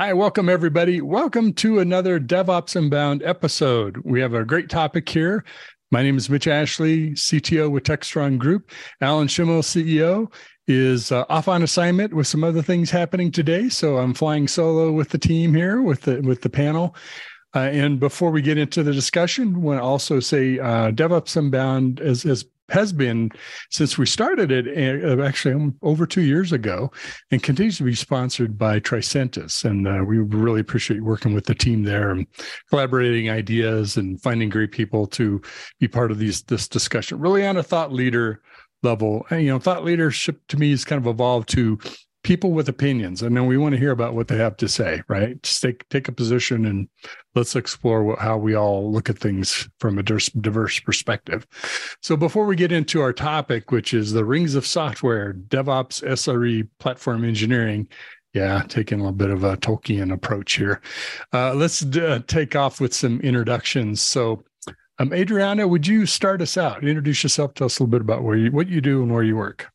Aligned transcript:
Hi, 0.00 0.14
welcome 0.14 0.48
everybody. 0.48 1.02
Welcome 1.02 1.52
to 1.56 1.80
another 1.80 2.18
DevOps 2.18 2.74
Unbound 2.74 3.22
episode. 3.22 3.98
We 3.98 4.18
have 4.22 4.32
a 4.32 4.46
great 4.46 4.70
topic 4.70 5.06
here. 5.06 5.44
My 5.90 6.02
name 6.02 6.16
is 6.16 6.30
Mitch 6.30 6.46
Ashley, 6.46 7.10
CTO 7.10 7.70
with 7.70 7.84
TechStrong 7.84 8.38
Group. 8.38 8.70
Alan 9.02 9.28
Shimel, 9.28 9.60
CEO, 9.60 10.32
is 10.66 11.12
uh, 11.12 11.26
off 11.28 11.48
on 11.48 11.62
assignment 11.62 12.14
with 12.14 12.26
some 12.26 12.42
other 12.42 12.62
things 12.62 12.90
happening 12.90 13.30
today, 13.30 13.68
so 13.68 13.98
I'm 13.98 14.14
flying 14.14 14.48
solo 14.48 14.90
with 14.90 15.10
the 15.10 15.18
team 15.18 15.52
here 15.52 15.82
with 15.82 16.00
the 16.00 16.22
with 16.22 16.40
the 16.40 16.48
panel. 16.48 16.96
Uh, 17.54 17.58
and 17.58 18.00
before 18.00 18.30
we 18.30 18.40
get 18.40 18.56
into 18.56 18.82
the 18.82 18.94
discussion, 18.94 19.60
want 19.60 19.80
to 19.80 19.84
also 19.84 20.18
say 20.18 20.58
uh, 20.58 20.92
DevOps 20.92 21.36
Unbound 21.36 22.00
as 22.00 22.24
as 22.24 22.46
has 22.70 22.92
been 22.92 23.30
since 23.70 23.98
we 23.98 24.06
started 24.06 24.50
it 24.50 25.04
uh, 25.04 25.22
actually 25.22 25.54
um, 25.54 25.74
over 25.82 26.06
two 26.06 26.22
years 26.22 26.52
ago 26.52 26.90
and 27.30 27.42
continues 27.42 27.78
to 27.78 27.84
be 27.84 27.94
sponsored 27.94 28.56
by 28.56 28.80
Tricentis. 28.80 29.64
And 29.64 29.86
uh, 29.86 30.04
we 30.06 30.18
really 30.18 30.60
appreciate 30.60 31.02
working 31.02 31.34
with 31.34 31.46
the 31.46 31.54
team 31.54 31.82
there 31.82 32.10
and 32.10 32.26
collaborating 32.68 33.30
ideas 33.30 33.96
and 33.96 34.20
finding 34.22 34.48
great 34.48 34.72
people 34.72 35.06
to 35.08 35.40
be 35.78 35.88
part 35.88 36.10
of 36.10 36.18
these 36.18 36.42
this 36.42 36.68
discussion, 36.68 37.18
really 37.18 37.46
on 37.46 37.56
a 37.56 37.62
thought 37.62 37.92
leader 37.92 38.40
level. 38.82 39.26
And, 39.30 39.42
you 39.42 39.50
know, 39.50 39.58
thought 39.58 39.84
leadership 39.84 40.40
to 40.48 40.56
me 40.56 40.70
has 40.70 40.84
kind 40.84 41.00
of 41.00 41.06
evolved 41.06 41.48
to 41.50 41.78
people 42.22 42.52
with 42.52 42.68
opinions 42.68 43.22
and 43.22 43.34
then 43.34 43.46
we 43.46 43.56
want 43.56 43.72
to 43.74 43.78
hear 43.78 43.92
about 43.92 44.14
what 44.14 44.28
they 44.28 44.36
have 44.36 44.56
to 44.56 44.68
say 44.68 45.02
right? 45.08 45.42
Just 45.42 45.62
take 45.62 45.88
take 45.88 46.08
a 46.08 46.12
position 46.12 46.66
and 46.66 46.88
let's 47.34 47.56
explore 47.56 48.04
what, 48.04 48.18
how 48.18 48.36
we 48.36 48.54
all 48.54 48.92
look 48.92 49.08
at 49.08 49.18
things 49.18 49.68
from 49.78 49.98
a 49.98 50.02
diverse, 50.02 50.80
perspective. 50.80 51.46
So 52.02 52.16
before 52.16 52.44
we 52.44 52.56
get 52.56 52.72
into 52.72 53.00
our 53.00 53.14
topic 53.14 53.70
which 53.70 53.94
is 53.94 54.12
the 54.12 54.24
rings 54.24 54.54
of 54.54 54.66
software 54.66 55.32
devops 55.32 56.02
sre 56.02 56.68
platform 56.78 57.24
engineering 57.24 57.88
yeah 58.34 58.62
taking 58.68 59.00
a 59.00 59.02
little 59.02 59.16
bit 59.16 59.30
of 59.30 59.42
a 59.42 59.56
tolkien 59.56 60.12
approach 60.12 60.54
here. 60.54 60.82
Uh, 61.32 61.54
let's 61.54 61.84
uh, 61.96 62.20
take 62.26 62.54
off 62.54 62.80
with 62.80 62.94
some 62.94 63.20
introductions. 63.22 64.02
So 64.02 64.44
um, 64.98 65.14
adriana 65.14 65.66
would 65.66 65.86
you 65.86 66.04
start 66.04 66.42
us 66.42 66.58
out? 66.58 66.84
Introduce 66.84 67.22
yourself 67.22 67.54
tell 67.54 67.64
us 67.64 67.78
a 67.78 67.82
little 67.82 67.90
bit 67.90 68.02
about 68.02 68.22
where 68.24 68.36
you 68.36 68.50
what 68.50 68.68
you 68.68 68.82
do 68.82 69.02
and 69.02 69.10
where 69.10 69.22
you 69.22 69.36
work 69.36 69.69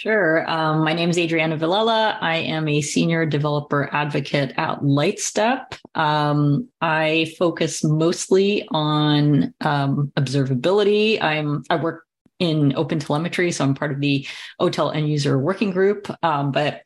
Sure. 0.00 0.50
Um, 0.50 0.82
my 0.82 0.94
name 0.94 1.10
is 1.10 1.18
Adriana 1.18 1.58
Villela. 1.58 2.16
I 2.22 2.36
am 2.36 2.66
a 2.68 2.80
senior 2.80 3.26
developer 3.26 3.86
advocate 3.92 4.54
at 4.56 4.80
Lightstep. 4.80 5.78
Um, 5.94 6.70
I 6.80 7.34
focus 7.38 7.84
mostly 7.84 8.66
on 8.70 9.52
um, 9.60 10.10
observability. 10.16 11.22
I'm 11.22 11.64
I 11.68 11.76
work 11.76 12.06
in 12.38 12.74
open 12.76 12.98
telemetry, 12.98 13.52
so 13.52 13.62
I'm 13.62 13.74
part 13.74 13.92
of 13.92 14.00
the 14.00 14.26
OTel 14.58 14.96
end 14.96 15.10
user 15.10 15.38
working 15.38 15.70
group. 15.70 16.10
Um, 16.22 16.50
but 16.50 16.80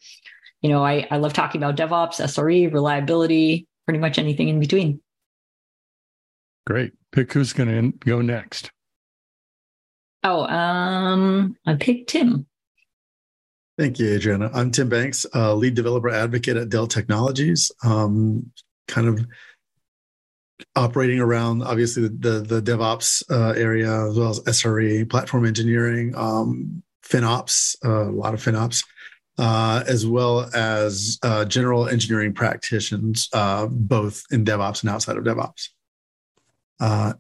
you 0.61 0.69
know, 0.69 0.84
I, 0.84 1.06
I 1.09 1.19
love 1.19 1.34
talking 1.34 1.62
about 1.62 1.77
DevOps, 1.77 2.21
SRE, 2.21 2.73
reliability, 2.75 3.69
pretty 3.87 4.01
much 4.01 4.19
anything 4.19 4.49
in 4.49 4.59
between. 4.59 5.01
Great. 6.67 6.95
Pick 7.12 7.33
who's 7.33 7.53
going 7.53 7.69
to 7.93 7.97
go 7.99 8.21
next. 8.23 8.73
Oh, 10.25 10.47
um, 10.47 11.56
I 11.65 11.75
picked 11.75 12.11
Tim. 12.11 12.47
Thank 13.77 13.98
you, 13.98 14.14
Adriana. 14.14 14.50
I'm 14.55 14.70
Tim 14.70 14.89
Banks, 14.89 15.27
uh, 15.34 15.53
lead 15.55 15.75
developer 15.75 16.08
advocate 16.08 16.56
at 16.56 16.69
Dell 16.69 16.86
Technologies. 16.86 17.72
Um, 17.83 18.53
kind 18.86 19.08
of 19.08 19.27
operating 20.77 21.19
around 21.19 21.62
obviously 21.62 22.05
the 22.05 22.41
the, 22.41 22.61
the 22.61 22.62
DevOps 22.62 23.25
uh, 23.28 23.58
area 23.58 23.91
as 24.08 24.16
well 24.16 24.31
as 24.31 24.41
SRE, 24.41 25.11
platform 25.11 25.44
engineering, 25.44 26.14
um, 26.16 26.84
FinOps, 27.05 27.77
uh, 27.84 28.11
a 28.11 28.12
lot 28.12 28.33
of 28.33 28.41
FinOps, 28.41 28.84
uh, 29.39 29.83
as 29.88 30.06
well 30.06 30.48
as 30.55 31.19
uh, 31.25 31.44
general 31.44 31.88
engineering 31.88 32.32
practitioners, 32.32 33.28
uh, 33.32 33.66
both 33.66 34.22
in 34.31 34.44
DevOps 34.44 34.82
and 34.82 34.91
outside 34.91 35.16
of 35.16 35.25
DevOps. 35.25 35.70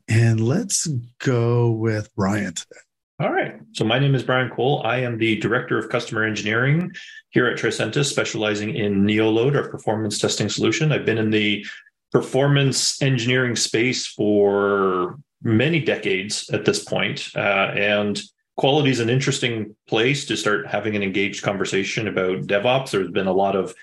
and 0.08 0.40
let's 0.40 0.86
go 1.18 1.72
with 1.72 2.14
Bryan 2.14 2.54
today. 2.54 2.76
All 3.20 3.32
right. 3.32 3.54
So 3.72 3.84
my 3.84 4.00
name 4.00 4.16
is 4.16 4.24
Bryan 4.24 4.50
Cole. 4.50 4.82
I 4.84 4.96
am 4.96 5.18
the 5.18 5.36
Director 5.36 5.78
of 5.78 5.88
Customer 5.88 6.24
Engineering 6.24 6.90
here 7.30 7.46
at 7.46 7.56
Tricentis, 7.56 8.06
specializing 8.06 8.74
in 8.74 9.04
Neoload, 9.04 9.54
our 9.54 9.68
performance 9.68 10.18
testing 10.18 10.48
solution. 10.48 10.90
I've 10.90 11.06
been 11.06 11.18
in 11.18 11.30
the 11.30 11.64
performance 12.10 13.00
engineering 13.00 13.54
space 13.54 14.04
for 14.04 15.20
many 15.44 15.78
decades 15.78 16.50
at 16.50 16.64
this 16.64 16.82
point, 16.82 17.28
uh, 17.36 17.70
and 17.76 18.20
quality 18.56 18.90
is 18.90 19.00
an 19.00 19.10
interesting 19.10 19.76
place 19.86 20.24
to 20.26 20.36
start 20.36 20.66
having 20.66 20.96
an 20.96 21.02
engaged 21.04 21.44
conversation 21.44 22.08
about 22.08 22.46
DevOps. 22.48 22.90
There's 22.90 23.12
been 23.12 23.28
a 23.28 23.32
lot 23.32 23.54
of 23.54 23.76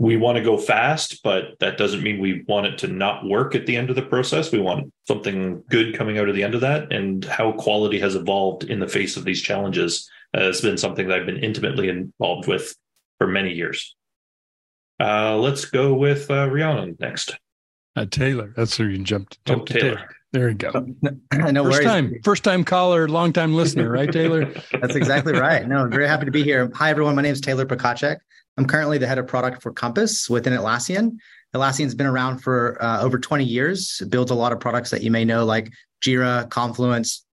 we 0.00 0.16
want 0.16 0.38
to 0.38 0.42
go 0.42 0.56
fast, 0.56 1.22
but 1.22 1.58
that 1.60 1.76
doesn't 1.76 2.02
mean 2.02 2.18
we 2.18 2.42
want 2.48 2.64
it 2.64 2.78
to 2.78 2.88
not 2.88 3.22
work 3.26 3.54
at 3.54 3.66
the 3.66 3.76
end 3.76 3.90
of 3.90 3.96
the 3.96 4.02
process. 4.02 4.50
We 4.50 4.58
want 4.58 4.90
something 5.06 5.62
good 5.68 5.94
coming 5.94 6.16
out 6.16 6.26
of 6.26 6.34
the 6.34 6.42
end 6.42 6.54
of 6.54 6.62
that. 6.62 6.90
And 6.90 7.22
how 7.26 7.52
quality 7.52 8.00
has 8.00 8.14
evolved 8.14 8.64
in 8.64 8.80
the 8.80 8.88
face 8.88 9.18
of 9.18 9.26
these 9.26 9.42
challenges 9.42 10.08
has 10.32 10.62
been 10.62 10.78
something 10.78 11.06
that 11.06 11.20
I've 11.20 11.26
been 11.26 11.44
intimately 11.44 11.90
involved 11.90 12.48
with 12.48 12.74
for 13.18 13.26
many 13.26 13.52
years. 13.52 13.94
Uh, 14.98 15.36
let's 15.36 15.66
go 15.66 15.92
with 15.92 16.30
uh, 16.30 16.48
Rhiannon 16.48 16.96
next. 16.98 17.36
Uh, 17.94 18.06
Taylor. 18.10 18.54
That's 18.56 18.78
where 18.78 18.88
you 18.88 18.96
can 18.96 19.04
jump, 19.04 19.34
jump 19.44 19.62
oh, 19.62 19.64
to 19.66 19.72
Taylor. 19.74 19.94
Taylor. 19.96 20.08
There 20.32 20.48
you 20.48 20.54
go. 20.54 20.70
no 21.34 21.64
first 21.64 21.74
worries. 21.74 21.84
time, 21.84 22.14
first 22.24 22.42
time 22.42 22.64
caller, 22.64 23.06
long 23.06 23.34
time 23.34 23.52
listener, 23.52 23.90
right, 23.90 24.10
Taylor? 24.10 24.46
That's 24.80 24.94
exactly 24.94 25.34
right. 25.34 25.68
No, 25.68 25.80
I'm 25.80 25.90
very 25.90 26.08
happy 26.08 26.24
to 26.24 26.30
be 26.30 26.42
here. 26.42 26.70
Hi, 26.74 26.88
everyone. 26.88 27.16
My 27.16 27.22
name 27.22 27.32
is 27.32 27.40
Taylor 27.42 27.66
Pechacek. 27.66 28.20
I'm 28.60 28.66
currently 28.66 28.98
the 28.98 29.06
head 29.06 29.16
of 29.16 29.26
product 29.26 29.62
for 29.62 29.72
Compass 29.72 30.28
within 30.28 30.52
Atlassian. 30.52 31.16
Atlassian's 31.56 31.94
been 31.94 32.06
around 32.06 32.40
for 32.40 32.76
uh, 32.82 33.00
over 33.00 33.18
20 33.18 33.42
years, 33.42 34.02
builds 34.10 34.30
a 34.30 34.34
lot 34.34 34.52
of 34.52 34.60
products 34.60 34.90
that 34.90 35.02
you 35.02 35.10
may 35.10 35.24
know, 35.24 35.46
like 35.46 35.72
Jira, 36.02 36.46
Confluence, 36.50 37.24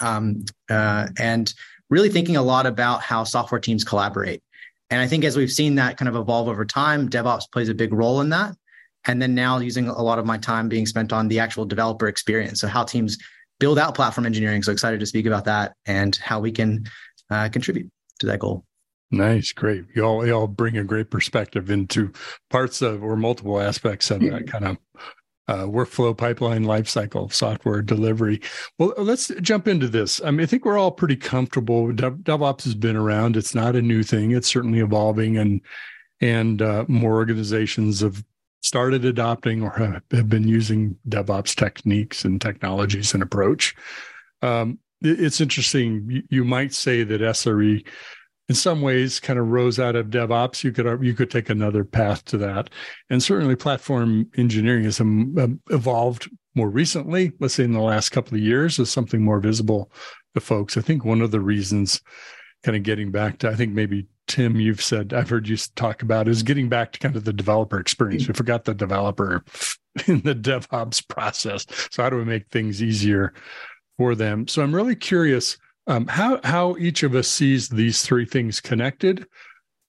um, 0.00 0.44
uh, 0.70 1.08
and 1.18 1.52
really 1.90 2.08
thinking 2.08 2.36
a 2.36 2.42
lot 2.42 2.66
about 2.66 3.02
how 3.02 3.24
software 3.24 3.60
teams 3.60 3.82
collaborate. 3.82 4.44
And 4.88 5.00
I 5.00 5.08
think 5.08 5.24
as 5.24 5.36
we've 5.36 5.50
seen 5.50 5.74
that 5.74 5.96
kind 5.96 6.08
of 6.08 6.14
evolve 6.14 6.46
over 6.46 6.64
time, 6.64 7.08
DevOps 7.08 7.50
plays 7.50 7.68
a 7.68 7.74
big 7.74 7.92
role 7.92 8.20
in 8.20 8.28
that. 8.28 8.54
And 9.06 9.20
then 9.20 9.34
now 9.34 9.58
using 9.58 9.88
a 9.88 10.02
lot 10.02 10.20
of 10.20 10.24
my 10.24 10.38
time 10.38 10.68
being 10.68 10.86
spent 10.86 11.12
on 11.12 11.26
the 11.26 11.40
actual 11.40 11.64
developer 11.64 12.06
experience. 12.06 12.60
So 12.60 12.68
how 12.68 12.84
teams 12.84 13.18
build 13.58 13.80
out 13.80 13.96
platform 13.96 14.24
engineering. 14.24 14.62
So 14.62 14.70
excited 14.70 15.00
to 15.00 15.06
speak 15.06 15.26
about 15.26 15.46
that 15.46 15.74
and 15.84 16.14
how 16.14 16.38
we 16.38 16.52
can 16.52 16.84
uh, 17.28 17.48
contribute 17.48 17.90
to 18.20 18.26
that 18.26 18.38
goal. 18.38 18.65
Nice, 19.10 19.52
great. 19.52 19.84
You 19.94 20.02
all, 20.02 20.26
you 20.26 20.32
all 20.32 20.48
bring 20.48 20.76
a 20.76 20.84
great 20.84 21.10
perspective 21.10 21.70
into 21.70 22.12
parts 22.50 22.82
of 22.82 23.02
or 23.04 23.16
multiple 23.16 23.60
aspects 23.60 24.10
of 24.10 24.20
that 24.20 24.48
kind 24.48 24.64
of 24.64 24.76
uh, 25.48 25.64
workflow 25.64 26.16
pipeline 26.16 26.64
lifecycle 26.64 27.32
software 27.32 27.82
delivery. 27.82 28.40
Well, 28.78 28.94
let's 28.98 29.28
jump 29.40 29.68
into 29.68 29.88
this. 29.88 30.20
I 30.24 30.30
mean, 30.30 30.40
I 30.40 30.46
think 30.46 30.64
we're 30.64 30.78
all 30.78 30.90
pretty 30.90 31.16
comfortable. 31.16 31.92
DevOps 31.92 32.64
has 32.64 32.74
been 32.74 32.96
around. 32.96 33.36
It's 33.36 33.54
not 33.54 33.76
a 33.76 33.82
new 33.82 34.02
thing. 34.02 34.32
It's 34.32 34.48
certainly 34.48 34.80
evolving, 34.80 35.38
and 35.38 35.60
and 36.20 36.62
uh, 36.62 36.84
more 36.88 37.14
organizations 37.14 38.00
have 38.00 38.24
started 38.62 39.04
adopting 39.04 39.62
or 39.62 39.70
have, 39.70 40.02
have, 40.10 40.28
been 40.28 40.48
using 40.48 40.96
DevOps 41.08 41.54
techniques 41.54 42.24
and 42.24 42.40
technologies 42.40 43.14
and 43.14 43.22
approach. 43.22 43.76
Um, 44.42 44.78
it's 45.02 45.40
interesting. 45.40 46.06
You, 46.08 46.22
you 46.30 46.44
might 46.44 46.72
say 46.72 47.04
that 47.04 47.20
SRE 47.20 47.86
in 48.48 48.54
some 48.54 48.80
ways 48.80 49.20
kind 49.20 49.38
of 49.38 49.48
rose 49.48 49.78
out 49.78 49.96
of 49.96 50.06
DevOps. 50.06 50.62
You 50.62 50.72
could 50.72 51.02
you 51.04 51.14
could 51.14 51.30
take 51.30 51.50
another 51.50 51.84
path 51.84 52.24
to 52.26 52.38
that, 52.38 52.70
and 53.10 53.22
certainly 53.22 53.56
platform 53.56 54.30
engineering 54.36 54.84
has 54.84 55.00
um, 55.00 55.60
evolved 55.70 56.30
more 56.54 56.70
recently. 56.70 57.32
Let's 57.40 57.54
say 57.54 57.64
in 57.64 57.72
the 57.72 57.80
last 57.80 58.10
couple 58.10 58.34
of 58.34 58.40
years, 58.40 58.78
as 58.78 58.90
something 58.90 59.22
more 59.22 59.40
visible 59.40 59.90
to 60.34 60.40
folks. 60.40 60.76
I 60.76 60.80
think 60.80 61.04
one 61.04 61.20
of 61.20 61.30
the 61.30 61.40
reasons, 61.40 62.00
kind 62.62 62.76
of 62.76 62.82
getting 62.82 63.10
back 63.10 63.38
to, 63.38 63.48
I 63.48 63.54
think 63.54 63.72
maybe 63.72 64.06
Tim, 64.26 64.56
you've 64.56 64.82
said 64.82 65.12
I've 65.12 65.28
heard 65.28 65.48
you 65.48 65.56
talk 65.74 66.02
about 66.02 66.28
is 66.28 66.42
getting 66.42 66.68
back 66.68 66.92
to 66.92 66.98
kind 66.98 67.16
of 67.16 67.24
the 67.24 67.32
developer 67.32 67.78
experience. 67.78 68.26
We 68.26 68.34
forgot 68.34 68.64
the 68.64 68.74
developer 68.74 69.44
in 70.06 70.22
the 70.22 70.34
DevOps 70.34 71.06
process. 71.08 71.66
So 71.90 72.02
how 72.02 72.10
do 72.10 72.16
we 72.16 72.24
make 72.24 72.48
things 72.48 72.82
easier 72.82 73.34
for 73.98 74.14
them? 74.14 74.48
So 74.48 74.62
I'm 74.62 74.74
really 74.74 74.96
curious 74.96 75.58
um, 75.86 76.06
how 76.06 76.40
how 76.44 76.76
each 76.78 77.02
of 77.02 77.14
us 77.14 77.28
sees 77.28 77.68
these 77.68 78.02
three 78.02 78.26
things 78.26 78.60
connected. 78.60 79.26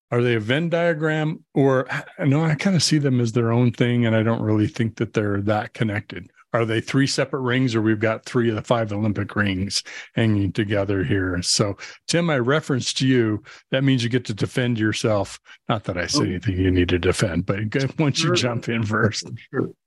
Are 0.10 0.22
they 0.22 0.36
a 0.36 0.40
Venn 0.40 0.70
diagram, 0.70 1.44
or 1.54 1.88
no? 2.20 2.44
I 2.44 2.56
kind 2.56 2.76
of 2.76 2.84
see 2.84 2.98
them 2.98 3.20
as 3.20 3.34
their 3.34 3.52
own 3.52 3.72
thing, 3.72 4.06
and 4.06 4.16
I 4.16 4.24
don't 4.24 4.42
really 4.42 4.68
think 4.68 4.98
that 4.98 5.14
they're 5.14 5.42
that 5.42 5.74
connected. 5.74 6.30
Are 6.54 6.64
they 6.66 6.80
three 6.80 7.08
separate 7.08 7.42
rings, 7.42 7.76
or 7.76 7.82
we've 7.82 8.00
got 8.00 8.24
three 8.26 8.50
of 8.50 8.56
the 8.56 8.62
five 8.62 8.94
Olympic 8.94 9.36
rings 9.36 9.84
hanging 10.16 10.54
together 10.54 11.04
here? 11.04 11.42
So, 11.42 11.76
Tim, 12.08 12.30
I 12.30 12.40
referenced 12.40 13.02
you. 13.02 13.44
That 13.72 13.84
means 13.84 14.02
you 14.02 14.10
get 14.10 14.24
to 14.26 14.34
defend 14.34 14.80
yourself. 14.80 15.40
Not 15.68 15.84
that 15.84 15.98
I 15.98 16.08
say 16.08 16.24
anything 16.24 16.58
you 16.58 16.72
need 16.72 16.90
to 16.90 17.00
defend, 17.00 17.46
but 17.46 17.60
once 18.00 18.24
you 18.24 18.34
jump 18.34 18.70
in 18.70 18.84
first. 18.84 19.30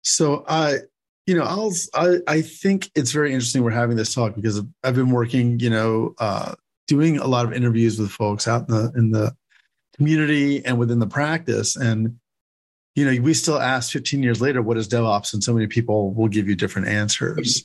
So, 0.02 0.44
uh, 0.46 0.74
you 1.26 1.36
know, 1.36 1.44
I'll, 1.44 1.72
I, 1.94 2.18
I 2.26 2.42
think 2.42 2.90
it's 2.94 3.12
very 3.12 3.32
interesting 3.32 3.62
we're 3.62 3.70
having 3.70 3.96
this 3.96 4.14
talk 4.14 4.34
because 4.34 4.60
I've 4.82 4.94
been 4.94 5.10
working, 5.10 5.60
you 5.60 5.70
know, 5.70 6.14
uh, 6.18 6.54
doing 6.88 7.18
a 7.18 7.26
lot 7.26 7.46
of 7.46 7.52
interviews 7.52 7.98
with 7.98 8.10
folks 8.10 8.48
out 8.48 8.68
in 8.68 8.74
the 8.74 8.92
in 8.96 9.10
the 9.12 9.36
community 9.96 10.64
and 10.64 10.78
within 10.78 10.98
the 10.98 11.06
practice, 11.06 11.76
and 11.76 12.18
you 12.94 13.04
know, 13.04 13.22
we 13.22 13.34
still 13.34 13.58
ask 13.58 13.92
15 13.92 14.22
years 14.22 14.40
later, 14.40 14.62
what 14.62 14.76
is 14.76 14.88
DevOps? 14.88 15.32
And 15.32 15.42
so 15.42 15.54
many 15.54 15.66
people 15.66 16.12
will 16.12 16.28
give 16.28 16.48
you 16.48 16.56
different 16.56 16.88
answers. 16.88 17.64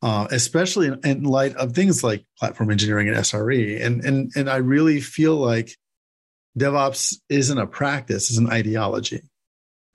Uh, 0.00 0.28
especially 0.30 0.86
in, 0.86 1.00
in, 1.02 1.22
light 1.24 1.56
of 1.56 1.72
things 1.72 2.04
like 2.04 2.24
platform 2.38 2.70
engineering 2.70 3.08
and 3.08 3.16
SRE. 3.16 3.84
And, 3.84 4.04
and, 4.04 4.30
and 4.36 4.48
I 4.48 4.58
really 4.58 5.00
feel 5.00 5.34
like 5.34 5.76
DevOps 6.56 7.16
isn't 7.28 7.58
a 7.58 7.66
practice, 7.66 8.30
it's 8.30 8.38
an 8.38 8.48
ideology, 8.48 9.22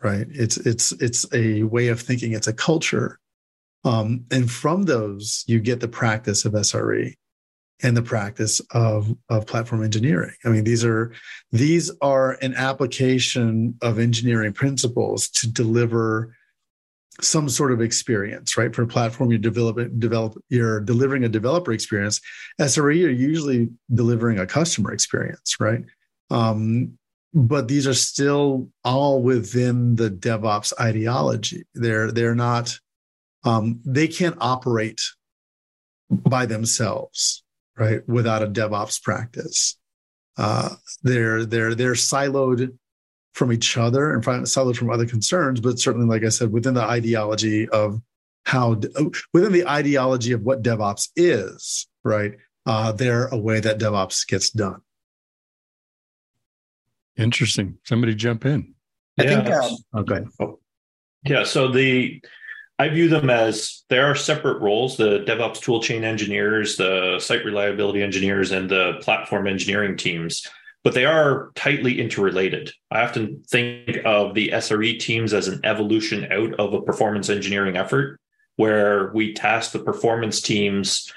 right? 0.04 0.28
It's, 0.30 0.58
it's, 0.58 0.92
it's 0.94 1.26
a 1.34 1.64
way 1.64 1.88
of 1.88 2.02
thinking, 2.02 2.34
it's 2.34 2.48
a 2.48 2.54
culture. 2.54 3.20
Um, 3.84 4.26
and 4.32 4.50
from 4.50 4.84
those, 4.84 5.44
you 5.48 5.60
get 5.60 5.80
the 5.80 5.88
practice 5.88 6.46
of 6.46 6.54
SRE 6.54 7.14
and 7.82 7.98
the 7.98 8.02
practice 8.02 8.62
of, 8.72 9.14
of 9.30 9.46
platform 9.46 9.84
engineering. 9.84 10.34
I 10.46 10.50
mean, 10.50 10.64
these 10.64 10.86
are 10.86 11.12
these 11.52 11.92
are 12.02 12.38
an 12.42 12.56
application 12.56 13.78
of 13.82 14.00
engineering 14.00 14.54
principles 14.54 15.28
to 15.30 15.52
deliver 15.52 16.34
some 17.22 17.48
sort 17.50 17.72
of 17.72 17.82
experience, 17.82 18.58
right? 18.58 18.74
For 18.74 18.84
a 18.84 18.88
platform, 18.88 19.30
you're 19.30 19.40
developing 19.40 20.00
develop 20.00 20.36
you're 20.50 20.80
delivering 20.80 21.26
a 21.26 21.30
developer 21.30 21.72
experience. 21.72 22.20
SRE, 22.60 22.98
you're 22.98 23.12
usually 23.12 23.70
delivering 23.94 24.40
a 24.40 24.48
customer 24.48 24.94
experience, 24.94 25.60
right? 25.60 25.84
Um, 26.32 26.98
but 27.34 27.68
these 27.68 27.88
are 27.88 27.94
still 27.94 28.70
all 28.84 29.22
within 29.22 29.96
the 29.96 30.10
DevOps 30.10 30.74
ideology. 30.80 31.64
They're 31.74 32.12
they're 32.12 32.36
not 32.36 32.78
um, 33.44 33.82
they 33.86 34.08
can't 34.08 34.38
operate 34.40 35.02
by 36.10 36.46
themselves 36.46 37.44
right? 37.78 38.08
Without 38.08 38.44
a 38.44 38.48
DevOps 38.48 39.02
practice. 39.02 39.78
Uh, 40.38 40.70
they're 41.04 41.46
they're 41.46 41.76
they're 41.76 41.94
siloed 41.94 42.76
from 43.34 43.52
each 43.52 43.78
other 43.78 44.14
and 44.14 44.24
siloed 44.24 44.78
from 44.78 44.90
other 44.90 45.06
concerns, 45.06 45.60
but 45.60 45.80
certainly, 45.80 46.08
like 46.08 46.24
I 46.24 46.30
said, 46.30 46.52
within 46.52 46.74
the 46.74 46.84
ideology 46.84 47.68
of 47.70 48.02
how 48.46 48.80
within 49.34 49.52
the 49.52 49.68
ideology 49.68 50.32
of 50.34 50.42
what 50.42 50.64
DevOps 50.64 51.10
is, 51.16 51.88
right? 52.04 52.34
Uh, 52.66 52.92
they're 52.92 53.28
a 53.28 53.38
way 53.38 53.60
that 53.60 53.80
DevOps 53.80 54.28
gets 54.28 54.50
done. 54.50 54.82
Interesting. 57.18 57.78
Somebody 57.84 58.16
jump 58.16 58.46
in. 58.46 58.74
I 59.20 59.24
yeah. 59.24 59.44
think. 59.44 59.78
Um, 59.94 60.06
good. 60.06 60.28
Oh. 60.40 60.60
Yeah. 61.24 61.44
So 61.44 61.68
the 61.70 62.22
I 62.80 62.90
view 62.90 63.08
them 63.08 63.30
as 63.30 63.84
there 63.90 64.08
are 64.08 64.16
separate 64.16 64.60
roles 64.60 64.98
the 64.98 65.20
DevOps 65.20 65.60
toolchain 65.60 66.04
engineers, 66.04 66.76
the 66.76 67.20
site 67.20 67.46
reliability 67.46 68.02
engineers, 68.02 68.52
and 68.52 68.70
the 68.70 69.00
platform 69.02 69.48
engineering 69.48 69.96
teams, 69.96 70.48
but 70.84 70.94
they 70.94 71.06
are 71.06 71.52
tightly 71.56 72.02
interrelated. 72.02 72.72
I 72.90 73.02
often 73.02 73.44
think 73.48 74.00
of 74.06 74.34
the 74.34 74.50
SRE 74.50 75.00
teams 75.00 75.34
as 75.34 75.48
an 75.48 75.62
evolution 75.64 76.32
out 76.32 76.54
of 76.56 76.74
a 76.74 76.82
performance 76.82 77.30
engineering 77.30 77.78
effort 77.78 78.20
where 78.56 79.12
we 79.14 79.34
task 79.34 79.72
the 79.72 79.80
performance 79.80 80.42
teams 80.42 81.12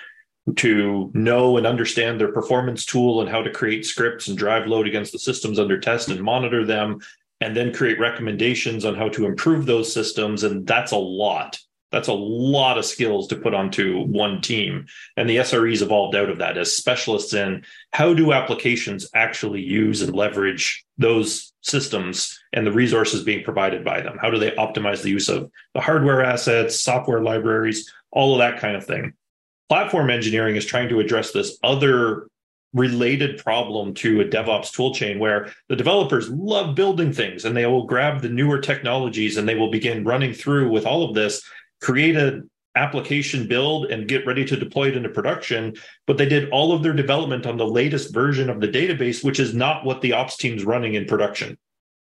to 0.54 1.10
know 1.12 1.56
and 1.56 1.66
understand 1.66 2.20
their 2.20 2.32
performance 2.32 2.84
tool 2.84 3.20
and 3.20 3.28
how 3.28 3.42
to 3.42 3.50
create 3.50 3.84
scripts 3.84 4.28
and 4.28 4.38
drive 4.38 4.66
load 4.66 4.86
against 4.86 5.12
the 5.12 5.18
systems 5.18 5.58
under 5.58 5.78
test 5.78 6.08
and 6.08 6.22
monitor 6.22 6.64
them 6.64 7.00
and 7.40 7.56
then 7.56 7.74
create 7.74 7.98
recommendations 7.98 8.84
on 8.84 8.94
how 8.94 9.08
to 9.08 9.26
improve 9.26 9.66
those 9.66 9.92
systems. 9.92 10.44
And 10.44 10.66
that's 10.66 10.92
a 10.92 10.96
lot. 10.96 11.58
That's 11.92 12.08
a 12.08 12.14
lot 12.14 12.78
of 12.78 12.84
skills 12.84 13.28
to 13.28 13.36
put 13.36 13.54
onto 13.54 14.02
one 14.04 14.40
team. 14.40 14.86
And 15.16 15.28
the 15.28 15.36
SREs 15.36 15.82
evolved 15.82 16.16
out 16.16 16.30
of 16.30 16.38
that 16.38 16.58
as 16.58 16.74
specialists 16.74 17.32
in 17.32 17.64
how 17.92 18.12
do 18.12 18.32
applications 18.32 19.08
actually 19.14 19.62
use 19.62 20.02
and 20.02 20.14
leverage 20.14 20.84
those 20.98 21.52
systems 21.62 22.40
and 22.52 22.66
the 22.66 22.72
resources 22.72 23.22
being 23.22 23.44
provided 23.44 23.84
by 23.84 24.00
them? 24.00 24.18
How 24.20 24.30
do 24.30 24.38
they 24.38 24.50
optimize 24.52 25.02
the 25.02 25.10
use 25.10 25.28
of 25.28 25.50
the 25.74 25.80
hardware 25.80 26.24
assets, 26.24 26.80
software 26.80 27.22
libraries, 27.22 27.92
all 28.10 28.34
of 28.34 28.38
that 28.38 28.60
kind 28.60 28.76
of 28.76 28.84
thing? 28.84 29.12
Platform 29.68 30.10
engineering 30.10 30.56
is 30.56 30.64
trying 30.64 30.88
to 30.88 31.00
address 31.00 31.32
this 31.32 31.58
other 31.62 32.28
related 32.72 33.38
problem 33.42 33.94
to 33.94 34.20
a 34.20 34.24
DevOps 34.24 34.70
toolchain 34.70 35.18
where 35.18 35.50
the 35.68 35.76
developers 35.76 36.28
love 36.28 36.74
building 36.74 37.12
things 37.12 37.44
and 37.44 37.56
they 37.56 37.66
will 37.66 37.84
grab 37.84 38.20
the 38.20 38.28
newer 38.28 38.58
technologies 38.58 39.36
and 39.36 39.48
they 39.48 39.54
will 39.54 39.70
begin 39.70 40.04
running 40.04 40.32
through 40.32 40.70
with 40.70 40.84
all 40.84 41.02
of 41.02 41.14
this, 41.14 41.42
create 41.80 42.16
an 42.16 42.50
application 42.76 43.48
build 43.48 43.86
and 43.86 44.06
get 44.06 44.26
ready 44.26 44.44
to 44.44 44.56
deploy 44.56 44.88
it 44.88 44.96
into 44.96 45.08
production. 45.08 45.74
But 46.06 46.18
they 46.18 46.28
did 46.28 46.50
all 46.50 46.72
of 46.72 46.82
their 46.82 46.92
development 46.92 47.46
on 47.46 47.56
the 47.56 47.66
latest 47.66 48.12
version 48.12 48.50
of 48.50 48.60
the 48.60 48.68
database, 48.68 49.24
which 49.24 49.40
is 49.40 49.54
not 49.54 49.84
what 49.84 50.02
the 50.02 50.12
ops 50.12 50.36
team's 50.36 50.64
running 50.64 50.94
in 50.94 51.06
production. 51.06 51.56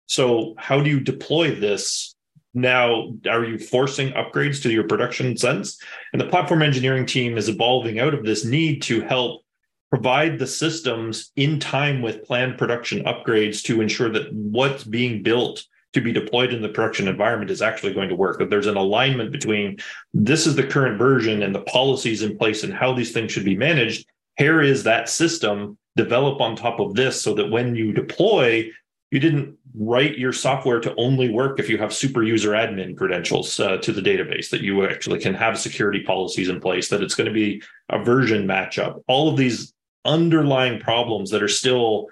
So, 0.06 0.54
how 0.58 0.82
do 0.82 0.90
you 0.90 1.00
deploy 1.00 1.56
this 1.56 2.11
now 2.54 3.14
are 3.30 3.46
you 3.46 3.58
forcing 3.58 4.12
upgrades 4.14 4.62
to 4.64 4.72
your 4.72 4.88
production 4.88 5.38
sense? 5.38 5.80
And 6.12 6.22
the 6.22 6.28
platform 6.28 6.62
engineering 6.62 7.06
team 7.06 7.38
is 7.38 7.50
evolving 7.50 8.00
out 8.00 8.14
of 8.14 8.26
this 8.26 8.46
need 8.46 8.82
to 8.84 9.02
help 9.02 9.44
provide 9.90 10.40
the 10.40 10.48
systems 10.48 11.32
in 11.36 11.60
time 11.60 12.02
with 12.02 12.24
planned 12.24 12.58
production 12.58 13.04
upgrades 13.04 13.62
to 13.64 13.82
ensure 13.82 14.10
that 14.10 14.34
what's 14.34 14.84
being 14.84 15.22
built 15.22 15.66
to 15.94 16.02
be 16.02 16.14
deployed 16.14 16.54
in 16.54 16.62
the 16.62 16.70
production 16.70 17.10
environment 17.10 17.52
is 17.52 17.62
actually 17.62 17.94
going 17.94 18.08
to 18.08 18.16
work. 18.16 18.40
That 18.40 18.50
there's 18.50 18.68
an 18.68 18.78
alignment 18.78 19.32
between 19.32 19.78
this 20.14 20.48
is 20.48 20.56
the 20.56 20.64
current 20.64 20.98
version 20.98 21.44
and 21.44 21.54
the 21.54 21.62
policies 21.62 22.22
in 22.22 22.38
place 22.38 22.64
and 22.64 22.74
how 22.74 22.94
these 22.94 23.12
things 23.12 23.32
should 23.32 23.44
be 23.44 23.58
managed. 23.58 24.08
Here 24.38 24.62
is 24.62 24.84
that 24.84 25.10
system. 25.10 25.78
Develop 25.98 26.40
on 26.40 26.56
top 26.56 26.80
of 26.80 26.94
this 26.94 27.22
so 27.22 27.34
that 27.34 27.52
when 27.52 27.76
you 27.76 27.92
deploy 27.92 28.72
you 29.12 29.20
didn't 29.20 29.58
write 29.76 30.18
your 30.18 30.34
software 30.34 30.80
to 30.80 30.96
only 30.96 31.30
work 31.30 31.60
if 31.60 31.70
you 31.70 31.78
have 31.78 31.94
super 31.94 32.24
user 32.24 32.52
admin 32.52 32.98
credentials 32.98 33.60
uh, 33.60 33.78
to 33.78 33.92
the 33.92 34.02
database 34.02 34.50
that 34.50 34.62
you 34.62 34.86
actually 34.86 35.20
can 35.20 35.34
have 35.34 35.60
security 35.60 36.02
policies 36.02 36.50
in 36.50 36.60
place 36.60 36.90
that 36.90 37.04
it's 37.04 37.16
going 37.16 37.28
to 37.28 37.34
be 37.34 37.62
a 37.90 38.04
version 38.04 38.48
matchup 38.48 39.02
all 39.08 39.30
of 39.30 39.38
these 39.38 39.74
underlying 40.06 40.80
problems 40.80 41.30
that 41.30 41.44
are 41.44 41.48
still 41.48 42.08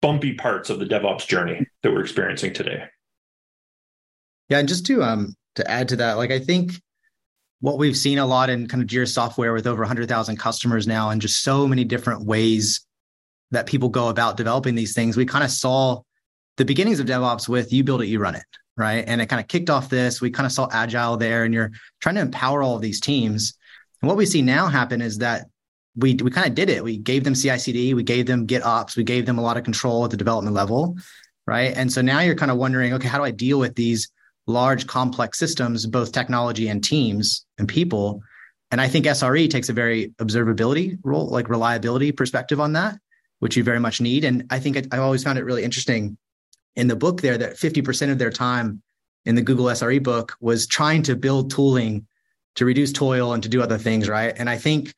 bumpy 0.00 0.34
parts 0.34 0.70
of 0.70 0.78
the 0.78 0.84
DevOps 0.84 1.26
journey 1.26 1.66
that 1.82 1.92
we're 1.92 2.02
experiencing 2.02 2.52
today. 2.52 2.84
Yeah, 4.48 4.58
and 4.58 4.68
just 4.68 4.86
to 4.86 5.02
um 5.02 5.34
to 5.54 5.68
add 5.70 5.88
to 5.88 5.96
that, 5.96 6.14
like 6.14 6.30
I 6.30 6.38
think 6.38 6.72
what 7.60 7.78
we've 7.78 7.96
seen 7.96 8.18
a 8.18 8.26
lot 8.26 8.50
in 8.50 8.66
kind 8.66 8.82
of 8.82 8.88
Jira 8.88 9.08
software 9.08 9.54
with 9.54 9.66
over 9.66 9.80
100,000 9.80 10.36
customers 10.36 10.86
now 10.86 11.08
and 11.08 11.22
just 11.22 11.42
so 11.42 11.66
many 11.66 11.84
different 11.84 12.26
ways 12.26 12.86
that 13.50 13.66
people 13.66 13.88
go 13.88 14.08
about 14.08 14.36
developing 14.36 14.74
these 14.74 14.94
things. 14.94 15.16
We 15.16 15.26
kind 15.26 15.44
of 15.44 15.50
saw 15.50 16.02
the 16.56 16.64
beginnings 16.64 17.00
of 17.00 17.06
DevOps 17.06 17.48
with 17.48 17.72
you 17.72 17.84
build 17.84 18.02
it, 18.02 18.06
you 18.06 18.18
run 18.18 18.34
it, 18.34 18.44
right? 18.76 19.04
And 19.06 19.20
it 19.20 19.26
kind 19.26 19.40
of 19.40 19.48
kicked 19.48 19.70
off 19.70 19.88
this. 19.88 20.20
We 20.20 20.30
kind 20.30 20.46
of 20.46 20.52
saw 20.52 20.68
agile 20.72 21.16
there 21.16 21.44
and 21.44 21.52
you're 21.52 21.70
trying 22.00 22.14
to 22.16 22.20
empower 22.20 22.62
all 22.62 22.76
of 22.76 22.82
these 22.82 23.00
teams. 23.00 23.54
And 24.00 24.08
what 24.08 24.16
we 24.16 24.26
see 24.26 24.42
now 24.42 24.66
happen 24.66 25.00
is 25.00 25.18
that 25.18 25.46
we 25.96 26.14
we 26.14 26.30
kind 26.30 26.46
of 26.46 26.54
did 26.54 26.70
it. 26.70 26.82
We 26.82 26.98
gave 26.98 27.24
them 27.24 27.34
CI/CD, 27.34 27.94
we 27.94 28.02
gave 28.02 28.26
them 28.26 28.46
GitOps, 28.46 28.96
we 28.96 29.04
gave 29.04 29.26
them 29.26 29.38
a 29.38 29.42
lot 29.42 29.56
of 29.56 29.64
control 29.64 30.04
at 30.04 30.10
the 30.10 30.16
development 30.16 30.54
level, 30.54 30.96
right? 31.46 31.72
And 31.76 31.92
so 31.92 32.02
now 32.02 32.20
you're 32.20 32.34
kind 32.34 32.50
of 32.50 32.56
wondering, 32.56 32.92
okay, 32.94 33.08
how 33.08 33.18
do 33.18 33.24
I 33.24 33.30
deal 33.30 33.58
with 33.58 33.74
these 33.76 34.10
large, 34.46 34.86
complex 34.86 35.38
systems, 35.38 35.86
both 35.86 36.12
technology 36.12 36.68
and 36.68 36.82
teams 36.82 37.46
and 37.58 37.68
people? 37.68 38.22
And 38.70 38.80
I 38.80 38.88
think 38.88 39.06
SRE 39.06 39.48
takes 39.48 39.68
a 39.68 39.72
very 39.72 40.12
observability 40.18 40.98
role, 41.04 41.28
like 41.28 41.48
reliability 41.48 42.10
perspective 42.10 42.60
on 42.60 42.72
that, 42.72 42.98
which 43.44 43.58
you 43.58 43.62
very 43.62 43.78
much 43.78 44.00
need. 44.00 44.24
And 44.24 44.46
I 44.48 44.58
think 44.58 44.86
I 44.90 44.96
always 44.96 45.22
found 45.22 45.38
it 45.38 45.44
really 45.44 45.64
interesting 45.64 46.16
in 46.76 46.88
the 46.88 46.96
book 46.96 47.20
there 47.20 47.36
that 47.36 47.58
50% 47.58 48.10
of 48.10 48.16
their 48.16 48.30
time 48.30 48.80
in 49.26 49.34
the 49.34 49.42
Google 49.42 49.66
SRE 49.66 50.02
book 50.02 50.34
was 50.40 50.66
trying 50.66 51.02
to 51.02 51.14
build 51.14 51.50
tooling 51.50 52.06
to 52.54 52.64
reduce 52.64 52.90
toil 52.90 53.34
and 53.34 53.42
to 53.42 53.50
do 53.50 53.60
other 53.60 53.76
things, 53.76 54.08
right? 54.08 54.32
And 54.34 54.48
I 54.48 54.56
think 54.56 54.94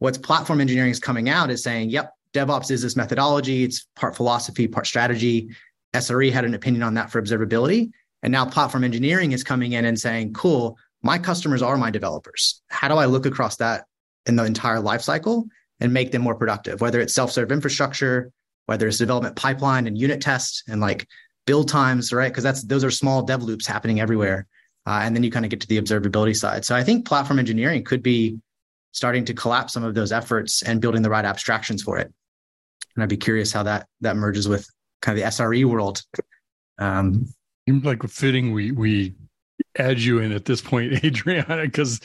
what's 0.00 0.18
platform 0.18 0.60
engineering 0.60 0.90
is 0.90 0.98
coming 0.98 1.28
out 1.28 1.50
is 1.50 1.62
saying, 1.62 1.90
yep, 1.90 2.10
DevOps 2.32 2.72
is 2.72 2.82
this 2.82 2.96
methodology. 2.96 3.62
It's 3.62 3.86
part 3.94 4.16
philosophy, 4.16 4.66
part 4.66 4.88
strategy. 4.88 5.50
SRE 5.94 6.32
had 6.32 6.44
an 6.44 6.54
opinion 6.54 6.82
on 6.82 6.94
that 6.94 7.12
for 7.12 7.22
observability. 7.22 7.92
And 8.24 8.32
now 8.32 8.44
platform 8.44 8.82
engineering 8.82 9.30
is 9.30 9.44
coming 9.44 9.70
in 9.70 9.84
and 9.84 9.96
saying, 9.96 10.32
cool, 10.32 10.78
my 11.04 11.16
customers 11.16 11.62
are 11.62 11.76
my 11.76 11.92
developers. 11.92 12.60
How 12.66 12.88
do 12.88 12.96
I 12.96 13.04
look 13.04 13.24
across 13.24 13.54
that 13.58 13.84
in 14.26 14.34
the 14.34 14.44
entire 14.44 14.78
lifecycle 14.78 15.44
and 15.80 15.92
make 15.92 16.12
them 16.12 16.22
more 16.22 16.34
productive? 16.34 16.80
Whether 16.80 17.00
it's 17.00 17.14
self-serve 17.14 17.52
infrastructure, 17.52 18.30
whether 18.66 18.86
it's 18.88 18.98
development 18.98 19.36
pipeline 19.36 19.86
and 19.86 19.98
unit 19.98 20.20
test 20.20 20.64
and 20.68 20.80
like 20.80 21.06
build 21.46 21.68
times, 21.68 22.12
right? 22.12 22.30
Because 22.30 22.44
that's 22.44 22.62
those 22.62 22.84
are 22.84 22.90
small 22.90 23.22
dev 23.22 23.42
loops 23.42 23.66
happening 23.66 24.00
everywhere. 24.00 24.46
Uh, 24.86 25.00
and 25.02 25.16
then 25.16 25.22
you 25.22 25.30
kind 25.30 25.44
of 25.44 25.50
get 25.50 25.60
to 25.60 25.66
the 25.66 25.80
observability 25.80 26.36
side. 26.36 26.64
So 26.64 26.76
I 26.76 26.82
think 26.82 27.06
platform 27.06 27.38
engineering 27.38 27.84
could 27.84 28.02
be 28.02 28.38
starting 28.92 29.24
to 29.24 29.34
collapse 29.34 29.72
some 29.72 29.82
of 29.82 29.94
those 29.94 30.12
efforts 30.12 30.62
and 30.62 30.80
building 30.80 31.02
the 31.02 31.10
right 31.10 31.24
abstractions 31.24 31.82
for 31.82 31.98
it. 31.98 32.12
And 32.94 33.02
I'd 33.02 33.08
be 33.08 33.16
curious 33.16 33.52
how 33.52 33.62
that 33.64 33.86
that 34.02 34.16
merges 34.16 34.48
with 34.48 34.68
kind 35.02 35.18
of 35.18 35.24
the 35.24 35.30
SRE 35.30 35.64
world. 35.64 36.02
Um, 36.78 37.26
Seems 37.68 37.84
like 37.84 38.02
fitting 38.04 38.52
we 38.52 38.72
we 38.72 39.14
add 39.78 40.00
you 40.00 40.18
in 40.18 40.32
at 40.32 40.44
this 40.44 40.60
point, 40.60 40.92
Adriana, 41.04 41.62
because 41.62 42.00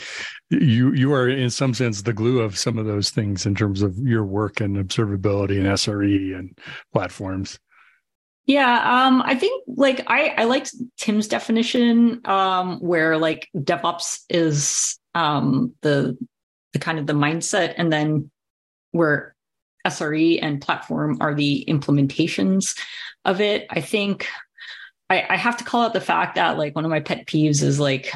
you 0.50 0.94
you 0.94 1.14
are 1.14 1.30
in 1.30 1.50
some 1.50 1.74
sense 1.74 2.02
the 2.02 2.14
glue 2.14 2.40
of 2.40 2.58
some 2.58 2.78
of 2.78 2.86
those 2.86 3.10
things 3.10 3.46
in 3.46 3.56
terms 3.56 3.82
of 3.82 3.98
your 3.98 4.26
work 4.26 4.62
and 4.62 4.78
observability 4.78 5.58
and 5.58 5.68
SRE 5.68 6.38
and 6.38 6.58
platforms. 6.94 7.60
Yeah, 8.46 9.06
um, 9.06 9.22
I 9.24 9.36
think 9.36 9.64
like 9.68 10.04
I 10.08 10.30
I 10.30 10.44
like 10.46 10.68
Tim's 10.98 11.28
definition, 11.28 12.22
um, 12.26 12.80
where 12.80 13.18
like 13.18 13.48
DevOps 13.56 14.22
is 14.30 14.98
um, 15.14 15.76
the 15.82 16.18
the 16.74 16.80
kind 16.80 17.00
of 17.00 17.06
the 17.06 17.14
mindset, 17.14 17.76
and 17.78 17.92
then 17.94 18.32
where 18.92 19.36
SRE 19.86 20.40
and 20.42 20.62
platform 20.62 21.18
are 21.22 21.36
the 21.36 21.64
implementations 21.68 22.78
of 23.26 23.40
it. 23.40 23.68
I 23.70 23.82
think 23.82 24.28
I, 25.10 25.26
I 25.30 25.38
have 25.38 25.58
to 25.58 25.64
call 25.64 25.84
out 25.84 25.94
the 25.94 26.02
fact 26.02 26.36
that 26.36 26.58
like 26.58 26.76
one 26.76 26.86
of 26.86 26.92
my 26.92 27.00
pet 27.00 27.26
peeves 27.26 27.64
is 27.64 27.80
like 27.80 28.12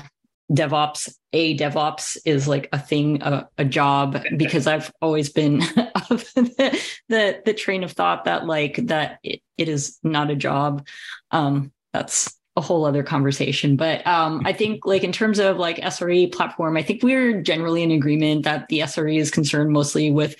DevOps, 0.52 1.14
a 1.32 1.58
DevOps 1.58 2.18
is 2.26 2.48
like 2.48 2.70
a 2.72 2.80
thing, 2.80 3.22
a, 3.22 3.50
a 3.58 3.66
job, 3.66 4.22
because 4.38 4.68
I've 4.68 4.92
always 5.02 5.30
been 5.30 5.62
of 6.10 6.24
the, 6.36 6.80
the, 7.10 7.42
the 7.46 7.54
train 7.54 7.84
of 7.84 7.92
thought 7.92 8.26
that 8.26 8.46
like 8.46 8.76
that 8.88 9.20
it, 9.24 9.42
it 9.58 9.70
is 9.70 9.98
not 10.04 10.30
a 10.30 10.36
job. 10.36 10.86
Um, 11.32 11.72
that's 11.94 12.38
a 12.56 12.62
whole 12.62 12.86
other 12.86 13.04
conversation. 13.04 13.76
But 13.76 14.06
um, 14.06 14.42
I 14.46 14.54
think 14.54 14.86
like 14.86 15.04
in 15.04 15.12
terms 15.12 15.40
of 15.40 15.58
like 15.58 15.78
SRE 15.78 16.32
platform, 16.32 16.78
I 16.78 16.84
think 16.84 17.04
we're 17.04 17.42
generally 17.42 17.84
in 17.84 17.92
agreement 17.92 18.44
that 18.44 18.68
the 18.68 18.80
SRE 18.80 19.18
is 19.18 19.32
concerned 19.32 19.72
mostly 19.72 20.12
with 20.12 20.36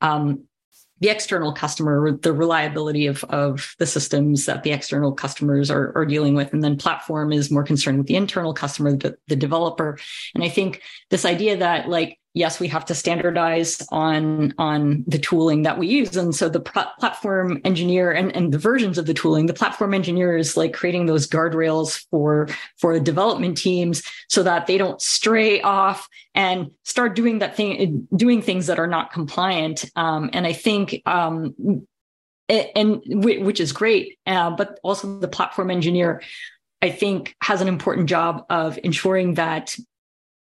um, 0.00 0.44
the 1.02 1.08
external 1.08 1.52
customer, 1.52 2.12
the 2.12 2.32
reliability 2.32 3.08
of, 3.08 3.24
of 3.24 3.74
the 3.80 3.86
systems 3.86 4.46
that 4.46 4.62
the 4.62 4.70
external 4.70 5.12
customers 5.12 5.68
are, 5.68 5.92
are 5.96 6.06
dealing 6.06 6.36
with. 6.36 6.52
And 6.52 6.62
then 6.62 6.76
platform 6.76 7.32
is 7.32 7.50
more 7.50 7.64
concerned 7.64 7.98
with 7.98 8.06
the 8.06 8.14
internal 8.14 8.54
customer, 8.54 8.96
the, 8.96 9.16
the 9.26 9.34
developer. 9.34 9.98
And 10.36 10.44
I 10.44 10.48
think 10.48 10.80
this 11.10 11.24
idea 11.24 11.56
that 11.56 11.88
like 11.88 12.20
yes, 12.34 12.58
we 12.58 12.68
have 12.68 12.84
to 12.86 12.94
standardize 12.94 13.86
on 13.90 14.54
on 14.58 15.04
the 15.06 15.18
tooling 15.18 15.62
that 15.62 15.78
we 15.78 15.86
use. 15.86 16.16
And 16.16 16.34
so 16.34 16.48
the 16.48 16.60
platform 16.60 17.60
engineer 17.64 18.10
and, 18.10 18.34
and 18.34 18.52
the 18.52 18.58
versions 18.58 18.98
of 18.98 19.06
the 19.06 19.14
tooling, 19.14 19.46
the 19.46 19.54
platform 19.54 19.92
engineer 19.92 20.36
is 20.36 20.56
like 20.56 20.72
creating 20.72 21.06
those 21.06 21.28
guardrails 21.28 22.06
for 22.10 22.48
for 22.78 22.98
development 22.98 23.58
teams 23.58 24.02
so 24.28 24.42
that 24.42 24.66
they 24.66 24.78
don't 24.78 25.00
stray 25.00 25.60
off 25.60 26.08
and 26.34 26.70
start 26.84 27.14
doing 27.14 27.40
that 27.40 27.56
thing, 27.56 28.08
doing 28.16 28.40
things 28.40 28.66
that 28.66 28.78
are 28.78 28.86
not 28.86 29.12
compliant. 29.12 29.84
Um, 29.94 30.30
and 30.32 30.46
I 30.46 30.54
think 30.54 31.02
um, 31.04 31.86
and 32.48 33.02
which 33.06 33.60
is 33.60 33.72
great, 33.72 34.18
uh, 34.26 34.50
but 34.50 34.78
also 34.82 35.18
the 35.18 35.28
platform 35.28 35.70
engineer, 35.70 36.22
I 36.80 36.90
think, 36.90 37.34
has 37.42 37.60
an 37.60 37.68
important 37.68 38.08
job 38.08 38.44
of 38.50 38.78
ensuring 38.82 39.34
that 39.34 39.76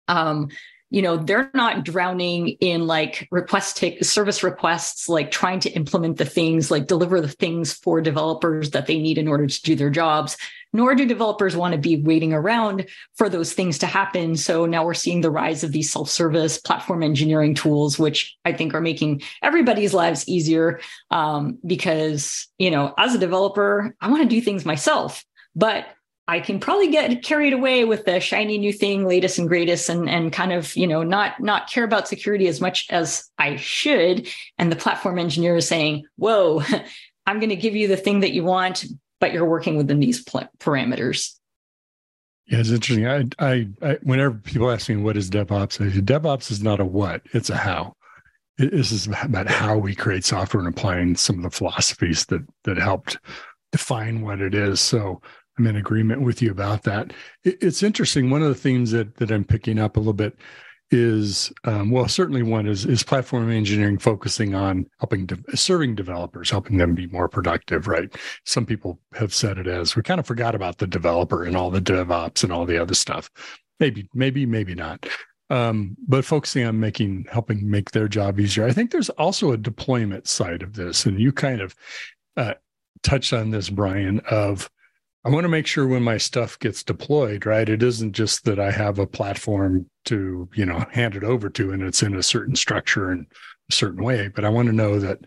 um, 0.07 0.49
you 0.89 1.01
know 1.01 1.17
they're 1.17 1.51
not 1.53 1.83
drowning 1.83 2.49
in 2.59 2.87
like 2.87 3.27
request 3.31 3.77
take 3.77 4.03
service 4.03 4.43
requests 4.43 5.07
like 5.09 5.31
trying 5.31 5.59
to 5.59 5.69
implement 5.71 6.17
the 6.17 6.25
things 6.25 6.71
like 6.71 6.87
deliver 6.87 7.21
the 7.21 7.27
things 7.27 7.73
for 7.73 8.01
developers 8.01 8.71
that 8.71 8.87
they 8.87 8.99
need 8.99 9.17
in 9.17 9.27
order 9.27 9.47
to 9.47 9.61
do 9.61 9.75
their 9.75 9.89
jobs 9.89 10.37
nor 10.71 10.93
do 10.93 11.05
developers 11.05 11.55
want 11.55 11.71
to 11.71 11.79
be 11.79 11.97
waiting 11.97 12.31
around 12.31 12.85
for 13.15 13.27
those 13.27 13.53
things 13.53 13.79
to 13.79 13.87
happen. 13.87 14.35
So 14.35 14.67
now 14.67 14.85
we're 14.85 14.93
seeing 14.93 15.21
the 15.21 15.31
rise 15.31 15.63
of 15.63 15.71
these 15.71 15.91
self-service 15.91 16.59
platform 16.59 17.01
engineering 17.03 17.55
tools 17.55 17.97
which 17.97 18.37
i 18.45 18.53
think 18.53 18.73
are 18.73 18.81
making 18.81 19.21
everybody's 19.41 19.93
lives 19.93 20.27
easier 20.27 20.79
um, 21.11 21.57
because 21.65 22.47
you 22.57 22.71
know 22.71 22.93
as 22.97 23.15
a 23.15 23.19
developer 23.19 23.95
i 24.01 24.09
want 24.09 24.21
to 24.21 24.29
do 24.29 24.41
things 24.41 24.65
myself 24.65 25.23
but 25.55 25.85
I 26.29 26.39
can 26.39 26.59
probably 26.59 26.91
get 26.91 27.23
carried 27.23 27.53
away 27.53 27.85
with 27.85 28.05
the 28.05 28.19
shiny 28.19 28.59
new 28.59 28.71
thing, 28.71 29.03
latest 29.03 29.39
and 29.39 29.47
greatest, 29.47 29.89
and 29.89 30.07
and 30.07 30.31
kind 30.31 30.53
of 30.53 30.75
you 30.75 30.85
know 30.85 31.01
not 31.01 31.39
not 31.39 31.71
care 31.71 31.83
about 31.83 32.07
security 32.07 32.47
as 32.47 32.61
much 32.61 32.85
as 32.91 33.27
I 33.39 33.55
should. 33.55 34.27
And 34.59 34.71
the 34.71 34.75
platform 34.75 35.17
engineer 35.17 35.55
is 35.55 35.67
saying, 35.67 36.05
"Whoa, 36.17 36.61
I'm 37.25 37.39
going 37.39 37.49
to 37.49 37.55
give 37.55 37.75
you 37.75 37.87
the 37.87 37.97
thing 37.97 38.19
that 38.19 38.31
you 38.31 38.43
want, 38.43 38.85
but 39.19 39.33
you're 39.33 39.49
working 39.49 39.75
within 39.75 39.99
these 39.99 40.23
pl- 40.23 40.47
parameters." 40.59 41.33
Yeah, 42.45 42.59
it's 42.59 42.69
interesting. 42.69 43.07
I, 43.07 43.25
I, 43.39 43.67
I, 43.81 43.97
whenever 44.03 44.35
people 44.35 44.69
ask 44.69 44.87
me 44.87 44.97
what 44.97 45.17
is 45.17 45.31
DevOps, 45.31 45.81
I 45.81 45.91
say 45.91 45.99
DevOps 45.99 46.51
is 46.51 46.61
not 46.61 46.79
a 46.79 46.85
what; 46.85 47.23
it's 47.33 47.49
a 47.49 47.57
how. 47.57 47.95
This 48.59 48.91
is 48.91 49.07
about 49.07 49.47
how 49.47 49.79
we 49.79 49.95
create 49.95 50.25
software 50.25 50.63
and 50.63 50.71
applying 50.71 51.15
some 51.15 51.37
of 51.37 51.43
the 51.43 51.57
philosophies 51.57 52.27
that 52.27 52.45
that 52.65 52.77
helped 52.77 53.17
define 53.71 54.21
what 54.21 54.41
it 54.41 54.53
is. 54.53 54.79
So 54.79 55.21
I'm 55.59 55.67
in 55.67 55.75
agreement 55.75 56.21
with 56.21 56.41
you 56.41 56.51
about 56.51 56.83
that. 56.83 57.11
It's 57.43 57.83
interesting. 57.83 58.29
One 58.29 58.41
of 58.41 58.47
the 58.47 58.55
themes 58.55 58.91
that 58.91 59.17
that 59.17 59.29
I'm 59.29 59.43
picking 59.43 59.77
up 59.77 59.97
a 59.97 59.99
little 59.99 60.13
bit 60.13 60.37
is 60.91 61.51
um, 61.65 61.91
well, 61.91 62.07
certainly 62.07 62.41
one 62.41 62.65
is 62.65 62.85
is 62.85 63.03
platform 63.03 63.51
engineering 63.51 63.99
focusing 63.99 64.55
on 64.55 64.87
helping 64.99 65.25
de- 65.25 65.57
serving 65.57 65.95
developers, 65.95 66.49
helping 66.49 66.77
them 66.77 66.95
be 66.95 67.07
more 67.07 67.27
productive. 67.27 67.87
Right? 67.87 68.15
Some 68.45 68.65
people 68.65 68.99
have 69.13 69.33
said 69.33 69.57
it 69.57 69.67
as 69.67 69.95
we 69.95 70.01
kind 70.01 70.19
of 70.19 70.25
forgot 70.25 70.55
about 70.55 70.77
the 70.77 70.87
developer 70.87 71.43
and 71.43 71.57
all 71.57 71.69
the 71.69 71.81
DevOps 71.81 72.43
and 72.43 72.53
all 72.53 72.65
the 72.65 72.81
other 72.81 72.95
stuff. 72.95 73.29
Maybe, 73.79 74.09
maybe, 74.13 74.45
maybe 74.45 74.75
not. 74.75 75.05
Um, 75.49 75.97
but 76.07 76.25
focusing 76.25 76.65
on 76.65 76.79
making 76.79 77.25
helping 77.29 77.69
make 77.69 77.91
their 77.91 78.07
job 78.07 78.39
easier. 78.39 78.65
I 78.65 78.71
think 78.71 78.91
there's 78.91 79.09
also 79.11 79.51
a 79.51 79.57
deployment 79.57 80.27
side 80.27 80.63
of 80.63 80.73
this, 80.73 81.05
and 81.05 81.19
you 81.19 81.33
kind 81.33 81.59
of 81.59 81.75
uh, 82.37 82.53
touched 83.03 83.33
on 83.33 83.51
this, 83.51 83.69
Bryan. 83.69 84.21
Of 84.29 84.69
I 85.29 85.31
want 85.31 85.43
to 85.43 85.49
make 85.49 85.67
sure 85.67 85.85
when 85.85 86.01
my 86.01 86.17
stuff 86.17 86.57
gets 86.57 86.83
deployed, 86.83 87.45
right? 87.45 87.69
It 87.69 87.83
isn't 87.83 88.13
just 88.13 88.45
that 88.45 88.59
I 88.59 88.71
have 88.71 88.97
a 88.97 89.05
platform 89.05 89.85
to, 90.05 90.49
you 90.55 90.65
know, 90.65 90.83
hand 90.91 91.15
it 91.15 91.23
over 91.23 91.51
to 91.51 91.71
and 91.71 91.83
it's 91.83 92.01
in 92.01 92.15
a 92.15 92.23
certain 92.23 92.55
structure 92.55 93.11
and 93.11 93.27
a 93.69 93.73
certain 93.73 94.03
way, 94.03 94.29
but 94.29 94.43
I 94.43 94.49
want 94.49 94.69
to 94.69 94.73
know 94.73 94.97
that 94.97 95.19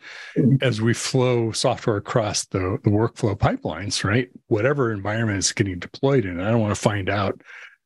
as 0.60 0.80
we 0.80 0.92
flow 0.92 1.52
software 1.52 1.98
across 1.98 2.46
the, 2.46 2.80
the 2.82 2.90
workflow 2.90 3.38
pipelines, 3.38 4.02
right? 4.02 4.28
Whatever 4.48 4.92
environment 4.92 5.38
is 5.38 5.52
getting 5.52 5.78
deployed 5.78 6.24
in, 6.24 6.40
I 6.40 6.50
don't 6.50 6.60
want 6.60 6.74
to 6.74 6.80
find 6.80 7.08
out 7.08 7.40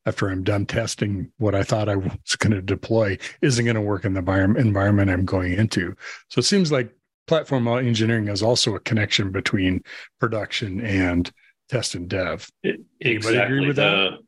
after 0.06 0.30
I'm 0.30 0.42
done 0.42 0.64
testing 0.64 1.30
what 1.36 1.54
I 1.54 1.64
thought 1.64 1.90
I 1.90 1.96
was 1.96 2.36
going 2.38 2.52
to 2.52 2.62
deploy 2.62 3.18
isn't 3.42 3.66
going 3.66 3.74
to 3.74 3.82
work 3.82 4.06
in 4.06 4.14
the 4.14 4.20
environment 4.56 5.10
I'm 5.10 5.26
going 5.26 5.52
into. 5.52 5.94
So 6.30 6.38
it 6.38 6.44
seems 6.44 6.72
like 6.72 6.90
platform 7.26 7.68
engineering 7.68 8.28
is 8.28 8.42
also 8.42 8.74
a 8.74 8.80
connection 8.80 9.32
between 9.32 9.82
production 10.18 10.80
and 10.80 11.30
test 11.68 11.94
and 11.94 12.08
dev. 12.08 12.48
It, 12.62 12.80
exactly. 13.00 13.72
the, 13.72 14.18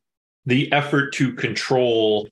the 0.47 0.73
effort 0.73 1.13
to 1.15 1.33
control 1.35 2.29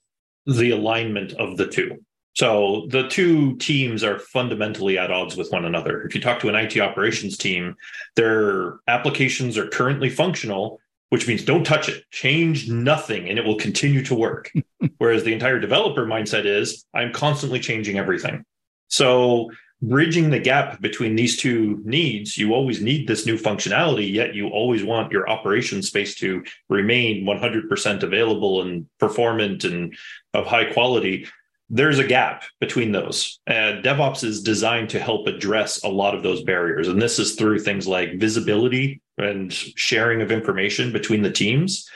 the 0.46 0.70
alignment 0.70 1.32
of 1.34 1.56
the 1.56 1.66
two. 1.66 1.98
So 2.34 2.86
the 2.90 3.08
two 3.08 3.56
teams 3.56 4.04
are 4.04 4.18
fundamentally 4.18 4.98
at 4.98 5.10
odds 5.10 5.36
with 5.36 5.50
one 5.50 5.64
another. 5.64 6.02
If 6.02 6.14
you 6.14 6.20
talk 6.20 6.38
to 6.40 6.50
an 6.50 6.54
IT 6.54 6.78
operations 6.78 7.38
team, 7.38 7.76
their 8.14 8.78
applications 8.88 9.56
are 9.56 9.68
currently 9.68 10.10
functional, 10.10 10.78
which 11.08 11.26
means 11.26 11.44
don't 11.44 11.64
touch 11.64 11.88
it, 11.88 12.04
change 12.10 12.68
nothing, 12.68 13.30
and 13.30 13.38
it 13.38 13.44
will 13.46 13.56
continue 13.56 14.04
to 14.04 14.14
work. 14.14 14.52
Whereas 14.98 15.24
the 15.24 15.32
entire 15.32 15.58
developer 15.58 16.04
mindset 16.04 16.44
is 16.44 16.84
I'm 16.92 17.10
constantly 17.10 17.58
changing 17.58 17.98
everything. 17.98 18.44
So 18.88 19.50
bridging 19.82 20.30
the 20.30 20.38
gap 20.38 20.80
between 20.80 21.16
these 21.16 21.36
two 21.36 21.80
needs, 21.84 22.38
you 22.38 22.54
always 22.54 22.80
need 22.80 23.06
this 23.06 23.26
new 23.26 23.36
functionality, 23.36 24.10
yet 24.10 24.34
you 24.34 24.48
always 24.48 24.82
want 24.82 25.12
your 25.12 25.28
operation 25.28 25.82
space 25.82 26.14
to 26.16 26.42
remain 26.68 27.24
100% 27.26 28.02
available 28.02 28.62
and 28.62 28.86
performant 28.98 29.64
and 29.64 29.96
of 30.32 30.46
high 30.46 30.72
quality. 30.72 31.26
There's 31.68 31.98
a 31.98 32.06
gap 32.06 32.44
between 32.60 32.92
those. 32.92 33.40
And 33.46 33.84
DevOps 33.84 34.24
is 34.24 34.42
designed 34.42 34.90
to 34.90 35.00
help 35.00 35.26
address 35.26 35.82
a 35.82 35.88
lot 35.88 36.14
of 36.14 36.22
those 36.22 36.42
barriers. 36.42 36.88
And 36.88 37.02
this 37.02 37.18
is 37.18 37.34
through 37.34 37.58
things 37.58 37.86
like 37.86 38.18
visibility 38.18 39.02
and 39.18 39.52
sharing 39.52 40.22
of 40.22 40.30
information 40.30 40.92
between 40.92 41.22
the 41.22 41.32
teams. 41.32 41.88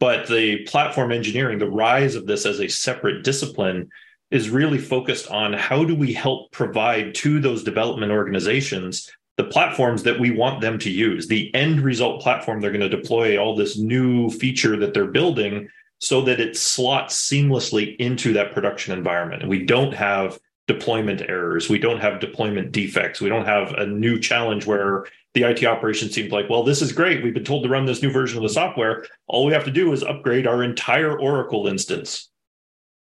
But 0.00 0.26
the 0.26 0.64
platform 0.64 1.12
engineering, 1.12 1.58
the 1.58 1.70
rise 1.70 2.16
of 2.16 2.26
this 2.26 2.44
as 2.44 2.60
a 2.60 2.68
separate 2.68 3.22
discipline, 3.22 3.90
is 4.32 4.50
really 4.50 4.78
focused 4.78 5.30
on 5.30 5.52
how 5.52 5.84
do 5.84 5.94
we 5.94 6.12
help 6.12 6.50
provide 6.50 7.14
to 7.14 7.38
those 7.38 7.62
development 7.62 8.10
organizations 8.10 9.08
the 9.36 9.44
platforms 9.44 10.02
that 10.02 10.18
we 10.20 10.30
want 10.30 10.60
them 10.60 10.78
to 10.78 10.90
use, 10.90 11.26
the 11.26 11.54
end 11.54 11.80
result 11.80 12.20
platform 12.20 12.60
they're 12.60 12.70
going 12.70 12.80
to 12.80 12.88
deploy 12.88 13.38
all 13.38 13.56
this 13.56 13.78
new 13.78 14.30
feature 14.30 14.76
that 14.76 14.92
they're 14.92 15.06
building 15.06 15.68
so 15.98 16.20
that 16.22 16.40
it 16.40 16.56
slots 16.56 17.30
seamlessly 17.30 17.96
into 17.96 18.32
that 18.32 18.52
production 18.52 18.96
environment. 18.96 19.42
And 19.42 19.50
we 19.50 19.64
don't 19.64 19.94
have 19.94 20.38
deployment 20.66 21.22
errors. 21.22 21.68
We 21.68 21.78
don't 21.78 22.00
have 22.00 22.20
deployment 22.20 22.72
defects. 22.72 23.20
We 23.20 23.28
don't 23.28 23.46
have 23.46 23.72
a 23.72 23.86
new 23.86 24.18
challenge 24.18 24.66
where 24.66 25.06
the 25.34 25.44
IT 25.44 25.64
operation 25.64 26.10
seems 26.10 26.30
like, 26.30 26.50
well, 26.50 26.62
this 26.62 26.82
is 26.82 26.92
great. 26.92 27.22
We've 27.22 27.34
been 27.34 27.44
told 27.44 27.64
to 27.64 27.70
run 27.70 27.86
this 27.86 28.02
new 28.02 28.10
version 28.10 28.36
of 28.38 28.42
the 28.42 28.50
software. 28.50 29.06
All 29.28 29.46
we 29.46 29.52
have 29.52 29.64
to 29.64 29.70
do 29.70 29.92
is 29.92 30.02
upgrade 30.02 30.46
our 30.46 30.62
entire 30.62 31.18
Oracle 31.18 31.66
instance 31.66 32.31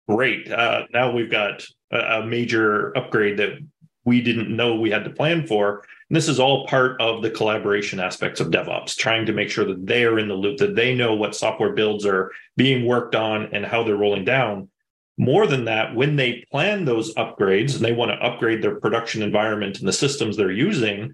great. 0.07 0.51
Uh, 0.51 0.83
now 0.93 1.11
we've 1.11 1.31
got 1.31 1.63
a, 1.91 1.97
a, 1.97 2.25
major 2.25 2.95
upgrade 2.97 3.37
that 3.37 3.59
we 4.03 4.21
didn't 4.21 4.55
know 4.55 4.75
we 4.75 4.91
had 4.91 5.03
to 5.03 5.09
plan 5.09 5.45
for. 5.45 5.83
And 6.09 6.15
this 6.15 6.27
is 6.27 6.39
all 6.39 6.67
part 6.67 6.99
of 6.99 7.21
the 7.21 7.29
collaboration 7.29 7.99
aspects 7.99 8.39
of 8.39 8.49
DevOps, 8.49 8.95
trying 8.95 9.25
to 9.27 9.33
make 9.33 9.49
sure 9.49 9.65
that 9.65 9.85
they 9.85 10.03
are 10.03 10.19
in 10.19 10.27
the 10.27 10.33
loop, 10.33 10.57
that 10.57 10.75
they 10.75 10.93
know 10.95 11.13
what 11.13 11.35
software 11.35 11.73
builds 11.73 12.05
are 12.05 12.31
being 12.57 12.85
worked 12.85 13.15
on 13.15 13.53
and 13.53 13.65
how 13.65 13.83
they're 13.83 13.95
rolling 13.95 14.25
down. 14.25 14.69
More 15.17 15.45
than 15.45 15.65
that, 15.65 15.93
when 15.95 16.15
they 16.15 16.45
plan 16.51 16.83
those 16.83 17.13
upgrades 17.15 17.75
and 17.75 17.85
they 17.85 17.93
want 17.93 18.11
to 18.11 18.25
upgrade 18.25 18.61
their 18.61 18.79
production 18.79 19.21
environment 19.21 19.79
and 19.79 19.87
the 19.87 19.93
systems 19.93 20.35
they're 20.35 20.51
using, 20.51 21.13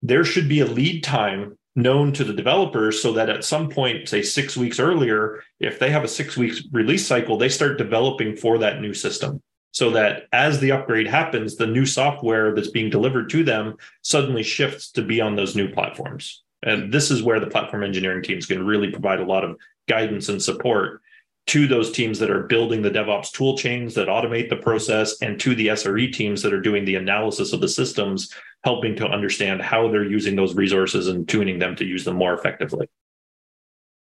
there 0.00 0.24
should 0.24 0.48
be 0.48 0.60
a 0.60 0.66
lead 0.66 1.02
time 1.02 1.57
known 1.78 2.12
to 2.12 2.24
the 2.24 2.32
developers 2.32 3.00
so 3.00 3.12
that 3.12 3.30
at 3.30 3.44
some 3.44 3.70
point, 3.70 4.08
say 4.08 4.20
six 4.20 4.56
weeks 4.56 4.80
earlier, 4.80 5.42
if 5.60 5.78
they 5.78 5.90
have 5.90 6.04
a 6.04 6.08
six 6.08 6.36
weeks 6.36 6.62
release 6.72 7.06
cycle, 7.06 7.38
they 7.38 7.48
start 7.48 7.78
developing 7.78 8.36
for 8.36 8.58
that 8.58 8.80
new 8.80 8.92
system. 8.92 9.40
So 9.70 9.90
that 9.90 10.24
as 10.32 10.58
the 10.58 10.72
upgrade 10.72 11.06
happens, 11.06 11.54
the 11.54 11.66
new 11.66 11.86
software 11.86 12.54
that's 12.54 12.70
being 12.70 12.90
delivered 12.90 13.30
to 13.30 13.44
them 13.44 13.76
suddenly 14.02 14.42
shifts 14.42 14.90
to 14.92 15.02
be 15.02 15.20
on 15.20 15.36
those 15.36 15.54
new 15.54 15.72
platforms. 15.72 16.42
And 16.64 16.92
this 16.92 17.12
is 17.12 17.22
where 17.22 17.38
the 17.38 17.46
platform 17.46 17.84
engineering 17.84 18.24
teams 18.24 18.46
can 18.46 18.66
really 18.66 18.90
provide 18.90 19.20
a 19.20 19.26
lot 19.26 19.44
of 19.44 19.56
guidance 19.88 20.28
and 20.28 20.42
support 20.42 21.00
to 21.48 21.66
those 21.66 21.90
teams 21.90 22.18
that 22.18 22.30
are 22.30 22.42
building 22.42 22.82
the 22.82 22.90
DevOps 22.90 23.32
tool 23.32 23.56
chains 23.56 23.94
that 23.94 24.08
automate 24.08 24.50
the 24.50 24.56
process 24.56 25.20
and 25.20 25.40
to 25.40 25.54
the 25.54 25.68
SRE 25.68 26.12
teams 26.12 26.42
that 26.42 26.52
are 26.52 26.60
doing 26.60 26.84
the 26.84 26.94
analysis 26.94 27.52
of 27.52 27.60
the 27.60 27.68
systems, 27.68 28.32
helping 28.64 28.94
to 28.96 29.06
understand 29.06 29.62
how 29.62 29.90
they're 29.90 30.04
using 30.04 30.36
those 30.36 30.54
resources 30.54 31.08
and 31.08 31.28
tuning 31.28 31.58
them 31.58 31.74
to 31.76 31.84
use 31.84 32.04
them 32.04 32.16
more 32.16 32.34
effectively. 32.34 32.86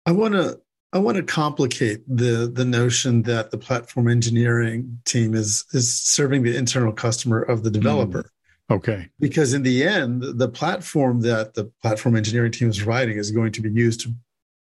I 0.06 0.12
want 0.12 0.34
to 0.34 0.60
I 0.94 1.00
want 1.00 1.18
to 1.18 1.24
complicate 1.24 2.04
the 2.08 2.52
the 2.54 2.66
notion 2.66 3.24
that 3.24 3.52
the 3.52 3.58
platform 3.58 4.10
engineering 4.10 5.00
team 5.06 5.34
is 5.34 5.66
is 5.74 6.02
serving 6.02 6.44
the 6.44 6.56
internal 6.56 6.94
customer 6.94 7.42
of 7.42 7.64
the 7.64 7.72
developer. 7.72 8.24
Mm. 8.70 8.76
Okay. 8.76 9.10
Because 9.20 9.54
in 9.54 9.64
the 9.64 9.86
end, 9.86 10.22
the 10.22 10.50
platform 10.50 11.22
that 11.22 11.54
the 11.54 11.72
platform 11.82 12.18
engineering 12.18 12.52
team 12.52 12.70
is 12.70 12.84
writing 12.84 13.18
is 13.18 13.32
going 13.32 13.54
to 13.54 13.62
be 13.62 13.70
used 13.70 14.02
to 14.02 14.14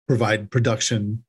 provide 0.07 0.51
production 0.51 1.23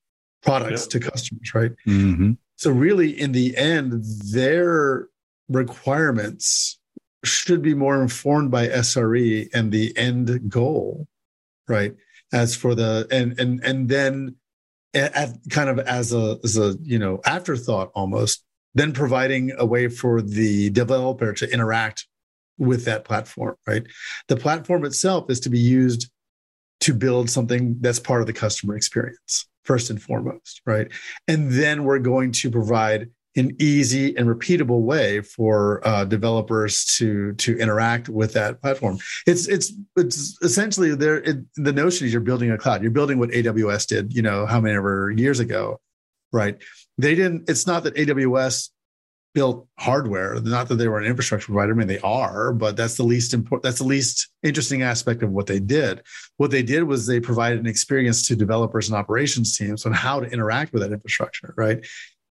products 0.45 0.83
yep. 0.83 0.91
to 0.91 1.11
customers, 1.11 1.55
right? 1.55 1.73
Mm-hmm. 1.87 2.33
So, 2.57 2.71
really, 2.71 3.19
in 3.19 3.33
the 3.33 3.57
end, 3.57 4.05
their 4.33 5.09
requirements 5.49 6.79
should 7.25 7.63
be 7.63 7.75
more 7.75 8.01
informed 8.01 8.51
by 8.51 8.69
SRE 8.69 9.49
and 9.55 9.73
the 9.73 9.97
end 9.97 10.51
goal, 10.51 11.07
right? 11.69 11.95
As 12.33 12.55
for 12.55 12.75
the 12.75 13.07
and 13.11 13.39
and 13.41 13.63
and 13.65 13.89
then 13.89 14.37
at, 14.95 15.37
kind 15.51 15.69
of 15.69 15.79
as 15.81 16.13
a 16.13 16.39
as 16.45 16.57
a 16.57 16.77
you 16.83 16.99
know 16.99 17.21
afterthought 17.25 17.91
almost, 17.95 18.45
then 18.75 18.93
providing 18.93 19.53
a 19.59 19.67
way 19.67 19.89
for 19.89 20.21
the 20.21 20.71
developer 20.71 21.33
to 21.33 21.53
interact 21.53 22.07
with 22.59 22.85
that 22.85 23.05
platform, 23.05 23.57
right? 23.67 23.85
The 24.29 24.37
platform 24.37 24.85
itself 24.85 25.31
is 25.31 25.41
to 25.41 25.51
be 25.51 25.59
used 25.59 26.11
to 26.85 26.93
build 26.93 27.31
something 27.31 27.77
that's 27.81 27.99
part 27.99 28.21
of 28.21 28.27
the 28.27 28.33
customer 28.33 28.77
experience 28.77 29.47
first 29.65 29.89
and 29.89 30.03
foremost, 30.03 30.61
right? 30.67 30.89
And 31.27 31.51
then 31.51 31.85
we're 31.85 31.99
going 31.99 32.31
to 32.33 32.51
provide 32.51 33.09
an 33.37 33.57
easy 33.59 34.15
and 34.17 34.29
repeatable 34.29 34.83
way 34.83 35.23
for 35.23 35.81
uh, 35.89 36.05
developers 36.05 36.85
to 36.85 37.33
to 37.35 37.59
interact 37.59 38.11
with 38.11 38.35
that 38.35 38.61
platform. 38.61 38.99
It's 39.27 39.49
it's 39.49 39.73
it's 39.97 40.37
essentially 40.43 40.95
there. 40.95 41.23
It, 41.23 41.39
the 41.57 41.73
notion 41.73 42.07
is 42.07 42.13
you're 42.13 42.21
building 42.21 42.51
a 42.51 42.59
cloud. 42.59 42.83
You're 42.83 42.91
building 42.91 43.19
what 43.19 43.31
AWS 43.31 43.87
did, 43.87 44.15
you 44.15 44.23
know, 44.23 44.45
how 44.45 44.61
many 44.61 44.77
ever 44.77 45.11
years 45.11 45.41
ago, 45.41 45.81
right? 46.33 46.63
They 46.99 47.15
didn't. 47.15 47.49
It's 47.49 47.67
not 47.67 47.83
that 47.85 47.95
AWS 47.95 48.69
built 49.35 49.67
hardware. 49.79 50.41
Not 50.41 50.69
that 50.69 50.77
they 50.77 50.89
were 50.89 50.99
an 50.99 51.07
infrastructure 51.07 51.47
provider. 51.47 51.73
I 51.73 51.77
mean, 51.77 51.89
they 51.89 51.99
are, 51.99 52.53
but 52.53 52.77
that's 52.77 52.97
the 52.97 53.03
least 53.03 53.35
important. 53.35 53.65
That's 53.65 53.79
the 53.79 53.85
least 53.85 54.29
interesting 54.43 54.83
aspect 54.83 55.23
of 55.23 55.31
what 55.31 55.47
they 55.47 55.59
did. 55.59 56.03
What 56.37 56.53
they 56.53 56.63
did 56.63 56.85
was 56.85 57.07
they 57.07 57.21
provided 57.21 57.59
an 57.59 57.67
experience 57.67 58.27
to 58.29 58.37
developers 58.37 58.89
and 58.89 58.97
operations 58.97 59.57
teams 59.57 59.85
on 59.85 59.93
how 59.93 60.21
to 60.21 60.29
interact 60.29 60.73
with 60.73 60.83
that 60.83 60.93
infrastructure, 60.93 61.53
right? 61.57 61.85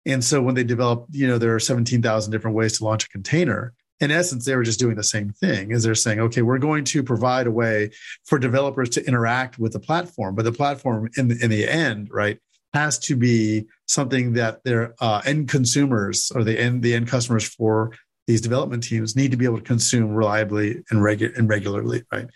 And 0.06 0.24
so 0.24 0.42
when 0.42 0.56
they 0.56 0.64
developed, 0.64 1.14
you 1.14 1.28
know, 1.28 1.38
there 1.38 1.54
are 1.54 1.60
17,000 1.60 2.32
different 2.32 2.56
ways 2.56 2.78
to 2.78 2.86
launch 2.86 3.06
a 3.06 3.10
container. 3.10 3.74
In 4.00 4.10
essence, 4.10 4.46
they 4.46 4.56
were 4.56 4.64
just 4.64 4.80
doing 4.80 4.96
the 4.96 5.04
same 5.04 5.32
thing 5.32 5.72
as 5.74 5.84
they're 5.84 5.94
saying, 5.94 6.20
okay, 6.20 6.42
we're 6.42 6.58
going 6.58 6.84
to 6.86 7.04
provide 7.04 7.46
a 7.46 7.52
way 7.52 7.92
for 8.26 8.40
developers 8.40 8.90
to 8.92 9.06
interact 9.06 9.60
with 9.60 9.74
the 9.74 9.80
platform, 9.80 10.34
but 10.34 10.44
the 10.44 10.52
platform 10.52 11.10
in 11.18 11.28
the, 11.28 11.44
in 11.44 11.52
the 11.52 11.68
end, 11.68 12.10
right, 12.12 12.40
has 12.74 12.98
to 13.00 13.16
be 13.16 13.66
something 13.88 14.34
that 14.34 14.64
their 14.64 14.96
uh, 15.02 15.22
end 15.26 15.50
consumers 15.50 16.32
or 16.34 16.44
the 16.44 16.60
end 16.60 16.82
the 16.84 16.94
end 16.94 17.08
customers 17.08 17.48
for 17.48 17.92
these 18.28 18.42
development 18.42 18.84
teams 18.84 19.16
need 19.16 19.32
to 19.32 19.38
be 19.38 19.46
able 19.46 19.58
to 19.58 19.64
consume 19.64 20.12
reliably 20.12 20.84
and, 20.90 21.00
regu- 21.00 21.36
and 21.38 21.50
regularly, 21.50 22.04
right? 22.12 22.28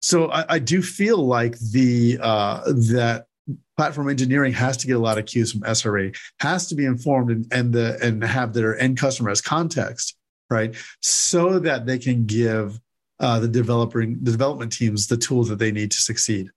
So 0.00 0.30
I, 0.30 0.54
I 0.54 0.58
do 0.58 0.80
feel 0.80 1.18
like 1.18 1.58
the 1.58 2.18
uh, 2.20 2.62
that 2.66 3.26
platform 3.76 4.08
engineering 4.08 4.52
has 4.52 4.76
to 4.78 4.86
get 4.86 4.96
a 4.96 5.00
lot 5.00 5.18
of 5.18 5.26
cues 5.26 5.52
from 5.52 5.62
SRE, 5.62 6.16
has 6.40 6.66
to 6.68 6.74
be 6.74 6.84
informed 6.84 7.30
and 7.30 7.46
and 7.52 7.72
the 7.72 7.98
and 8.02 8.22
have 8.22 8.52
their 8.52 8.78
end 8.78 8.98
customer 8.98 9.30
as 9.30 9.40
context, 9.40 10.16
right? 10.50 10.74
So 11.02 11.58
that 11.58 11.86
they 11.86 11.98
can 11.98 12.26
give 12.26 12.80
uh, 13.20 13.40
the 13.40 13.48
developing 13.48 14.18
the 14.22 14.30
development 14.30 14.72
teams 14.72 15.08
the 15.08 15.16
tools 15.16 15.48
that 15.48 15.58
they 15.58 15.72
need 15.72 15.90
to 15.90 15.98
succeed. 15.98 16.50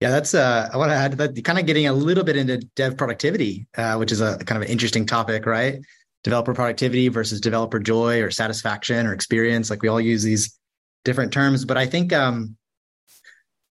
Yeah, 0.00 0.10
that's 0.10 0.34
uh, 0.34 0.68
I 0.72 0.76
want 0.76 0.90
to 0.90 0.94
add 0.94 1.12
that 1.12 1.42
kind 1.44 1.58
of 1.58 1.64
getting 1.64 1.86
a 1.86 1.92
little 1.92 2.24
bit 2.24 2.36
into 2.36 2.58
dev 2.76 2.98
productivity, 2.98 3.66
uh, 3.76 3.96
which 3.96 4.12
is 4.12 4.20
a 4.20 4.36
kind 4.38 4.62
of 4.62 4.66
an 4.66 4.72
interesting 4.72 5.06
topic, 5.06 5.46
right? 5.46 5.80
Developer 6.22 6.52
productivity 6.52 7.08
versus 7.08 7.40
developer 7.40 7.78
joy 7.78 8.20
or 8.20 8.30
satisfaction 8.30 9.06
or 9.06 9.14
experience. 9.14 9.70
Like 9.70 9.82
we 9.82 9.88
all 9.88 10.00
use 10.00 10.22
these 10.22 10.58
different 11.04 11.32
terms, 11.32 11.64
but 11.64 11.78
I 11.78 11.86
think 11.86 12.12
um, 12.12 12.56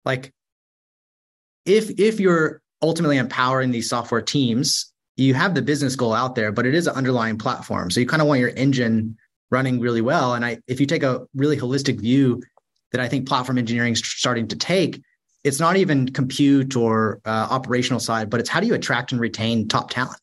like 0.05 0.31
if 1.65 1.99
if 1.99 2.19
you're 2.19 2.61
ultimately 2.83 3.17
empowering 3.17 3.71
these 3.71 3.89
software 3.89 4.21
teams, 4.21 4.91
you 5.17 5.33
have 5.33 5.55
the 5.55 5.61
business 5.61 5.95
goal 5.95 6.13
out 6.13 6.35
there, 6.35 6.51
but 6.51 6.65
it 6.65 6.75
is 6.75 6.87
an 6.87 6.95
underlying 6.95 7.37
platform. 7.37 7.89
So 7.89 7.99
you 7.99 8.05
kind 8.05 8.21
of 8.21 8.27
want 8.27 8.39
your 8.39 8.51
engine 8.55 9.17
running 9.49 9.79
really 9.79 10.01
well. 10.01 10.33
And 10.33 10.45
I, 10.45 10.59
if 10.67 10.79
you 10.79 10.85
take 10.85 11.03
a 11.03 11.25
really 11.35 11.57
holistic 11.57 11.99
view 11.99 12.41
that 12.91 13.01
I 13.01 13.07
think 13.07 13.27
platform 13.27 13.57
engineering 13.57 13.93
is 13.93 14.01
starting 14.03 14.47
to 14.49 14.55
take 14.55 15.01
it's 15.43 15.59
not 15.59 15.75
even 15.77 16.07
compute 16.09 16.75
or 16.75 17.19
uh, 17.25 17.47
operational 17.49 17.99
side, 17.99 18.29
but 18.29 18.39
it's 18.39 18.49
how 18.49 18.59
do 18.59 18.67
you 18.67 18.73
attract 18.73 19.11
and 19.11 19.19
retain 19.19 19.67
top 19.67 19.89
talent? 19.89 20.19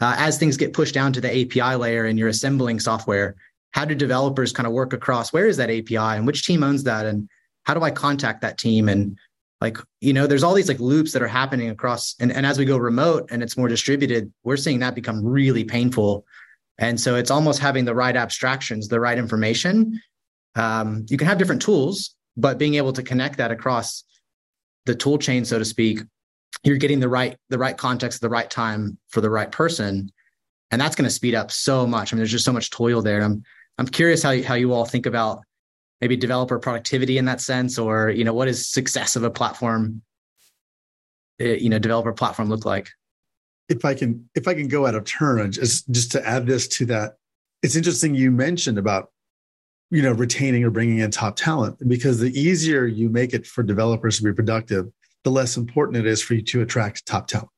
Uh, 0.00 0.14
as 0.18 0.38
things 0.38 0.56
get 0.56 0.72
pushed 0.72 0.94
down 0.94 1.12
to 1.12 1.20
the 1.20 1.30
API 1.30 1.76
layer 1.76 2.04
and 2.04 2.18
you're 2.18 2.28
assembling 2.28 2.80
software, 2.80 3.36
how 3.70 3.84
do 3.84 3.94
developers 3.94 4.52
kind 4.52 4.66
of 4.66 4.72
work 4.72 4.92
across 4.92 5.32
where 5.32 5.46
is 5.46 5.56
that 5.56 5.70
API 5.70 5.96
and 5.96 6.26
which 6.26 6.46
team 6.46 6.62
owns 6.62 6.84
that 6.84 7.06
and 7.06 7.28
how 7.64 7.74
do 7.74 7.82
I 7.82 7.90
contact 7.90 8.40
that 8.42 8.58
team? 8.58 8.88
And 8.88 9.16
like 9.60 9.78
you 10.00 10.12
know 10.12 10.26
there's 10.26 10.42
all 10.42 10.52
these 10.52 10.68
like 10.68 10.80
loops 10.80 11.12
that 11.12 11.22
are 11.22 11.28
happening 11.28 11.70
across 11.70 12.16
and, 12.20 12.30
and 12.32 12.44
as 12.44 12.58
we 12.58 12.64
go 12.64 12.76
remote 12.76 13.28
and 13.30 13.42
it's 13.42 13.56
more 13.56 13.68
distributed 13.68 14.30
we're 14.42 14.56
seeing 14.56 14.80
that 14.80 14.94
become 14.94 15.24
really 15.24 15.64
painful. 15.64 16.26
And 16.78 17.00
so 17.00 17.14
it's 17.14 17.30
almost 17.30 17.60
having 17.60 17.84
the 17.84 17.94
right 17.94 18.16
abstractions 18.16 18.88
the 18.88 19.00
right 19.00 19.16
information. 19.16 20.00
Um, 20.56 21.06
you 21.08 21.16
can 21.16 21.28
have 21.28 21.38
different 21.38 21.62
tools 21.62 22.14
but 22.36 22.58
being 22.58 22.74
able 22.74 22.92
to 22.92 23.02
connect 23.02 23.38
that 23.38 23.52
across 23.52 24.02
the 24.86 24.94
tool 24.94 25.18
chain, 25.18 25.44
so 25.44 25.58
to 25.58 25.64
speak, 25.64 26.00
you're 26.62 26.76
getting 26.76 27.00
the 27.00 27.08
right 27.08 27.36
the 27.50 27.58
right 27.58 27.76
context 27.76 28.18
at 28.18 28.20
the 28.22 28.28
right 28.28 28.50
time 28.50 28.98
for 29.08 29.20
the 29.20 29.30
right 29.30 29.50
person, 29.50 30.10
and 30.70 30.80
that's 30.80 30.96
going 30.96 31.08
to 31.08 31.14
speed 31.14 31.34
up 31.34 31.50
so 31.50 31.86
much. 31.86 32.12
I 32.12 32.16
mean, 32.16 32.20
there's 32.20 32.30
just 32.30 32.44
so 32.44 32.52
much 32.52 32.70
toil 32.70 33.02
there. 33.02 33.22
I'm 33.22 33.42
I'm 33.78 33.86
curious 33.86 34.22
how 34.22 34.30
you, 34.30 34.44
how 34.44 34.54
you 34.54 34.72
all 34.72 34.84
think 34.84 35.06
about 35.06 35.42
maybe 36.00 36.16
developer 36.16 36.58
productivity 36.58 37.18
in 37.18 37.24
that 37.24 37.40
sense, 37.40 37.78
or 37.78 38.10
you 38.10 38.24
know, 38.24 38.34
what 38.34 38.48
is 38.48 38.70
success 38.70 39.16
of 39.16 39.24
a 39.24 39.30
platform, 39.30 40.02
eh, 41.40 41.54
you 41.54 41.68
know, 41.68 41.78
developer 41.78 42.12
platform 42.12 42.48
look 42.48 42.64
like? 42.64 42.88
If 43.68 43.84
I 43.84 43.94
can 43.94 44.28
if 44.34 44.46
I 44.46 44.54
can 44.54 44.68
go 44.68 44.86
out 44.86 44.94
of 44.94 45.04
turn, 45.04 45.52
just 45.52 45.90
just 45.90 46.12
to 46.12 46.26
add 46.26 46.46
this 46.46 46.68
to 46.68 46.86
that, 46.86 47.14
it's 47.62 47.76
interesting 47.76 48.14
you 48.14 48.30
mentioned 48.30 48.78
about 48.78 49.10
you 49.94 50.02
know 50.02 50.12
retaining 50.12 50.64
or 50.64 50.70
bringing 50.70 50.98
in 50.98 51.10
top 51.10 51.36
talent 51.36 51.76
because 51.88 52.18
the 52.18 52.38
easier 52.38 52.86
you 52.86 53.08
make 53.08 53.32
it 53.32 53.46
for 53.46 53.62
developers 53.62 54.18
to 54.18 54.24
be 54.24 54.32
productive 54.32 54.90
the 55.22 55.30
less 55.30 55.56
important 55.56 55.96
it 55.96 56.06
is 56.06 56.20
for 56.20 56.34
you 56.34 56.42
to 56.42 56.62
attract 56.62 57.06
top 57.06 57.26
talent 57.26 57.48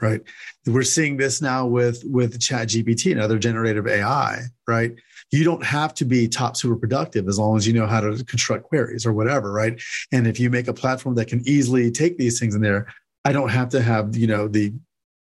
right? 0.00 0.22
We're 0.66 0.82
seeing 0.82 1.16
this 1.16 1.40
now 1.40 1.64
with 1.64 2.02
with 2.04 2.40
chat 2.40 2.68
gpt 2.68 3.12
and 3.12 3.20
other 3.20 3.38
generative 3.38 3.86
ai 3.86 4.42
right? 4.66 4.92
You 5.30 5.44
don't 5.44 5.64
have 5.64 5.94
to 5.94 6.04
be 6.04 6.28
top 6.28 6.56
super 6.56 6.76
productive 6.76 7.28
as 7.28 7.38
long 7.38 7.56
as 7.56 7.66
you 7.66 7.72
know 7.72 7.86
how 7.86 8.00
to 8.00 8.24
construct 8.24 8.64
queries 8.64 9.06
or 9.06 9.12
whatever 9.12 9.52
right? 9.52 9.80
And 10.12 10.26
if 10.26 10.38
you 10.38 10.50
make 10.50 10.68
a 10.68 10.74
platform 10.74 11.14
that 11.16 11.28
can 11.28 11.42
easily 11.46 11.90
take 11.90 12.18
these 12.18 12.38
things 12.38 12.54
in 12.54 12.62
there 12.62 12.86
i 13.24 13.32
don't 13.32 13.50
have 13.50 13.68
to 13.68 13.80
have 13.80 14.16
you 14.16 14.26
know 14.26 14.48
the 14.48 14.72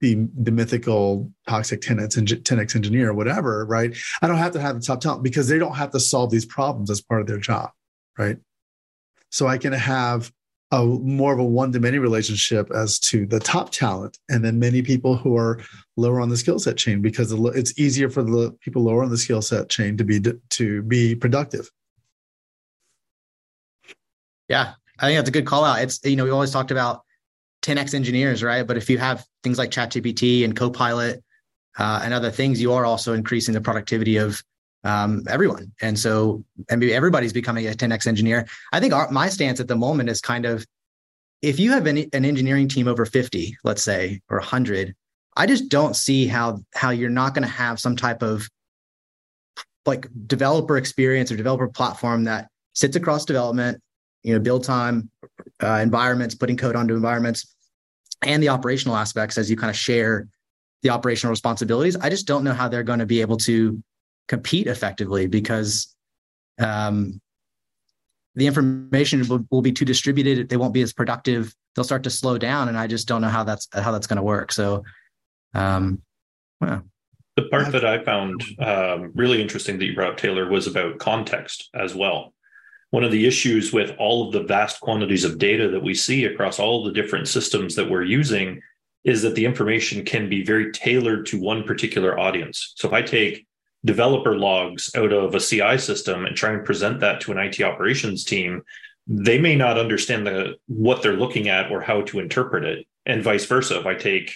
the 0.00 0.28
the 0.34 0.50
mythical 0.50 1.30
toxic 1.48 1.80
10x, 1.80 2.16
10x 2.42 2.76
engineer, 2.76 3.12
whatever, 3.12 3.64
right? 3.66 3.96
I 4.22 4.26
don't 4.26 4.38
have 4.38 4.52
to 4.52 4.60
have 4.60 4.76
the 4.76 4.86
top 4.86 5.00
talent 5.00 5.22
because 5.22 5.48
they 5.48 5.58
don't 5.58 5.76
have 5.76 5.90
to 5.90 6.00
solve 6.00 6.30
these 6.30 6.46
problems 6.46 6.90
as 6.90 7.00
part 7.00 7.20
of 7.20 7.26
their 7.26 7.38
job, 7.38 7.70
right? 8.18 8.38
So 9.30 9.46
I 9.46 9.58
can 9.58 9.72
have 9.72 10.32
a 10.72 10.84
more 10.84 11.32
of 11.32 11.38
a 11.38 11.44
one-to-many 11.44 11.98
relationship 11.98 12.70
as 12.70 12.98
to 13.00 13.26
the 13.26 13.40
top 13.40 13.70
talent, 13.70 14.18
and 14.28 14.44
then 14.44 14.58
many 14.58 14.82
people 14.82 15.16
who 15.16 15.36
are 15.36 15.60
lower 15.96 16.20
on 16.20 16.28
the 16.28 16.36
skill 16.36 16.58
set 16.58 16.76
chain 16.76 17.02
because 17.02 17.32
it's 17.32 17.78
easier 17.78 18.08
for 18.08 18.22
the 18.22 18.56
people 18.60 18.82
lower 18.82 19.02
on 19.02 19.10
the 19.10 19.18
skill 19.18 19.42
set 19.42 19.68
chain 19.68 19.96
to 19.96 20.04
be 20.04 20.20
to 20.50 20.82
be 20.82 21.14
productive. 21.14 21.70
Yeah, 24.48 24.74
I 24.98 25.06
think 25.06 25.18
that's 25.18 25.28
a 25.28 25.32
good 25.32 25.46
call 25.46 25.64
out. 25.64 25.82
It's 25.82 26.00
you 26.04 26.16
know 26.16 26.24
we 26.24 26.30
always 26.30 26.52
talked 26.52 26.70
about 26.70 27.02
10x 27.62 27.94
engineers, 27.94 28.42
right? 28.42 28.66
But 28.66 28.77
if 28.77 28.88
you 28.88 28.99
have 28.99 29.25
things 29.42 29.59
like 29.59 29.70
ChatGPT 29.70 30.44
and 30.44 30.57
Copilot 30.57 31.23
uh, 31.79 32.01
and 32.03 32.14
other 32.14 32.31
things, 32.31 32.61
you 32.61 32.73
are 32.73 32.85
also 32.85 33.12
increasing 33.12 33.55
the 33.55 33.61
productivity 33.61 34.16
of 34.16 34.42
um, 34.85 35.25
everyone. 35.29 35.73
And 35.83 35.99
so, 35.99 36.44
mean, 36.75 36.90
everybody's 36.90 37.33
becoming 37.33 37.66
a 37.66 37.73
10x 37.73 38.07
engineer. 38.07 38.46
I 38.73 38.81
think 38.81 38.94
our, 38.94 39.11
my 39.11 39.29
stance 39.29 39.61
at 39.61 39.68
the 39.68 39.77
moment 39.77 40.09
is 40.09 40.20
kind 40.20 40.46
of 40.46 40.66
if 41.42 41.59
you 41.59 41.73
have 41.73 41.87
an, 41.87 41.99
an 42.12 42.25
engineering 42.25 42.68
team 42.68 42.87
over 42.88 43.07
50, 43.07 43.57
let's 43.64 43.83
say, 43.83 44.20
or 44.29 44.38
100, 44.38 44.94
I 45.37 45.46
just 45.46 45.68
don't 45.68 45.96
see 45.96 46.27
how 46.27 46.59
how 46.75 46.90
you're 46.90 47.09
not 47.09 47.35
going 47.35 47.44
to 47.44 47.49
have 47.49 47.81
some 47.81 47.96
type 47.96 48.23
of 48.23 48.49
like 49.87 50.07
developer 50.27 50.77
experience 50.77 51.33
or 51.33 51.37
developer 51.37 51.68
platform 51.68 52.25
that 52.25 52.49
sits 52.75 52.96
across 52.96 53.25
development, 53.25 53.81
you 54.22 54.35
know, 54.35 54.40
build 54.40 54.64
time, 54.64 55.11
uh, 55.62 55.80
environments, 55.83 56.35
putting 56.35 56.56
code 56.56 56.76
onto 56.76 56.94
environments, 56.94 57.54
and 58.22 58.42
the 58.42 58.48
operational 58.48 58.96
aspects 58.96 59.38
as 59.38 59.50
you 59.50 59.56
kind 59.56 59.70
of 59.70 59.76
share 59.76 60.28
the 60.83 60.90
operational 60.90 61.30
responsibilities. 61.30 61.96
I 61.96 62.09
just 62.11 62.26
don't 62.26 62.44
know 62.44 62.52
how 62.52 62.68
they're 62.68 62.83
going 62.83 62.98
to 62.98 63.06
be 63.06 63.20
able 63.20 63.37
to 63.38 63.83
compete 64.28 64.66
effectively 64.66 65.26
because 65.26 65.94
um, 66.59 67.20
the 68.35 68.46
information 68.46 69.26
will, 69.28 69.44
will 69.50 69.62
be 69.62 69.72
too 69.72 69.85
distributed. 69.85 70.48
They 70.48 70.56
won't 70.56 70.74
be 70.74 70.83
as 70.83 70.92
productive. 70.92 71.54
They'll 71.74 71.85
start 71.85 72.02
to 72.04 72.11
slow 72.11 72.38
down, 72.38 72.68
and 72.68 72.78
I 72.78 72.87
just 72.87 73.09
don't 73.09 73.22
know 73.22 73.28
how 73.28 73.44
that's 73.44 73.68
how 73.72 73.92
that's 73.92 74.06
going 74.06 74.18
to 74.18 74.22
work. 74.22 74.52
So, 74.52 74.85
um. 75.54 76.02
The 76.61 77.48
part 77.50 77.72
that 77.72 77.87
I 77.87 78.04
found 78.04 78.42
um, 78.59 79.12
really 79.14 79.40
interesting 79.40 79.78
that 79.78 79.87
you 79.87 79.94
brought 79.94 80.12
up, 80.12 80.16
Taylor, 80.18 80.50
was 80.50 80.66
about 80.66 80.98
context 80.98 81.70
as 81.74 81.94
well. 81.94 82.35
One 82.90 83.05
of 83.05 83.12
the 83.12 83.26
issues 83.26 83.72
with 83.72 83.94
all 83.98 84.26
of 84.26 84.33
the 84.33 84.42
vast 84.42 84.81
quantities 84.81 85.24
of 85.24 85.38
data 85.38 85.68
that 85.68 85.83
we 85.83 85.94
see 85.94 86.24
across 86.24 86.59
all 86.59 86.85
the 86.85 86.92
different 86.92 87.29
systems 87.29 87.74
that 87.76 87.88
we're 87.88 88.05
using 88.05 88.61
is 89.05 89.22
that 89.22 89.35
the 89.35 89.44
information 89.44 90.05
can 90.05 90.29
be 90.29 90.44
very 90.44 90.72
tailored 90.72 91.24
to 91.26 91.40
one 91.40 91.62
particular 91.64 92.18
audience. 92.18 92.72
So 92.76 92.88
if 92.88 92.94
I 92.94 93.03
take 93.03 93.46
developer 93.85 94.37
logs 94.37 94.90
out 94.94 95.12
of 95.12 95.35
a 95.35 95.40
CI 95.40 95.79
system 95.79 96.26
and 96.26 96.37
try 96.37 96.53
and 96.53 96.64
present 96.64 97.00
that 97.00 97.20
to 97.22 97.33
an 97.33 97.38
IT 97.38 97.62
operations 97.62 98.24
team, 98.24 98.62
they 99.07 99.38
may 99.38 99.57
not 99.57 99.79
understand 99.79 100.26
the 100.26 100.57
what 100.66 101.03
they're 101.03 101.16
looking 101.16 101.48
at 101.48 101.70
or 101.70 101.81
how 101.81 102.03
to 102.03 102.20
interpret 102.20 102.64
it, 102.64 102.87
and 103.07 103.22
vice 103.22 103.46
versa. 103.46 103.79
If 103.81 103.87
I 103.87 103.94
take 103.94 104.35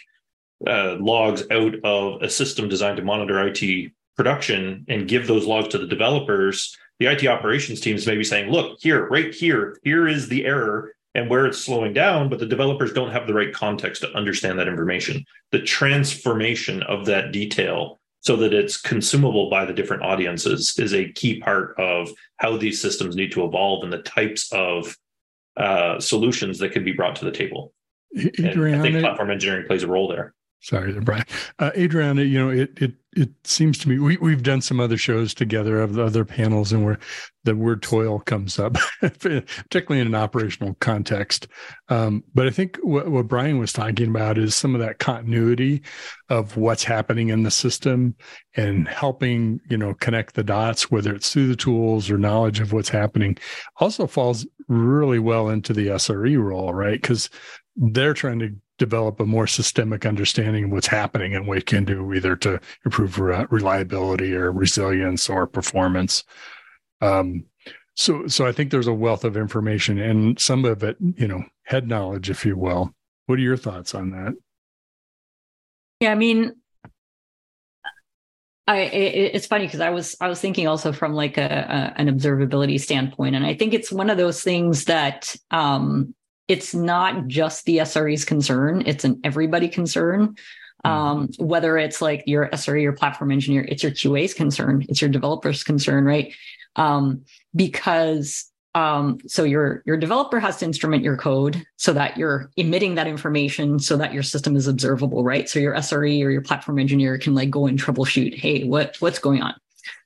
uh, 0.66 0.96
logs 0.98 1.44
out 1.50 1.74
of 1.84 2.22
a 2.22 2.30
system 2.30 2.68
designed 2.68 2.96
to 2.96 3.04
monitor 3.04 3.46
IT 3.46 3.92
production 4.16 4.84
and 4.88 5.08
give 5.08 5.26
those 5.26 5.46
logs 5.46 5.68
to 5.68 5.78
the 5.78 5.86
developers, 5.86 6.76
the 7.04 7.12
IT 7.12 7.26
operations 7.26 7.80
teams 7.80 8.06
may 8.06 8.16
be 8.16 8.24
saying, 8.24 8.50
"Look 8.50 8.78
here, 8.80 9.06
right 9.08 9.34
here, 9.34 9.78
here 9.82 10.08
is 10.08 10.28
the 10.28 10.44
error." 10.44 10.94
And 11.16 11.30
where 11.30 11.46
it's 11.46 11.58
slowing 11.58 11.92
down, 11.92 12.28
but 12.28 12.40
the 12.40 12.46
developers 12.46 12.92
don't 12.92 13.12
have 13.12 13.28
the 13.28 13.34
right 13.34 13.52
context 13.52 14.02
to 14.02 14.12
understand 14.16 14.58
that 14.58 14.66
information. 14.66 15.24
The 15.52 15.60
transformation 15.62 16.82
of 16.82 17.06
that 17.06 17.30
detail 17.30 18.00
so 18.18 18.34
that 18.34 18.52
it's 18.52 18.80
consumable 18.80 19.48
by 19.48 19.64
the 19.64 19.72
different 19.72 20.02
audiences 20.02 20.76
is 20.76 20.92
a 20.92 21.12
key 21.12 21.38
part 21.38 21.78
of 21.78 22.10
how 22.38 22.56
these 22.56 22.82
systems 22.82 23.14
need 23.14 23.30
to 23.30 23.44
evolve 23.44 23.84
and 23.84 23.92
the 23.92 24.02
types 24.02 24.52
of 24.52 24.96
uh, 25.56 26.00
solutions 26.00 26.58
that 26.58 26.72
can 26.72 26.82
be 26.82 26.90
brought 26.90 27.14
to 27.14 27.24
the 27.24 27.30
table. 27.30 27.72
Adriana, 28.16 28.78
I 28.78 28.82
think 28.82 28.98
platform 28.98 29.30
engineering 29.30 29.66
plays 29.68 29.84
a 29.84 29.88
role 29.88 30.08
there. 30.08 30.34
Sorry, 30.60 30.98
Bryan. 30.98 31.24
Uh, 31.58 31.70
Adriana, 31.76 32.22
you 32.22 32.38
know, 32.38 32.48
it 32.48 32.72
it 32.80 32.94
it 33.16 33.30
seems 33.44 33.78
to 33.78 33.88
me 33.88 33.98
we 33.98 34.16
we've 34.16 34.42
done 34.42 34.60
some 34.60 34.80
other 34.80 34.96
shows 34.96 35.34
together 35.34 35.80
of 35.80 35.98
other 35.98 36.24
panels, 36.24 36.72
and 36.72 36.84
where 36.84 36.98
the 37.44 37.54
word 37.54 37.82
toil 37.82 38.20
comes 38.20 38.58
up, 38.58 38.76
particularly 39.00 40.00
in 40.00 40.06
an 40.06 40.14
operational 40.14 40.74
context. 40.80 41.46
Um, 41.88 42.24
but 42.34 42.46
I 42.46 42.50
think 42.50 42.78
what, 42.82 43.10
what 43.10 43.28
Bryan 43.28 43.58
was 43.58 43.72
talking 43.72 44.08
about 44.08 44.38
is 44.38 44.54
some 44.54 44.74
of 44.74 44.80
that 44.80 44.98
continuity 44.98 45.82
of 46.28 46.56
what's 46.56 46.84
happening 46.84 47.28
in 47.28 47.42
the 47.42 47.50
system 47.50 48.14
and 48.56 48.88
helping 48.88 49.60
you 49.68 49.76
know 49.76 49.94
connect 49.94 50.34
the 50.34 50.44
dots, 50.44 50.90
whether 50.90 51.14
it's 51.14 51.32
through 51.32 51.48
the 51.48 51.56
tools 51.56 52.10
or 52.10 52.18
knowledge 52.18 52.60
of 52.60 52.72
what's 52.72 52.88
happening. 52.88 53.36
Also 53.76 54.06
falls 54.06 54.46
really 54.68 55.18
well 55.18 55.48
into 55.48 55.72
the 55.72 55.88
SRE 55.88 56.42
role, 56.42 56.72
right? 56.72 57.00
Because 57.00 57.30
they're 57.76 58.14
trying 58.14 58.38
to 58.38 58.54
develop 58.78 59.20
a 59.20 59.26
more 59.26 59.46
systemic 59.46 60.04
understanding 60.04 60.64
of 60.64 60.70
what's 60.70 60.86
happening 60.86 61.34
and 61.34 61.46
what 61.46 61.58
it 61.58 61.66
can 61.66 61.84
do 61.84 62.12
either 62.12 62.36
to 62.36 62.60
improve 62.84 63.18
re- 63.18 63.46
reliability 63.50 64.34
or 64.34 64.50
resilience 64.50 65.28
or 65.28 65.46
performance. 65.46 66.24
Um, 67.00 67.44
so, 67.94 68.26
so 68.26 68.46
I 68.46 68.52
think 68.52 68.70
there's 68.70 68.88
a 68.88 68.92
wealth 68.94 69.24
of 69.24 69.36
information 69.36 69.98
and 69.98 70.38
some 70.40 70.64
of 70.64 70.82
it, 70.82 70.96
you 71.00 71.28
know, 71.28 71.44
head 71.64 71.88
knowledge, 71.88 72.28
if 72.30 72.44
you 72.44 72.56
will. 72.56 72.92
What 73.26 73.38
are 73.38 73.42
your 73.42 73.56
thoughts 73.56 73.94
on 73.94 74.10
that? 74.10 74.34
Yeah, 76.00 76.10
I 76.10 76.16
mean, 76.16 76.52
I 78.66 78.80
it, 78.80 79.34
it's 79.34 79.46
funny 79.46 79.66
because 79.66 79.80
I 79.80 79.90
was 79.90 80.16
I 80.20 80.28
was 80.28 80.40
thinking 80.40 80.66
also 80.66 80.92
from 80.92 81.14
like 81.14 81.38
a, 81.38 81.42
a, 81.42 82.00
an 82.00 82.08
observability 82.08 82.80
standpoint, 82.80 83.36
and 83.36 83.46
I 83.46 83.54
think 83.54 83.74
it's 83.74 83.92
one 83.92 84.10
of 84.10 84.16
those 84.16 84.42
things 84.42 84.86
that 84.86 85.34
um, 85.50 86.14
it's 86.48 86.74
not 86.74 87.26
just 87.26 87.64
the 87.64 87.78
SRE's 87.78 88.24
concern, 88.24 88.82
it's 88.86 89.04
an 89.04 89.20
everybody 89.24 89.68
concern. 89.68 90.36
Hmm. 90.84 90.90
Um, 90.90 91.28
whether 91.38 91.78
it's 91.78 92.02
like 92.02 92.24
your 92.26 92.48
SRE 92.50 92.82
your 92.82 92.92
platform 92.92 93.32
engineer, 93.32 93.64
it's 93.66 93.82
your 93.82 93.92
QA's 93.92 94.34
concern, 94.34 94.84
it's 94.88 95.00
your 95.00 95.10
developer's 95.10 95.64
concern, 95.64 96.04
right? 96.04 96.34
Um, 96.76 97.24
because 97.54 98.50
um, 98.74 99.18
so 99.26 99.44
your 99.44 99.82
your 99.86 99.96
developer 99.96 100.40
has 100.40 100.56
to 100.58 100.64
instrument 100.64 101.04
your 101.04 101.16
code 101.16 101.64
so 101.76 101.92
that 101.92 102.16
you're 102.16 102.50
emitting 102.56 102.96
that 102.96 103.06
information 103.06 103.78
so 103.78 103.96
that 103.96 104.12
your 104.12 104.24
system 104.24 104.56
is 104.56 104.66
observable, 104.66 105.22
right? 105.22 105.48
So 105.48 105.60
your 105.60 105.74
SRE 105.76 106.24
or 106.24 106.30
your 106.30 106.42
platform 106.42 106.80
engineer 106.80 107.16
can 107.18 107.34
like 107.34 107.50
go 107.50 107.66
and 107.66 107.78
troubleshoot, 107.78 108.36
hey, 108.36 108.64
what 108.64 108.96
what's 108.98 109.20
going 109.20 109.42
on, 109.42 109.54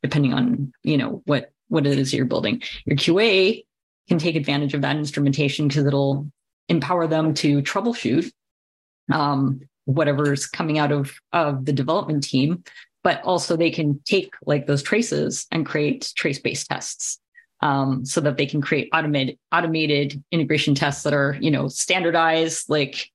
depending 0.02 0.34
on 0.34 0.72
you 0.82 0.98
know 0.98 1.22
what 1.24 1.50
what 1.68 1.86
it 1.86 1.98
is 1.98 2.12
you're 2.12 2.26
building. 2.26 2.62
Your 2.84 2.96
QA 2.96 3.64
can 4.08 4.18
take 4.18 4.36
advantage 4.36 4.74
of 4.74 4.82
that 4.82 4.96
instrumentation 4.96 5.68
because 5.68 5.86
it'll 5.86 6.30
empower 6.68 7.06
them 7.06 7.34
to 7.34 7.62
troubleshoot 7.62 8.30
um, 9.12 9.60
whatever's 9.84 10.46
coming 10.46 10.78
out 10.78 10.92
of, 10.92 11.14
of 11.32 11.64
the 11.64 11.72
development 11.72 12.22
team, 12.22 12.62
but 13.02 13.22
also 13.22 13.56
they 13.56 13.70
can 13.70 14.00
take 14.04 14.32
like 14.44 14.66
those 14.66 14.82
traces 14.82 15.46
and 15.50 15.64
create 15.64 16.12
trace-based 16.16 16.68
tests. 16.68 17.18
Um, 17.60 18.04
so 18.04 18.20
that 18.20 18.36
they 18.36 18.46
can 18.46 18.60
create 18.60 18.88
automated 18.92 19.36
automated 19.50 20.22
integration 20.30 20.76
tests 20.76 21.02
that 21.02 21.12
are 21.12 21.36
you 21.40 21.50
know 21.50 21.66
standardized 21.66 22.70
like 22.70 23.10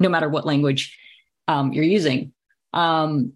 no 0.00 0.08
matter 0.08 0.28
what 0.28 0.44
language 0.44 0.98
um, 1.46 1.72
you're 1.72 1.84
using 1.84 2.32
um, 2.72 3.34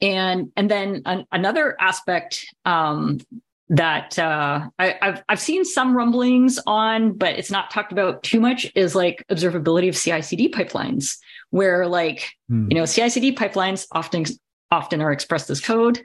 and 0.00 0.50
and 0.56 0.70
then 0.70 1.02
an, 1.04 1.26
another 1.30 1.76
aspect 1.78 2.46
um, 2.64 3.20
that 3.68 4.18
uh, 4.18 4.68
I, 4.78 4.96
have 5.00 5.24
I've 5.28 5.40
seen 5.40 5.64
some 5.64 5.96
rumblings 5.96 6.58
on, 6.66 7.14
but 7.14 7.38
it's 7.38 7.50
not 7.50 7.70
talked 7.70 7.92
about 7.92 8.22
too 8.22 8.40
much. 8.40 8.70
Is 8.74 8.94
like 8.94 9.24
observability 9.30 9.88
of 9.88 9.96
CI/CD 9.96 10.50
pipelines, 10.50 11.16
where 11.50 11.86
like 11.86 12.28
hmm. 12.48 12.68
you 12.70 12.76
know 12.76 12.86
CI/CD 12.86 13.34
pipelines 13.34 13.86
often 13.92 14.24
often 14.70 15.00
are 15.00 15.12
expressed 15.12 15.48
as 15.50 15.60
code, 15.60 16.04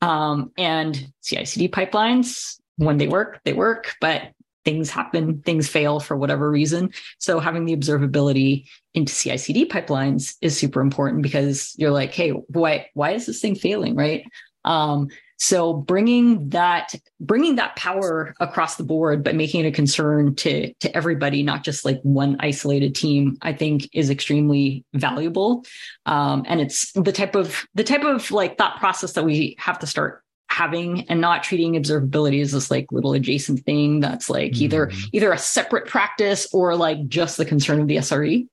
um, 0.00 0.52
and 0.56 1.12
CI/CD 1.22 1.68
pipelines 1.68 2.60
when 2.76 2.98
they 2.98 3.08
work 3.08 3.40
they 3.44 3.52
work, 3.52 3.94
but 4.00 4.30
things 4.64 4.90
happen, 4.90 5.40
things 5.40 5.66
fail 5.66 5.98
for 5.98 6.16
whatever 6.16 6.50
reason. 6.50 6.90
So 7.18 7.40
having 7.40 7.64
the 7.64 7.76
observability 7.76 8.68
into 8.94 9.12
CI/CD 9.12 9.66
pipelines 9.66 10.36
is 10.42 10.56
super 10.56 10.80
important 10.80 11.22
because 11.22 11.74
you're 11.76 11.90
like, 11.90 12.14
hey, 12.14 12.30
why 12.30 12.86
why 12.94 13.12
is 13.12 13.26
this 13.26 13.40
thing 13.40 13.56
failing, 13.56 13.96
right? 13.96 14.24
Um, 14.64 15.08
so 15.38 15.72
bringing 15.72 16.48
that 16.50 16.94
bringing 17.20 17.56
that 17.56 17.76
power 17.76 18.34
across 18.40 18.76
the 18.76 18.82
board, 18.82 19.22
but 19.22 19.36
making 19.36 19.64
it 19.64 19.68
a 19.68 19.72
concern 19.72 20.34
to 20.36 20.74
to 20.74 20.96
everybody, 20.96 21.44
not 21.44 21.62
just 21.62 21.84
like 21.84 22.00
one 22.02 22.36
isolated 22.40 22.94
team, 22.94 23.38
I 23.40 23.52
think 23.52 23.88
is 23.92 24.10
extremely 24.10 24.84
valuable. 24.94 25.64
Um, 26.06 26.44
and 26.46 26.60
it's 26.60 26.90
the 26.92 27.12
type 27.12 27.36
of 27.36 27.64
the 27.74 27.84
type 27.84 28.04
of 28.04 28.30
like 28.32 28.58
thought 28.58 28.80
process 28.80 29.12
that 29.12 29.24
we 29.24 29.56
have 29.58 29.78
to 29.78 29.86
start 29.86 30.24
having 30.50 31.08
and 31.08 31.20
not 31.20 31.44
treating 31.44 31.74
observability 31.74 32.42
as 32.42 32.52
this 32.52 32.70
like 32.70 32.90
little 32.90 33.12
adjacent 33.12 33.60
thing 33.60 34.00
that's 34.00 34.28
like 34.28 34.52
mm. 34.52 34.62
either 34.62 34.90
either 35.12 35.30
a 35.30 35.38
separate 35.38 35.86
practice 35.86 36.48
or 36.52 36.74
like 36.74 37.06
just 37.06 37.36
the 37.36 37.44
concern 37.44 37.80
of 37.80 37.86
the 37.86 37.96
SRE 37.96 38.48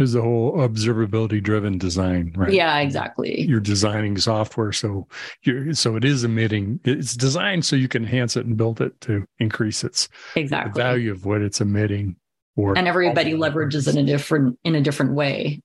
is 0.00 0.12
the 0.12 0.22
whole 0.22 0.52
observability 0.54 1.42
driven 1.42 1.78
design 1.78 2.32
right? 2.36 2.52
Yeah 2.52 2.78
exactly. 2.78 3.42
You're 3.42 3.60
designing 3.60 4.16
software 4.18 4.72
so 4.72 5.06
you're 5.42 5.74
so 5.74 5.96
it 5.96 6.04
is 6.04 6.24
emitting 6.24 6.80
it's 6.84 7.16
designed 7.16 7.64
so 7.64 7.76
you 7.76 7.88
can 7.88 8.02
enhance 8.02 8.36
it 8.36 8.46
and 8.46 8.56
build 8.56 8.80
it 8.80 9.00
to 9.02 9.24
increase 9.38 9.84
its 9.84 10.08
exactly. 10.36 10.80
value 10.80 11.12
of 11.12 11.24
what 11.24 11.42
it's 11.42 11.60
emitting 11.60 12.16
or 12.56 12.76
and 12.76 12.88
everybody 12.88 13.32
leverages 13.32 13.88
it 13.88 13.96
in 13.96 14.04
a 14.04 14.06
different 14.06 14.58
in 14.64 14.74
a 14.74 14.80
different 14.80 15.14
way. 15.14 15.60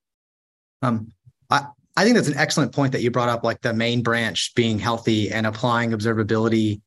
Um 0.82 1.12
i 1.50 1.66
i 1.98 2.04
think 2.04 2.16
that's 2.16 2.28
an 2.28 2.38
excellent 2.38 2.74
point 2.74 2.92
that 2.92 3.02
you 3.02 3.12
brought 3.12 3.30
up 3.30 3.44
like 3.44 3.62
the 3.62 3.74
main 3.74 4.02
branch 4.02 4.54
being 4.56 4.80
healthy 4.80 5.32
and 5.32 5.46
applying 5.46 5.92
observability 5.92 6.82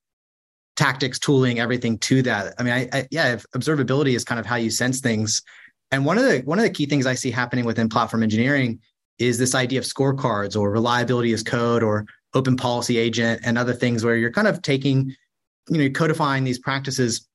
tactics 0.76 1.18
tooling 1.18 1.58
everything 1.58 1.98
to 1.98 2.22
that. 2.22 2.54
I 2.58 2.62
mean 2.62 2.72
I, 2.72 2.88
I 2.92 3.08
yeah 3.10 3.32
if 3.34 3.44
observability 3.54 4.14
is 4.14 4.24
kind 4.24 4.38
of 4.38 4.46
how 4.46 4.56
you 4.56 4.70
sense 4.70 5.00
things 5.00 5.42
and 5.90 6.04
one 6.04 6.18
of 6.18 6.24
the 6.24 6.40
one 6.40 6.58
of 6.58 6.64
the 6.64 6.70
key 6.70 6.86
things 6.86 7.06
I 7.06 7.14
see 7.14 7.30
happening 7.30 7.64
within 7.64 7.88
platform 7.88 8.22
engineering 8.22 8.80
is 9.18 9.38
this 9.38 9.54
idea 9.54 9.78
of 9.78 9.84
scorecards 9.84 10.58
or 10.58 10.70
reliability 10.70 11.32
as 11.32 11.42
code 11.42 11.82
or 11.82 12.06
open 12.34 12.56
policy 12.56 12.98
agent 12.98 13.40
and 13.44 13.58
other 13.58 13.72
things 13.72 14.04
where 14.04 14.16
you're 14.16 14.30
kind 14.30 14.46
of 14.46 14.62
taking, 14.62 15.14
you 15.68 15.78
know, 15.78 15.90
codifying 15.90 16.44
these 16.44 16.58
practices 16.58 17.26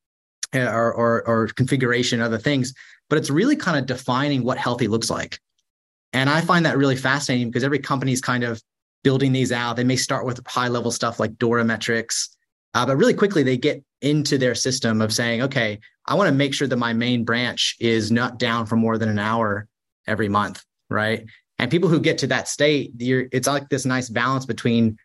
uh, 0.55 0.59
or, 0.59 0.93
or, 0.93 1.27
or 1.27 1.47
configuration, 1.47 2.21
other 2.21 2.37
things, 2.37 2.73
but 3.09 3.17
it's 3.17 3.29
really 3.29 3.55
kind 3.55 3.77
of 3.77 3.85
defining 3.85 4.43
what 4.43 4.57
healthy 4.57 4.87
looks 4.87 5.09
like. 5.09 5.39
And 6.13 6.29
I 6.29 6.41
find 6.41 6.65
that 6.65 6.77
really 6.77 6.95
fascinating 6.95 7.49
because 7.49 7.63
every 7.63 7.79
company 7.79 8.11
is 8.11 8.21
kind 8.21 8.43
of 8.43 8.61
building 9.03 9.31
these 9.31 9.51
out. 9.51 9.75
They 9.75 9.83
may 9.83 9.95
start 9.95 10.25
with 10.25 10.45
high 10.45 10.67
level 10.67 10.91
stuff 10.91 11.19
like 11.19 11.37
DORA 11.37 11.65
metrics, 11.65 12.37
uh, 12.75 12.85
but 12.85 12.97
really 12.97 13.15
quickly 13.15 13.41
they 13.43 13.57
get 13.57 13.83
into 14.03 14.37
their 14.37 14.53
system 14.53 15.01
of 15.01 15.11
saying, 15.11 15.41
okay, 15.41 15.79
I 16.05 16.15
want 16.15 16.27
to 16.27 16.35
make 16.35 16.53
sure 16.53 16.67
that 16.67 16.77
my 16.77 16.93
main 16.93 17.23
branch 17.23 17.75
is 17.79 18.11
not 18.11 18.37
down 18.37 18.65
for 18.65 18.75
more 18.75 18.97
than 18.97 19.09
an 19.09 19.17
hour 19.17 19.67
every 20.05 20.29
month, 20.29 20.63
right? 20.89 21.25
And 21.57 21.71
people 21.71 21.89
who 21.89 21.99
get 21.99 22.17
to 22.19 22.27
that 22.27 22.47
state, 22.47 22.91
it's 22.99 23.47
like 23.47 23.69
this 23.69 23.85
nice 23.85 24.09
balance 24.09 24.45
between 24.45 24.97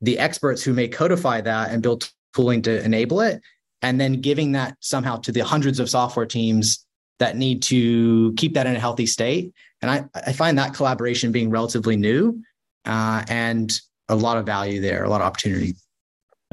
the 0.00 0.18
experts 0.18 0.62
who 0.62 0.72
may 0.72 0.88
codify 0.88 1.42
that 1.42 1.70
and 1.70 1.82
build 1.82 2.10
tooling 2.34 2.62
to 2.62 2.82
enable 2.82 3.20
it, 3.20 3.42
and 3.82 4.00
then 4.00 4.20
giving 4.20 4.52
that 4.52 4.76
somehow 4.80 5.16
to 5.16 5.32
the 5.32 5.40
hundreds 5.40 5.78
of 5.78 5.90
software 5.90 6.26
teams 6.26 6.84
that 7.18 7.36
need 7.36 7.62
to 7.62 8.32
keep 8.36 8.54
that 8.54 8.66
in 8.66 8.76
a 8.76 8.80
healthy 8.80 9.06
state. 9.06 9.52
And 9.82 9.90
I, 9.90 10.04
I 10.14 10.32
find 10.32 10.56
that 10.58 10.72
collaboration 10.72 11.32
being 11.32 11.50
relatively 11.50 11.96
new 11.96 12.40
uh, 12.84 13.24
and 13.28 13.78
a 14.08 14.16
lot 14.16 14.38
of 14.38 14.46
value 14.46 14.80
there, 14.80 15.04
a 15.04 15.10
lot 15.10 15.20
of 15.20 15.26
opportunity. 15.26 15.74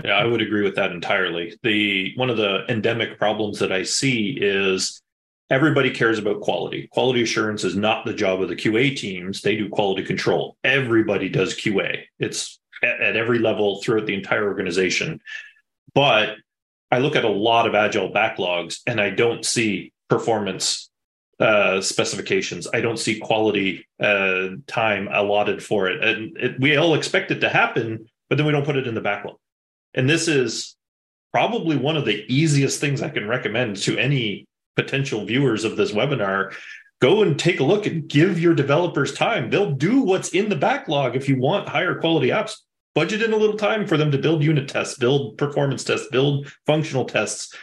Yeah, 0.04 0.12
I 0.12 0.26
would 0.26 0.42
agree 0.42 0.64
with 0.64 0.76
that 0.76 0.92
entirely. 0.92 1.58
The 1.64 2.14
one 2.16 2.30
of 2.30 2.38
the 2.38 2.66
endemic 2.70 3.18
problems 3.18 3.60
that 3.60 3.72
I 3.72 3.84
see 3.84 4.38
is 4.40 5.02
everybody 5.50 5.90
cares 5.90 6.20
about 6.20 6.42
quality. 6.42 6.88
Quality 6.92 7.24
assurance 7.24 7.64
is 7.64 7.76
not 7.76 8.06
the 8.06 8.14
job 8.14 8.42
of 8.42 8.50
the 8.50 8.56
QA 8.56 8.96
teams. 8.96 9.42
They 9.42 9.56
do 9.56 9.70
quality 9.70 10.04
control. 10.04 10.58
Everybody 10.64 11.30
does 11.30 11.54
QA. 11.54 12.04
It's 12.20 12.60
at, 12.84 13.02
at 13.02 13.16
every 13.16 13.40
level 13.40 13.82
throughout 13.82 14.06
the 14.06 14.16
entire 14.16 14.46
organization. 14.46 15.22
But 15.94 16.36
I 16.92 17.00
look 17.00 17.16
at 17.16 17.24
a 17.24 17.30
lot 17.30 17.68
of 17.68 17.76
agile 17.76 18.12
backlogs 18.12 18.80
and 18.86 19.00
I 19.00 19.12
don't 19.12 19.46
see 19.46 19.94
performance 20.10 20.90
uh, 21.40 21.82
specifications. 21.82 22.68
I 22.74 22.82
don't 22.82 23.00
see 23.00 23.20
quality 23.20 23.88
uh, 24.00 24.50
time 24.68 25.08
allotted 25.12 25.64
for 25.64 25.90
it. 25.90 26.04
And 26.04 26.38
it, 26.38 26.60
we 26.60 26.76
all 26.76 26.96
expect 26.96 27.32
it 27.32 27.40
to 27.40 27.50
happen, 27.50 28.08
but 28.30 28.38
then 28.38 28.46
we 28.46 28.52
don't 28.52 28.66
put 28.66 28.78
it 28.78 28.88
in 28.88 28.96
the 28.96 29.02
backlog. 29.02 29.38
And 29.96 30.10
this 30.10 30.28
is 30.28 30.76
probably 31.34 31.76
one 31.76 31.98
of 31.98 32.06
the 32.06 32.24
easiest 32.34 32.80
things 32.80 33.02
I 33.02 33.10
can 33.10 33.28
recommend 33.28 33.78
to 33.78 33.98
any 33.98 34.46
potential 34.76 35.26
viewers 35.26 35.64
of 35.64 35.78
this 35.78 35.92
webinar, 35.92 36.54
go 37.02 37.24
and 37.24 37.40
take 37.40 37.60
a 37.60 37.64
look 37.64 37.86
and 37.86 38.08
give 38.08 38.40
your 38.40 38.54
developers 38.54 39.14
time. 39.14 39.50
They'll 39.50 39.72
do 39.72 40.02
what's 40.02 40.30
in 40.30 40.50
the 40.50 40.56
backlog 40.56 41.16
if 41.16 41.28
you 41.28 41.40
want 41.40 41.70
higher 41.70 41.96
quality 41.96 42.30
apps. 42.30 42.58
Budget 42.94 43.22
in 43.22 43.34
a 43.34 43.38
little 43.38 43.58
time 43.58 43.86
for 43.86 43.98
them 43.98 44.12
to 44.12 44.18
build 44.18 44.44
unit 44.44 44.70
tests, 44.70 44.98
build 44.98 45.38
performance 45.38 45.84
tests, 45.84 46.08
build 46.12 46.48
functional 46.66 47.04
tests, 47.04 47.54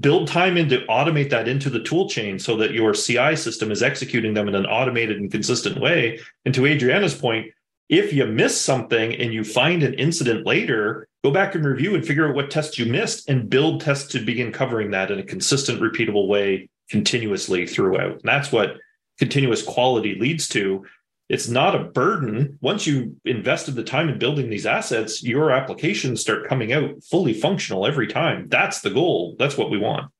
build 0.00 0.28
time 0.28 0.58
in 0.58 0.68
to 0.68 0.84
automate 0.86 1.30
that 1.30 1.48
into 1.48 1.70
the 1.70 1.82
tool 1.82 2.08
chain 2.08 2.38
so 2.38 2.56
that 2.56 2.72
your 2.72 2.92
CI 2.92 3.36
system 3.36 3.70
is 3.70 3.82
executing 3.82 4.34
them 4.34 4.48
in 4.48 4.54
an 4.54 4.66
automated 4.66 5.18
and 5.18 5.30
consistent 5.30 5.80
way. 5.80 6.20
And 6.44 6.54
to 6.54 6.66
Adriana's 6.66 7.14
point, 7.14 7.46
if 7.88 8.12
you 8.12 8.26
miss 8.26 8.60
something 8.60 9.14
and 9.14 9.32
you 9.32 9.44
find 9.44 9.82
an 9.82 9.94
incident 9.94 10.46
later, 10.46 11.08
go 11.24 11.30
back 11.30 11.54
and 11.54 11.64
review 11.64 11.94
and 11.94 12.06
figure 12.06 12.28
out 12.28 12.34
what 12.34 12.50
tests 12.50 12.78
you 12.78 12.86
missed 12.86 13.28
and 13.28 13.48
build 13.48 13.80
tests 13.80 14.12
to 14.12 14.24
begin 14.24 14.52
covering 14.52 14.90
that 14.90 15.10
in 15.10 15.18
a 15.18 15.22
consistent, 15.22 15.80
repeatable 15.80 16.28
way 16.28 16.68
continuously 16.90 17.66
throughout. 17.66 18.12
And 18.12 18.22
that's 18.24 18.52
what 18.52 18.76
continuous 19.18 19.62
quality 19.62 20.16
leads 20.18 20.48
to. 20.48 20.84
It's 21.28 21.48
not 21.48 21.74
a 21.74 21.84
burden. 21.84 22.58
Once 22.62 22.86
you 22.86 23.16
invested 23.24 23.74
the 23.74 23.84
time 23.84 24.08
in 24.08 24.18
building 24.18 24.48
these 24.48 24.64
assets, 24.64 25.22
your 25.22 25.50
applications 25.50 26.20
start 26.20 26.48
coming 26.48 26.72
out 26.72 27.02
fully 27.04 27.34
functional 27.34 27.86
every 27.86 28.06
time. 28.06 28.48
That's 28.48 28.80
the 28.80 28.90
goal. 28.90 29.36
That's 29.38 29.56
what 29.56 29.70
we 29.70 29.78
want. 29.78 30.10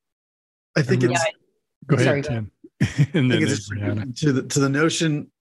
I 0.77 0.83
think 0.83 1.03
it's. 1.03 1.13
Yeah. 1.13 1.23
Go 1.87 1.95
ahead, 1.95 2.05
Sorry, 2.05 2.21
Tim. 2.21 2.51
and 3.13 3.31
then 3.31 4.13
to 4.13 4.31
the 4.31 4.43
to 4.43 4.59
the 4.59 4.69
notion 4.69 5.31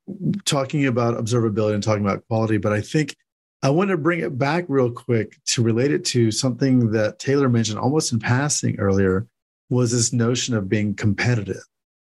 talking 0.44 0.86
about 0.86 1.22
observability 1.22 1.74
and 1.74 1.82
talking 1.82 2.04
about 2.04 2.26
quality, 2.28 2.58
but 2.58 2.72
I 2.72 2.80
think 2.80 3.14
I 3.62 3.70
want 3.70 3.90
to 3.90 3.96
bring 3.96 4.20
it 4.20 4.38
back 4.38 4.66
real 4.68 4.90
quick 4.90 5.36
to 5.46 5.62
relate 5.62 5.90
it 5.90 6.04
to 6.06 6.30
something 6.30 6.92
that 6.92 7.18
Taylor 7.18 7.48
mentioned 7.48 7.78
almost 7.78 8.12
in 8.12 8.20
passing 8.20 8.78
earlier 8.78 9.26
was 9.68 9.90
this 9.90 10.12
notion 10.12 10.54
of 10.54 10.68
being 10.68 10.94
competitive, 10.94 11.62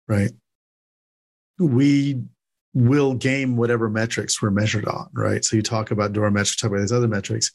right? 0.07 0.31
We 1.59 2.23
will 2.73 3.13
game 3.13 3.55
whatever 3.55 3.89
metrics 3.89 4.41
we're 4.41 4.49
measured 4.49 4.85
on, 4.85 5.09
right? 5.13 5.45
So 5.45 5.55
you 5.55 5.61
talk 5.61 5.91
about 5.91 6.13
DORA 6.13 6.31
metrics, 6.31 6.55
talk 6.55 6.71
about 6.71 6.81
these 6.81 6.91
other 6.91 7.07
metrics. 7.07 7.51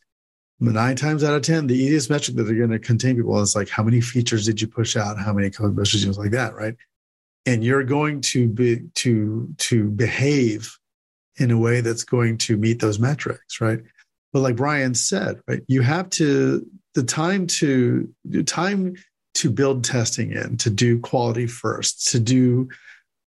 Nine 0.60 0.96
times 0.96 1.22
out 1.22 1.34
of 1.34 1.42
10, 1.42 1.66
the 1.66 1.76
easiest 1.76 2.10
metric 2.10 2.36
that 2.36 2.44
they're 2.44 2.54
going 2.54 2.70
to 2.70 2.78
contain 2.78 3.16
people 3.16 3.40
is 3.40 3.54
like, 3.54 3.68
how 3.68 3.82
many 3.82 4.00
features 4.00 4.46
did 4.46 4.60
you 4.60 4.68
push 4.68 4.96
out? 4.96 5.18
How 5.18 5.32
many 5.32 5.50
code 5.50 5.76
pushes, 5.76 6.04
things 6.04 6.18
like 6.18 6.32
that, 6.32 6.54
right? 6.54 6.74
And 7.46 7.64
you're 7.64 7.84
going 7.84 8.20
to 8.22 8.48
be 8.48 8.82
to 8.96 9.48
to 9.58 9.90
behave 9.90 10.76
in 11.36 11.50
a 11.50 11.58
way 11.58 11.80
that's 11.80 12.04
going 12.04 12.36
to 12.36 12.56
meet 12.56 12.80
those 12.80 12.98
metrics 12.98 13.60
right? 13.60 13.80
But 14.32 14.40
like 14.40 14.56
Bryan 14.56 14.94
said 14.94 15.40
right 15.48 15.62
you 15.68 15.82
have 15.82 16.10
to 16.10 16.66
the 16.94 17.02
time 17.02 17.46
to 17.46 18.12
the 18.24 18.42
time 18.42 18.96
to 19.34 19.50
build 19.50 19.84
testing 19.84 20.32
in 20.32 20.56
to 20.58 20.70
do 20.70 20.98
quality 20.98 21.46
first 21.46 22.08
to 22.08 22.20
do 22.20 22.68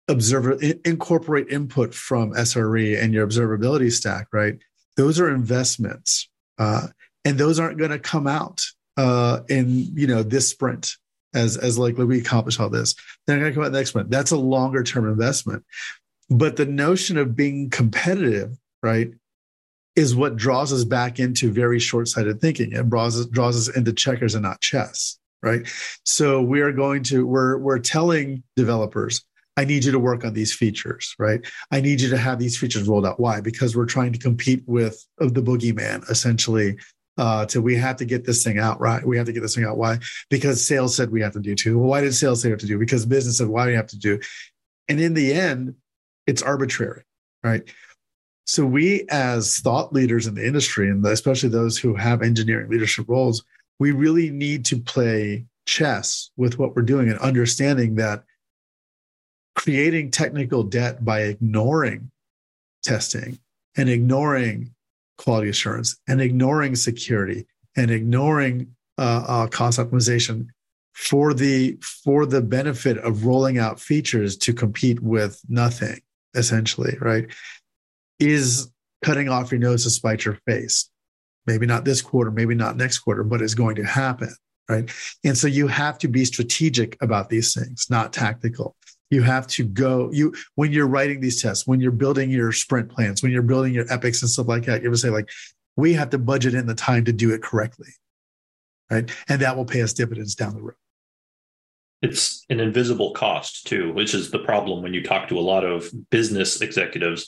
observer 0.08 0.54
incorporate 0.86 1.50
input 1.50 1.94
from 1.94 2.32
sre 2.34 3.02
and 3.02 3.14
your 3.14 3.28
observability 3.28 3.92
stack 3.92 4.28
right? 4.32 4.60
Those 4.98 5.20
are 5.20 5.30
investments 5.30 6.30
uh, 6.58 6.88
and 7.26 7.38
those 7.38 7.60
aren't 7.60 7.80
going 7.80 7.92
to 7.92 8.00
come 8.00 8.28
out 8.28 8.62
uh, 8.98 9.42
in 9.50 9.70
you 9.96 10.08
know 10.08 10.24
this 10.24 10.50
sprint 10.50 10.96
as 11.36 11.58
as 11.58 11.78
like 11.78 11.98
we 11.98 12.20
accomplish 12.20 12.60
all 12.60 12.70
this. 12.70 12.96
Then 13.28 13.36
I'm 13.36 13.42
going 13.42 13.52
to 13.52 13.56
come 13.56 13.66
out 13.66 13.72
next 13.72 13.94
month. 13.94 14.10
That's 14.10 14.32
a 14.32 14.38
longer 14.38 14.84
term 14.84 15.08
investment. 15.08 15.64
But 16.30 16.56
the 16.56 16.66
notion 16.66 17.18
of 17.18 17.36
being 17.36 17.70
competitive, 17.70 18.58
right, 18.82 19.12
is 19.96 20.16
what 20.16 20.36
draws 20.36 20.74
us 20.74 20.84
back 20.84 21.20
into 21.20 21.52
very 21.52 21.80
short 21.80 22.08
sighted 22.08 22.42
thinking. 22.42 22.72
It 22.72 22.90
draws 22.90 23.20
us, 23.20 23.28
draws 23.28 23.70
us 23.70 23.76
into 23.76 23.94
checkers 23.94 24.34
and 24.34 24.44
not 24.44 24.62
chess, 24.62 25.20
right? 25.44 25.68
So 26.04 26.42
we 26.42 26.62
are 26.62 26.72
going 26.72 27.04
to 27.04 27.26
we're 27.28 27.58
we're 27.58 27.80
telling 27.80 28.44
developers. 28.56 29.24
I 29.58 29.64
need 29.64 29.86
you 29.86 29.94
to 29.94 30.00
work 30.00 30.26
on 30.26 30.34
these 30.34 30.54
features, 30.54 31.16
right? 31.18 31.40
I 31.72 31.80
need 31.80 32.02
you 32.02 32.10
to 32.10 32.18
have 32.18 32.40
these 32.40 32.58
features 32.58 32.90
rolled 32.90 33.06
out. 33.06 33.22
Why? 33.22 33.40
Because 33.40 33.74
we're 33.74 33.86
trying 33.86 34.12
to 34.12 34.20
compete 34.20 34.64
with 34.66 35.02
the 35.18 35.42
boogeyman, 35.42 36.10
essentially, 36.10 36.78
uh, 37.18 37.46
to 37.48 37.62
we 37.62 37.76
have 37.76 37.96
to 37.98 38.06
get 38.06 38.26
this 38.26 38.44
thing 38.44 38.60
out 38.60 38.80
right. 38.80 39.06
We 39.06 39.18
have 39.18 39.26
to 39.28 39.34
get 39.34 39.42
this 39.42 39.56
thing 39.56 39.64
out. 39.64 39.78
Why? 39.78 40.00
Because 40.30 40.66
sales 40.66 40.96
said 40.96 41.12
we 41.12 41.22
have 41.22 41.34
to 41.34 41.40
do 41.40 41.56
too. 41.56 41.80
Well, 41.80 41.90
why 41.90 42.02
did 42.02 42.14
sales 42.14 42.42
say 42.42 42.50
we 42.50 42.52
have 42.52 42.60
to 42.60 42.68
do? 42.68 42.78
Because 42.78 43.06
business 43.06 43.38
said 43.38 43.48
why 43.48 43.66
do 43.66 43.72
we 43.72 43.76
have 43.76 43.88
to 43.88 44.00
do? 44.00 44.20
And 44.88 45.00
in 45.00 45.14
the 45.14 45.34
end, 45.34 45.76
it's 46.28 46.42
arbitrary, 46.42 47.04
right? 47.44 47.64
So 48.48 48.66
we, 48.66 49.06
as 49.10 49.58
thought 49.58 49.94
leaders 49.94 50.28
in 50.28 50.36
the 50.36 50.46
industry, 50.46 50.90
and 50.90 51.04
especially 51.06 51.50
those 51.50 51.78
who 51.78 51.96
have 51.96 52.22
engineering 52.22 52.70
leadership 52.70 53.06
roles, 53.08 53.44
we 53.80 53.92
really 53.92 54.30
need 54.30 54.66
to 54.66 54.78
play 54.78 55.46
chess 55.66 56.30
with 56.38 56.60
what 56.60 56.76
we're 56.76 56.84
doing 56.84 57.10
and 57.10 57.18
understanding 57.20 57.96
that 57.96 58.24
creating 59.56 60.12
technical 60.12 60.64
debt 60.64 61.04
by 61.04 61.22
ignoring 61.22 62.12
testing 62.84 63.40
and 63.76 63.90
ignoring 63.90 64.75
quality 65.18 65.50
assurance 65.50 65.98
and 66.08 66.22
ignoring 66.22 66.76
security 66.76 67.46
and 67.76 67.92
ignoring 67.92 68.76
uh, 68.98 69.24
uh, 69.28 69.48
cost 69.48 69.80
optimization 69.80 70.48
for 70.94 71.34
the 71.34 71.78
for 71.82 72.26
the 72.26 72.42
benefit 72.42 72.98
of 73.00 73.26
rolling 73.26 73.58
out 73.58 73.80
features 73.80 74.38
to 74.38 74.54
compete 74.54 75.02
with 75.02 75.42
nothing 75.50 76.00
essentially 76.36 76.98
right? 77.02 77.28
Is 78.20 78.72
cutting 79.04 79.30
off 79.30 79.52
your 79.52 79.60
nose 79.60 79.84
to 79.84 79.90
spite 79.90 80.26
your 80.26 80.40
face. 80.48 80.90
Maybe 81.46 81.66
not 81.66 81.86
this 81.86 82.02
quarter 82.02 82.32
maybe 82.32 82.56
not 82.56 82.78
next 82.78 83.00
quarter 83.00 83.24
but 83.24 83.42
it's 83.42 83.54
going 83.54 83.76
to 83.76 83.84
happen 83.84 84.34
right? 84.70 84.90
And 85.24 85.38
so 85.38 85.48
you 85.48 85.68
have 85.68 85.98
to 86.00 86.08
be 86.08 86.26
strategic 86.26 86.98
about 87.02 87.30
these 87.30 87.54
things 87.54 87.88
not 87.90 88.14
tactical 88.14 88.76
you 89.10 89.22
have 89.22 89.48
to 89.48 89.64
go 89.64 90.10
you 90.12 90.34
when 90.56 90.72
you're 90.72 90.88
writing 90.88 91.20
these 91.20 91.42
tests 91.42 91.68
when 91.68 91.80
you're 91.80 91.92
building 91.92 92.30
your 92.30 92.52
sprint 92.52 92.90
plans 92.90 93.22
when 93.22 93.32
you're 93.32 93.42
building 93.42 93.74
your 93.74 93.92
epics 93.92 94.22
and 94.22 94.30
stuff 94.30 94.48
like 94.48 94.66
that 94.66 94.82
you 94.82 94.88
ever 94.88 94.98
say 94.98 95.10
like 95.10 95.30
we 95.76 95.94
have 95.94 96.10
to 96.10 96.18
budget 96.18 96.54
in 96.54 96.66
the 96.66 96.76
time 96.76 97.06
to 97.06 97.14
do 97.14 97.34
it 97.34 97.42
correctly 97.42 97.90
right? 98.90 99.10
And 99.28 99.42
that 99.42 99.58
will 99.58 99.66
pay 99.66 99.82
us 99.82 99.94
dividends 99.94 100.36
down 100.36 100.54
the 100.54 100.62
road. 100.62 100.76
It's 102.02 102.46
an 102.50 102.60
invisible 102.60 103.12
cost 103.12 103.68
too 103.68 103.94
which 103.94 104.14
is 104.14 104.32
the 104.32 104.40
problem 104.40 104.82
when 104.84 104.94
you 104.94 105.04
talk 105.04 105.28
to 105.30 105.40
a 105.40 105.42
lot 105.42 105.64
of 105.64 105.90
business 106.10 106.62
executives. 106.62 107.28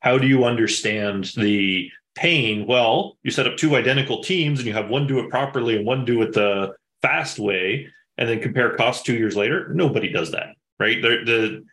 How 0.00 0.18
do 0.18 0.26
you 0.26 0.44
understand 0.44 1.32
the 1.36 1.90
pain? 2.14 2.66
Well 2.66 3.16
you 3.22 3.30
set 3.30 3.46
up 3.46 3.56
two 3.56 3.76
identical 3.76 4.22
teams 4.22 4.58
and 4.58 4.66
you 4.66 4.74
have 4.74 4.90
one 4.90 5.06
do 5.06 5.18
it 5.20 5.30
properly 5.30 5.76
and 5.76 5.86
one 5.86 6.04
do 6.04 6.22
it 6.22 6.32
the 6.32 6.74
fast 7.00 7.38
way 7.38 7.88
and 8.18 8.28
then 8.28 8.40
compare 8.40 8.74
costs 8.74 9.04
two 9.04 9.14
years 9.14 9.36
later. 9.36 9.72
Nobody 9.72 10.10
does 10.10 10.32
that 10.32 10.57
right? 10.78 11.00
The, 11.00 11.08
the 11.24 11.64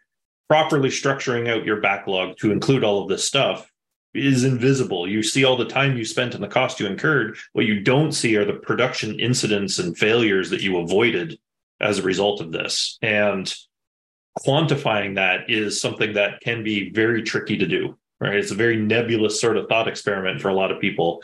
properly 0.47 0.89
structuring 0.89 1.49
out 1.49 1.65
your 1.65 1.81
backlog 1.81 2.37
to 2.37 2.51
include 2.51 2.83
all 2.83 3.01
of 3.01 3.09
this 3.09 3.25
stuff 3.25 3.71
is 4.13 4.43
invisible. 4.43 5.07
You 5.07 5.21
see 5.23 5.43
all 5.43 5.57
the 5.57 5.65
time 5.65 5.97
you 5.97 6.05
spent 6.05 6.35
and 6.35 6.43
the 6.43 6.47
cost 6.47 6.79
you 6.79 6.87
incurred. 6.87 7.37
What 7.53 7.65
you 7.65 7.81
don't 7.81 8.13
see 8.13 8.37
are 8.37 8.45
the 8.45 8.53
production 8.53 9.19
incidents 9.19 9.79
and 9.79 9.97
failures 9.97 10.49
that 10.51 10.61
you 10.61 10.77
avoided 10.77 11.37
as 11.81 11.99
a 11.99 12.03
result 12.03 12.41
of 12.41 12.51
this. 12.51 12.97
And 13.01 13.53
quantifying 14.45 15.15
that 15.15 15.49
is 15.49 15.81
something 15.81 16.13
that 16.13 16.41
can 16.41 16.63
be 16.63 16.91
very 16.91 17.23
tricky 17.23 17.57
to 17.57 17.67
do, 17.67 17.97
right? 18.19 18.35
It's 18.35 18.51
a 18.51 18.55
very 18.55 18.77
nebulous 18.77 19.39
sort 19.39 19.57
of 19.57 19.67
thought 19.67 19.87
experiment 19.87 20.41
for 20.41 20.49
a 20.49 20.53
lot 20.53 20.71
of 20.71 20.79
people. 20.79 21.21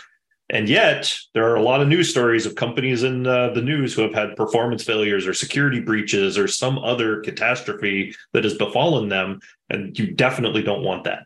And 0.53 0.67
yet, 0.67 1.15
there 1.33 1.49
are 1.49 1.55
a 1.55 1.63
lot 1.63 1.81
of 1.81 1.87
news 1.87 2.09
stories 2.09 2.45
of 2.45 2.55
companies 2.55 3.03
in 3.03 3.25
uh, 3.25 3.51
the 3.51 3.61
news 3.61 3.93
who 3.93 4.01
have 4.01 4.13
had 4.13 4.35
performance 4.35 4.83
failures 4.83 5.25
or 5.25 5.33
security 5.33 5.79
breaches 5.79 6.37
or 6.37 6.45
some 6.49 6.77
other 6.77 7.21
catastrophe 7.21 8.13
that 8.33 8.43
has 8.43 8.55
befallen 8.55 9.07
them. 9.07 9.39
And 9.69 9.97
you 9.97 10.11
definitely 10.11 10.61
don't 10.61 10.83
want 10.83 11.05
that. 11.05 11.23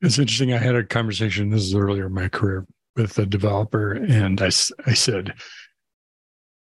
It's 0.00 0.18
interesting. 0.18 0.52
I 0.52 0.58
had 0.58 0.74
a 0.74 0.82
conversation, 0.82 1.50
this 1.50 1.62
is 1.62 1.74
earlier 1.76 2.06
in 2.06 2.14
my 2.14 2.28
career, 2.28 2.66
with 2.96 3.16
a 3.18 3.24
developer, 3.24 3.92
and 3.92 4.42
I, 4.42 4.46
I 4.86 4.94
said, 4.94 5.34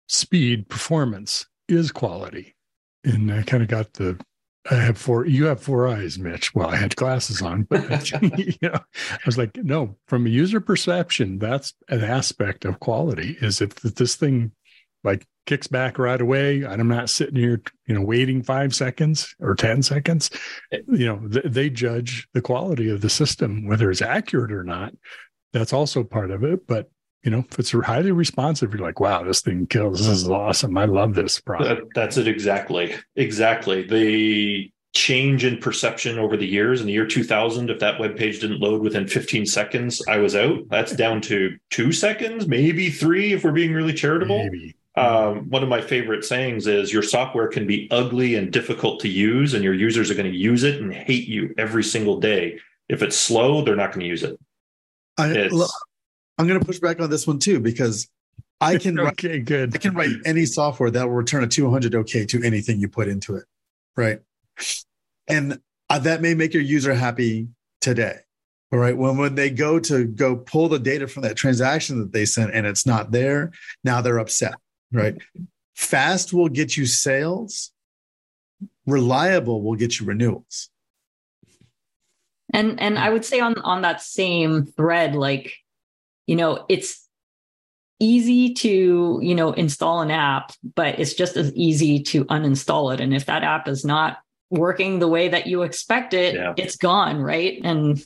speed 0.07 0.69
performance 0.69 1.47
is 1.67 1.91
quality. 1.91 2.55
And 3.03 3.33
I 3.33 3.41
kind 3.41 3.63
of 3.63 3.69
got 3.69 3.93
the 3.93 4.23
I 4.69 4.75
have 4.75 4.97
four. 4.97 5.25
You 5.25 5.45
have 5.45 5.61
four 5.61 5.87
eyes, 5.87 6.19
Mitch. 6.19 6.53
Well, 6.53 6.67
I 6.67 6.75
had 6.75 6.95
glasses 6.95 7.41
on, 7.41 7.63
but 7.63 8.11
you 8.21 8.53
know, 8.61 8.75
I 8.75 9.17
was 9.25 9.37
like, 9.37 9.57
no. 9.57 9.95
From 10.07 10.25
a 10.25 10.29
user 10.29 10.61
perception, 10.61 11.39
that's 11.39 11.73
an 11.89 12.03
aspect 12.03 12.65
of 12.65 12.79
quality. 12.79 13.37
Is 13.41 13.61
if 13.61 13.75
this 13.75 14.15
thing 14.15 14.51
like 15.03 15.25
kicks 15.47 15.67
back 15.67 15.97
right 15.97 16.21
away, 16.21 16.61
and 16.61 16.79
I'm 16.79 16.87
not 16.87 17.09
sitting 17.09 17.35
here, 17.35 17.61
you 17.87 17.95
know, 17.95 18.01
waiting 18.01 18.43
five 18.43 18.75
seconds 18.75 19.35
or 19.39 19.55
ten 19.55 19.81
seconds. 19.81 20.29
Eh, 20.71 20.81
you 20.87 21.07
know, 21.07 21.27
th- 21.27 21.45
they 21.45 21.69
judge 21.69 22.27
the 22.33 22.41
quality 22.41 22.89
of 22.89 23.01
the 23.01 23.09
system, 23.09 23.67
whether 23.67 23.89
it's 23.89 24.01
accurate 24.01 24.51
or 24.51 24.63
not. 24.63 24.93
That's 25.53 25.73
also 25.73 26.03
part 26.03 26.29
of 26.29 26.43
it. 26.43 26.67
But 26.67 26.91
you 27.23 27.31
know, 27.31 27.45
if 27.51 27.59
it's 27.59 27.71
highly 27.71 28.11
responsive, 28.11 28.73
you're 28.73 28.85
like, 28.85 28.99
wow, 28.99 29.23
this 29.23 29.41
thing 29.41 29.67
kills. 29.67 29.99
This 29.99 30.07
is 30.07 30.29
awesome. 30.29 30.77
I 30.77 30.85
love 30.85 31.13
this 31.13 31.39
product. 31.39 31.81
That, 31.81 31.87
that's 31.93 32.17
it 32.17 32.27
exactly. 32.27 32.95
Exactly. 33.15 33.83
The 33.83 34.71
change 34.93 35.45
in 35.45 35.57
perception 35.57 36.19
over 36.19 36.35
the 36.35 36.45
years 36.45 36.81
in 36.81 36.87
the 36.87 36.91
year 36.91 37.07
2000 37.07 37.69
if 37.69 37.79
that 37.79 37.97
web 37.97 38.17
page 38.17 38.41
didn't 38.41 38.59
load 38.59 38.81
within 38.81 39.07
15 39.07 39.45
seconds 39.45 40.01
i 40.09 40.17
was 40.17 40.35
out 40.35 40.67
that's 40.69 40.93
down 40.93 41.21
to 41.21 41.57
two 41.69 41.93
seconds 41.93 42.45
maybe 42.45 42.89
three 42.89 43.31
if 43.31 43.45
we're 43.45 43.53
being 43.53 43.73
really 43.73 43.93
charitable 43.93 44.43
maybe. 44.43 44.75
Um, 44.97 45.49
one 45.49 45.63
of 45.63 45.69
my 45.69 45.79
favorite 45.79 46.25
sayings 46.25 46.67
is 46.67 46.91
your 46.91 47.03
software 47.03 47.47
can 47.47 47.65
be 47.65 47.87
ugly 47.89 48.35
and 48.35 48.51
difficult 48.51 48.99
to 48.99 49.07
use 49.07 49.53
and 49.53 49.63
your 49.63 49.73
users 49.73 50.11
are 50.11 50.15
going 50.15 50.29
to 50.29 50.37
use 50.37 50.63
it 50.63 50.81
and 50.81 50.93
hate 50.93 51.29
you 51.29 51.55
every 51.57 51.85
single 51.85 52.19
day 52.19 52.59
if 52.89 53.01
it's 53.01 53.15
slow 53.15 53.63
they're 53.63 53.77
not 53.77 53.91
going 53.93 54.01
to 54.01 54.07
use 54.07 54.23
it 54.23 54.37
I, 55.17 55.49
I'm 56.41 56.47
going 56.47 56.59
to 56.59 56.65
push 56.65 56.79
back 56.79 56.99
on 56.99 57.11
this 57.11 57.27
one 57.27 57.37
too 57.37 57.59
because 57.59 58.09
I 58.59 58.79
can 58.79 58.99
okay, 59.11 59.29
write, 59.29 59.45
good. 59.45 59.75
I 59.75 59.77
can 59.77 59.93
write 59.93 60.15
any 60.25 60.47
software 60.47 60.89
that 60.89 61.07
will 61.07 61.13
return 61.13 61.43
a 61.43 61.47
200 61.47 61.93
OK 61.93 62.25
to 62.25 62.43
anything 62.43 62.79
you 62.79 62.89
put 62.89 63.07
into 63.07 63.35
it, 63.35 63.43
right? 63.95 64.21
And 65.27 65.59
uh, 65.87 65.99
that 65.99 66.23
may 66.23 66.33
make 66.33 66.55
your 66.55 66.63
user 66.63 66.95
happy 66.95 67.49
today. 67.79 68.15
All 68.73 68.79
right. 68.79 68.97
When 68.97 69.17
when 69.17 69.35
they 69.35 69.51
go 69.51 69.79
to 69.81 70.05
go 70.05 70.35
pull 70.35 70.67
the 70.67 70.79
data 70.79 71.07
from 71.07 71.21
that 71.21 71.35
transaction 71.35 71.99
that 71.99 72.11
they 72.11 72.25
sent 72.25 72.55
and 72.55 72.65
it's 72.65 72.87
not 72.87 73.11
there, 73.11 73.51
now 73.83 74.01
they're 74.01 74.17
upset. 74.17 74.55
Right. 74.91 75.15
Fast 75.75 76.33
will 76.33 76.49
get 76.49 76.75
you 76.75 76.87
sales. 76.87 77.71
Reliable 78.87 79.61
will 79.61 79.75
get 79.75 79.99
you 79.99 80.07
renewals. 80.07 80.71
And 82.51 82.81
and 82.81 82.97
I 82.97 83.11
would 83.11 83.25
say 83.25 83.39
on 83.41 83.59
on 83.59 83.83
that 83.83 84.01
same 84.01 84.65
thread, 84.65 85.15
like 85.15 85.53
you 86.27 86.35
know, 86.35 86.65
it's 86.69 87.07
easy 87.99 88.53
to, 88.55 89.19
you 89.21 89.35
know, 89.35 89.53
install 89.53 90.01
an 90.01 90.11
app, 90.11 90.51
but 90.75 90.99
it's 90.99 91.13
just 91.13 91.37
as 91.37 91.53
easy 91.53 92.01
to 92.01 92.25
uninstall 92.25 92.93
it. 92.93 92.99
And 92.99 93.13
if 93.13 93.25
that 93.27 93.43
app 93.43 93.67
is 93.67 93.85
not 93.85 94.17
working 94.49 94.99
the 94.99 95.07
way 95.07 95.29
that 95.29 95.47
you 95.47 95.61
expect 95.61 96.13
it, 96.13 96.35
yeah. 96.35 96.53
it's 96.57 96.75
gone, 96.75 97.21
right? 97.21 97.59
And 97.63 98.03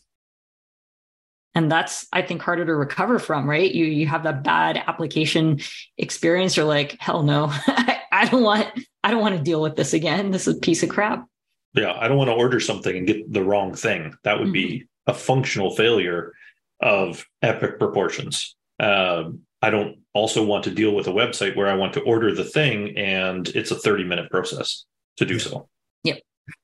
and 1.55 1.71
that's 1.71 2.05
i 2.13 2.21
think 2.21 2.41
harder 2.41 2.65
to 2.65 2.75
recover 2.75 3.17
from 3.17 3.49
right 3.49 3.73
you 3.73 3.85
you 3.85 4.05
have 4.05 4.23
that 4.23 4.43
bad 4.43 4.83
application 4.87 5.59
experience 5.97 6.55
you're 6.55 6.65
like 6.65 6.97
hell 6.99 7.23
no 7.23 7.47
I, 8.11 8.27
don't 8.29 8.43
want 8.43 8.67
i 9.03 9.09
don't 9.09 9.21
want 9.21 9.37
to 9.37 9.41
deal 9.41 9.61
with 9.61 9.75
this 9.75 9.93
again 9.93 10.31
this 10.31 10.47
is 10.47 10.57
a 10.57 10.59
piece 10.59 10.83
of 10.83 10.89
crap 10.89 11.25
yeah 11.73 11.93
i 11.99 12.07
don't 12.07 12.17
want 12.17 12.29
to 12.29 12.35
order 12.35 12.59
something 12.59 12.95
and 12.95 13.07
get 13.07 13.31
the 13.31 13.43
wrong 13.43 13.73
thing 13.73 14.13
that 14.23 14.37
would 14.37 14.47
mm-hmm. 14.47 14.53
be 14.53 14.87
a 15.07 15.13
functional 15.13 15.75
failure 15.75 16.33
of 16.81 17.25
epic 17.41 17.79
proportions. 17.79 18.55
Um, 18.79 19.41
I 19.61 19.69
don't 19.69 19.99
also 20.13 20.45
want 20.45 20.63
to 20.65 20.71
deal 20.71 20.93
with 20.93 21.07
a 21.07 21.11
website 21.11 21.55
where 21.55 21.67
I 21.67 21.75
want 21.75 21.93
to 21.93 22.01
order 22.01 22.33
the 22.33 22.43
thing 22.43 22.97
and 22.97 23.47
it's 23.49 23.71
a 23.71 23.75
30 23.75 24.03
minute 24.03 24.29
process 24.29 24.85
to 25.17 25.25
do 25.25 25.39
so. 25.39 25.69
Yep. 26.03 26.19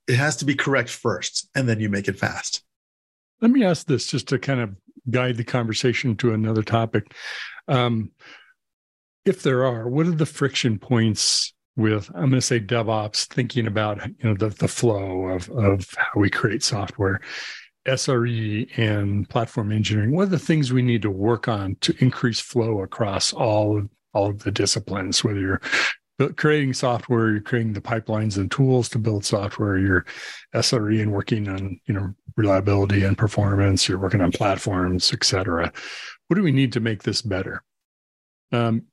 It 0.08 0.16
has 0.16 0.36
to 0.38 0.46
be 0.46 0.56
correct 0.56 0.90
first 0.90 1.50
and 1.56 1.68
then 1.68 1.80
you 1.80 1.90
make 1.90 2.08
it 2.08 2.20
fast. 2.20 2.64
Let 3.40 3.52
me 3.52 3.64
ask 3.64 3.88
this 3.88 4.08
just 4.08 4.28
to 4.28 4.40
kind 4.40 4.60
of 4.60 4.76
guide 5.10 5.38
the 5.38 5.44
conversation 5.44 6.16
to 6.18 6.34
another 6.34 6.62
topic. 6.62 7.14
Um, 7.68 8.12
if 9.26 9.42
there 9.42 9.66
are, 9.66 9.88
what 9.88 10.06
are 10.06 10.12
the 10.12 10.26
friction 10.26 10.78
points 10.78 11.54
with 11.76 12.10
I'm 12.10 12.30
going 12.30 12.32
to 12.34 12.42
say 12.42 12.60
DevOps 12.60 13.26
thinking 13.26 13.68
about 13.68 14.06
you 14.06 14.30
know 14.30 14.34
the 14.34 14.50
the 14.50 14.68
flow 14.68 15.28
of 15.28 15.50
of 15.50 15.88
how 15.98 16.20
we 16.20 16.30
create 16.30 16.64
software 16.64 17.22
SRE 17.88 18.78
and 18.78 19.28
platform 19.30 19.72
engineering, 19.72 20.16
what 20.16 20.24
are 20.24 20.28
the 20.28 20.40
things 20.40 20.72
we 20.72 20.82
need 20.82 21.02
to 21.02 21.10
work 21.10 21.48
on 21.48 21.76
to 21.82 21.96
increase 22.00 22.40
flow 22.40 22.82
across 22.82 23.34
all 23.34 23.78
of, 23.78 23.90
all 24.14 24.30
of 24.30 24.44
the 24.44 24.52
disciplines? 24.52 25.24
Whether 25.24 25.40
you're 25.40 25.62
creating 26.30 26.74
software, 26.74 27.32
you're 27.32 27.42
creating 27.42 27.74
the 27.74 27.82
pipelines 27.82 28.38
and 28.38 28.52
tools 28.52 28.90
to 28.90 29.00
build 29.00 29.26
software, 29.26 29.78
you're 29.78 30.06
SRE 30.54 31.02
and 31.02 31.12
working 31.12 31.50
on 31.50 31.80
you 31.86 31.94
know 31.94 32.14
reliability 32.38 33.04
and 33.04 33.18
performance, 33.18 33.88
you're 33.88 34.00
working 34.00 34.22
on 34.22 34.32
platforms, 34.32 35.12
etc. 35.12 35.72
What 36.28 36.36
do 36.36 36.44
we 36.44 36.52
need 36.52 36.74
to 36.74 36.80
make 36.80 37.04
this 37.04 37.22
better? 37.22 37.64
Um, 38.52 38.84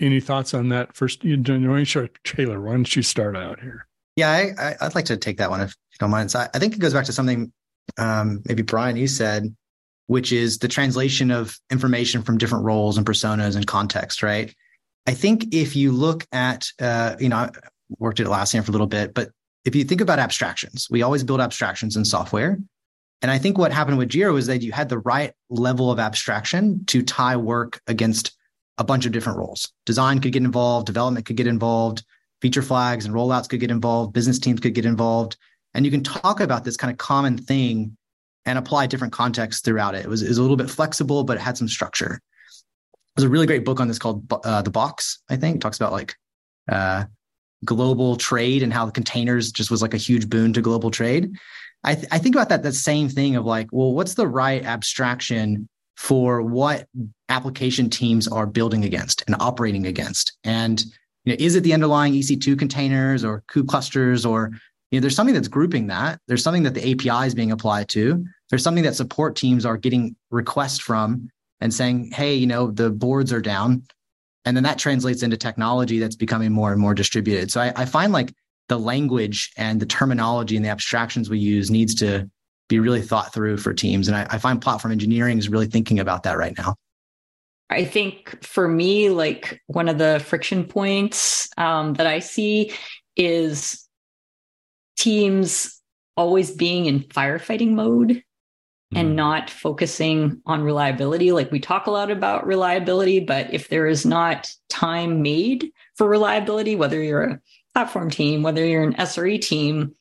any 0.00 0.20
thoughts 0.20 0.54
on 0.54 0.68
that? 0.70 0.96
First, 0.96 1.24
you, 1.24 1.36
know, 1.36 2.08
Taylor, 2.24 2.60
why 2.60 2.72
don't 2.72 2.96
you 2.96 3.02
start 3.02 3.36
out 3.36 3.60
here? 3.60 3.86
Yeah, 4.16 4.76
I, 4.80 4.84
would 4.84 4.94
like 4.94 5.06
to 5.06 5.16
take 5.16 5.38
that 5.38 5.50
one 5.50 5.60
if 5.60 5.70
you 5.70 5.96
don't 6.00 6.10
mind. 6.10 6.30
So 6.30 6.40
I 6.52 6.58
think 6.58 6.74
it 6.74 6.80
goes 6.80 6.92
back 6.92 7.04
to 7.06 7.12
something 7.12 7.52
um, 7.96 8.42
maybe 8.46 8.62
Bryan, 8.62 8.96
you 8.96 9.08
said, 9.08 9.54
which 10.06 10.32
is 10.32 10.58
the 10.58 10.68
translation 10.68 11.30
of 11.30 11.58
information 11.70 12.22
from 12.22 12.38
different 12.38 12.64
roles 12.64 12.96
and 12.96 13.06
personas 13.06 13.56
and 13.56 13.66
context, 13.66 14.22
right? 14.22 14.54
I 15.06 15.14
think 15.14 15.54
if 15.54 15.76
you 15.76 15.92
look 15.92 16.26
at, 16.32 16.66
uh, 16.80 17.16
you 17.18 17.28
know, 17.28 17.36
I 17.36 17.50
worked 17.98 18.20
at 18.20 18.26
Atlassian 18.26 18.64
for 18.64 18.70
a 18.70 18.72
little 18.72 18.86
bit, 18.86 19.14
but 19.14 19.30
if 19.64 19.74
you 19.74 19.84
think 19.84 20.00
about 20.00 20.18
abstractions, 20.18 20.88
we 20.90 21.02
always 21.02 21.24
build 21.24 21.40
abstractions 21.40 21.96
in 21.96 22.04
software. 22.04 22.58
And 23.20 23.30
I 23.30 23.38
think 23.38 23.58
what 23.58 23.72
happened 23.72 23.98
with 23.98 24.10
Jira 24.10 24.32
was 24.32 24.46
that 24.46 24.62
you 24.62 24.72
had 24.72 24.88
the 24.88 24.98
right 24.98 25.32
level 25.50 25.90
of 25.90 25.98
abstraction 25.98 26.84
to 26.86 27.02
tie 27.02 27.36
work 27.36 27.80
against 27.86 28.36
a 28.78 28.84
bunch 28.84 29.06
of 29.06 29.12
different 29.12 29.38
roles. 29.38 29.72
Design 29.86 30.20
could 30.20 30.32
get 30.32 30.44
involved, 30.44 30.86
development 30.86 31.26
could 31.26 31.36
get 31.36 31.48
involved, 31.48 32.04
feature 32.40 32.62
flags 32.62 33.04
and 33.04 33.14
rollouts 33.14 33.48
could 33.48 33.60
get 33.60 33.70
involved, 33.70 34.12
business 34.12 34.38
teams 34.38 34.60
could 34.60 34.74
get 34.74 34.86
involved. 34.86 35.36
And 35.78 35.84
you 35.84 35.92
can 35.92 36.02
talk 36.02 36.40
about 36.40 36.64
this 36.64 36.76
kind 36.76 36.90
of 36.90 36.98
common 36.98 37.38
thing 37.38 37.96
and 38.44 38.58
apply 38.58 38.88
different 38.88 39.12
contexts 39.12 39.62
throughout 39.62 39.94
it. 39.94 40.04
It 40.04 40.08
was, 40.08 40.22
it 40.22 40.28
was 40.28 40.38
a 40.38 40.42
little 40.42 40.56
bit 40.56 40.68
flexible, 40.68 41.22
but 41.22 41.36
it 41.36 41.40
had 41.40 41.56
some 41.56 41.68
structure. 41.68 42.20
There's 43.14 43.24
a 43.24 43.28
really 43.28 43.46
great 43.46 43.64
book 43.64 43.78
on 43.78 43.86
this 43.86 43.96
called 43.96 44.24
uh, 44.44 44.60
The 44.62 44.72
Box, 44.72 45.22
I 45.30 45.36
think. 45.36 45.54
It 45.54 45.60
talks 45.60 45.76
about 45.76 45.92
like 45.92 46.16
uh, 46.68 47.04
global 47.64 48.16
trade 48.16 48.64
and 48.64 48.72
how 48.72 48.86
the 48.86 48.90
containers 48.90 49.52
just 49.52 49.70
was 49.70 49.80
like 49.80 49.94
a 49.94 49.98
huge 49.98 50.28
boon 50.28 50.52
to 50.54 50.60
global 50.60 50.90
trade. 50.90 51.30
I, 51.84 51.94
th- 51.94 52.08
I 52.10 52.18
think 52.18 52.34
about 52.34 52.48
that, 52.48 52.64
that 52.64 52.74
same 52.74 53.08
thing 53.08 53.36
of 53.36 53.46
like, 53.46 53.68
well, 53.70 53.94
what's 53.94 54.14
the 54.14 54.26
right 54.26 54.64
abstraction 54.64 55.68
for 55.96 56.42
what 56.42 56.88
application 57.28 57.88
teams 57.88 58.26
are 58.26 58.46
building 58.46 58.84
against 58.84 59.22
and 59.28 59.36
operating 59.38 59.86
against? 59.86 60.36
And 60.42 60.84
you 61.24 61.34
know, 61.34 61.36
is 61.38 61.54
it 61.54 61.62
the 61.62 61.74
underlying 61.74 62.14
EC2 62.14 62.58
containers 62.58 63.24
or 63.24 63.44
kube 63.48 63.68
clusters 63.68 64.26
or 64.26 64.50
you 64.90 64.98
know, 64.98 65.02
there's 65.02 65.16
something 65.16 65.34
that's 65.34 65.48
grouping 65.48 65.88
that. 65.88 66.20
There's 66.28 66.42
something 66.42 66.62
that 66.62 66.74
the 66.74 66.92
API 66.92 67.26
is 67.26 67.34
being 67.34 67.52
applied 67.52 67.88
to. 67.90 68.24
There's 68.50 68.62
something 68.62 68.84
that 68.84 68.94
support 68.94 69.36
teams 69.36 69.66
are 69.66 69.76
getting 69.76 70.16
requests 70.30 70.78
from 70.78 71.28
and 71.60 71.74
saying, 71.74 72.12
hey, 72.12 72.34
you 72.34 72.46
know, 72.46 72.70
the 72.70 72.90
boards 72.90 73.32
are 73.32 73.40
down. 73.40 73.82
And 74.44 74.56
then 74.56 74.64
that 74.64 74.78
translates 74.78 75.22
into 75.22 75.36
technology 75.36 75.98
that's 75.98 76.16
becoming 76.16 76.52
more 76.52 76.72
and 76.72 76.80
more 76.80 76.94
distributed. 76.94 77.50
So 77.50 77.60
I, 77.60 77.72
I 77.76 77.84
find 77.84 78.12
like 78.12 78.32
the 78.68 78.78
language 78.78 79.50
and 79.56 79.80
the 79.80 79.86
terminology 79.86 80.56
and 80.56 80.64
the 80.64 80.70
abstractions 80.70 81.28
we 81.28 81.38
use 81.38 81.70
needs 81.70 81.94
to 81.96 82.30
be 82.68 82.78
really 82.78 83.02
thought 83.02 83.32
through 83.32 83.58
for 83.58 83.74
teams. 83.74 84.08
And 84.08 84.16
I, 84.16 84.26
I 84.30 84.38
find 84.38 84.60
platform 84.60 84.92
engineering 84.92 85.38
is 85.38 85.48
really 85.48 85.66
thinking 85.66 85.98
about 85.98 86.22
that 86.22 86.38
right 86.38 86.56
now. 86.56 86.76
I 87.70 87.84
think 87.84 88.42
for 88.42 88.68
me, 88.68 89.10
like 89.10 89.60
one 89.66 89.88
of 89.88 89.98
the 89.98 90.22
friction 90.24 90.64
points 90.64 91.48
um, 91.58 91.94
that 91.94 92.06
I 92.06 92.18
see 92.20 92.72
is 93.16 93.87
teams 94.98 95.80
always 96.16 96.50
being 96.50 96.86
in 96.86 97.00
firefighting 97.00 97.70
mode 97.70 98.22
and 98.94 99.08
mm-hmm. 99.08 99.16
not 99.16 99.50
focusing 99.50 100.42
on 100.46 100.62
reliability. 100.62 101.32
Like 101.32 101.52
we 101.52 101.60
talk 101.60 101.86
a 101.86 101.90
lot 101.90 102.10
about 102.10 102.46
reliability, 102.46 103.20
but 103.20 103.52
if 103.52 103.68
there 103.68 103.86
is 103.86 104.04
not 104.04 104.50
time 104.68 105.22
made 105.22 105.70
for 105.96 106.08
reliability, 106.08 106.74
whether 106.74 107.00
you're 107.02 107.22
a 107.22 107.40
platform 107.74 108.10
team, 108.10 108.42
whether 108.42 108.64
you're 108.64 108.82
an 108.82 108.94
SRE 108.94 109.40
team, 109.40 109.94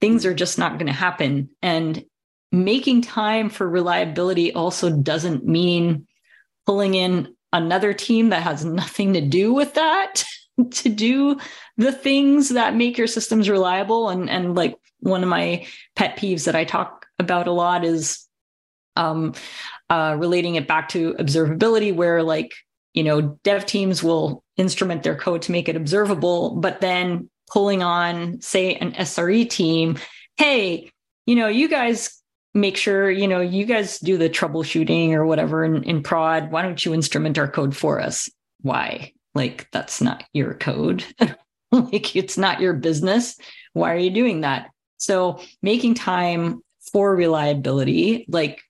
things 0.00 0.24
are 0.24 0.34
just 0.34 0.58
not 0.58 0.74
going 0.74 0.86
to 0.86 0.92
happen. 0.92 1.50
And 1.62 2.04
making 2.52 3.02
time 3.02 3.50
for 3.50 3.68
reliability 3.68 4.52
also 4.52 4.90
doesn't 4.90 5.46
mean 5.46 6.06
pulling 6.66 6.94
in 6.94 7.34
another 7.52 7.94
team 7.94 8.28
that 8.28 8.42
has 8.42 8.64
nothing 8.64 9.14
to 9.14 9.20
do 9.20 9.52
with 9.52 9.74
that 9.74 10.24
to 10.70 10.88
do 10.88 11.38
the 11.76 11.92
things 11.92 12.50
that 12.50 12.76
make 12.76 12.98
your 12.98 13.06
systems 13.06 13.48
reliable 13.48 14.08
and 14.08 14.28
and 14.28 14.54
like 14.54 14.76
one 15.00 15.22
of 15.22 15.28
my 15.28 15.66
pet 15.96 16.16
peeves 16.16 16.44
that 16.44 16.56
I 16.56 16.64
talk 16.64 17.06
about 17.18 17.46
a 17.46 17.52
lot 17.52 17.84
is 17.84 18.26
um, 18.96 19.34
uh, 19.90 20.16
relating 20.18 20.56
it 20.56 20.66
back 20.66 20.88
to 20.90 21.14
observability, 21.14 21.94
where 21.94 22.22
like 22.22 22.52
you 22.94 23.04
know 23.04 23.38
dev 23.44 23.64
teams 23.64 24.02
will 24.02 24.44
instrument 24.56 25.02
their 25.02 25.16
code 25.16 25.42
to 25.42 25.52
make 25.52 25.68
it 25.68 25.76
observable, 25.76 26.56
but 26.56 26.80
then 26.80 27.30
pulling 27.50 27.82
on 27.82 28.40
say 28.40 28.74
an 28.74 28.92
SRE 28.92 29.48
team, 29.48 29.98
hey, 30.36 30.90
you 31.26 31.36
know 31.36 31.48
you 31.48 31.68
guys 31.68 32.20
make 32.54 32.76
sure 32.76 33.10
you 33.10 33.28
know 33.28 33.40
you 33.40 33.64
guys 33.64 33.98
do 33.98 34.18
the 34.18 34.28
troubleshooting 34.28 35.12
or 35.12 35.24
whatever 35.24 35.64
in, 35.64 35.84
in 35.84 36.02
prod. 36.02 36.50
Why 36.50 36.62
don't 36.62 36.84
you 36.84 36.92
instrument 36.92 37.38
our 37.38 37.48
code 37.48 37.76
for 37.76 38.00
us? 38.00 38.28
Why? 38.62 39.12
Like 39.34 39.68
that's 39.72 40.00
not 40.00 40.24
your 40.32 40.54
code. 40.54 41.04
like 41.72 42.16
it's 42.16 42.38
not 42.38 42.60
your 42.60 42.74
business. 42.74 43.36
Why 43.72 43.94
are 43.94 43.98
you 43.98 44.10
doing 44.10 44.42
that? 44.42 44.70
So 44.96 45.40
making 45.62 45.94
time 45.94 46.62
for 46.92 47.14
reliability, 47.14 48.26
like, 48.28 48.62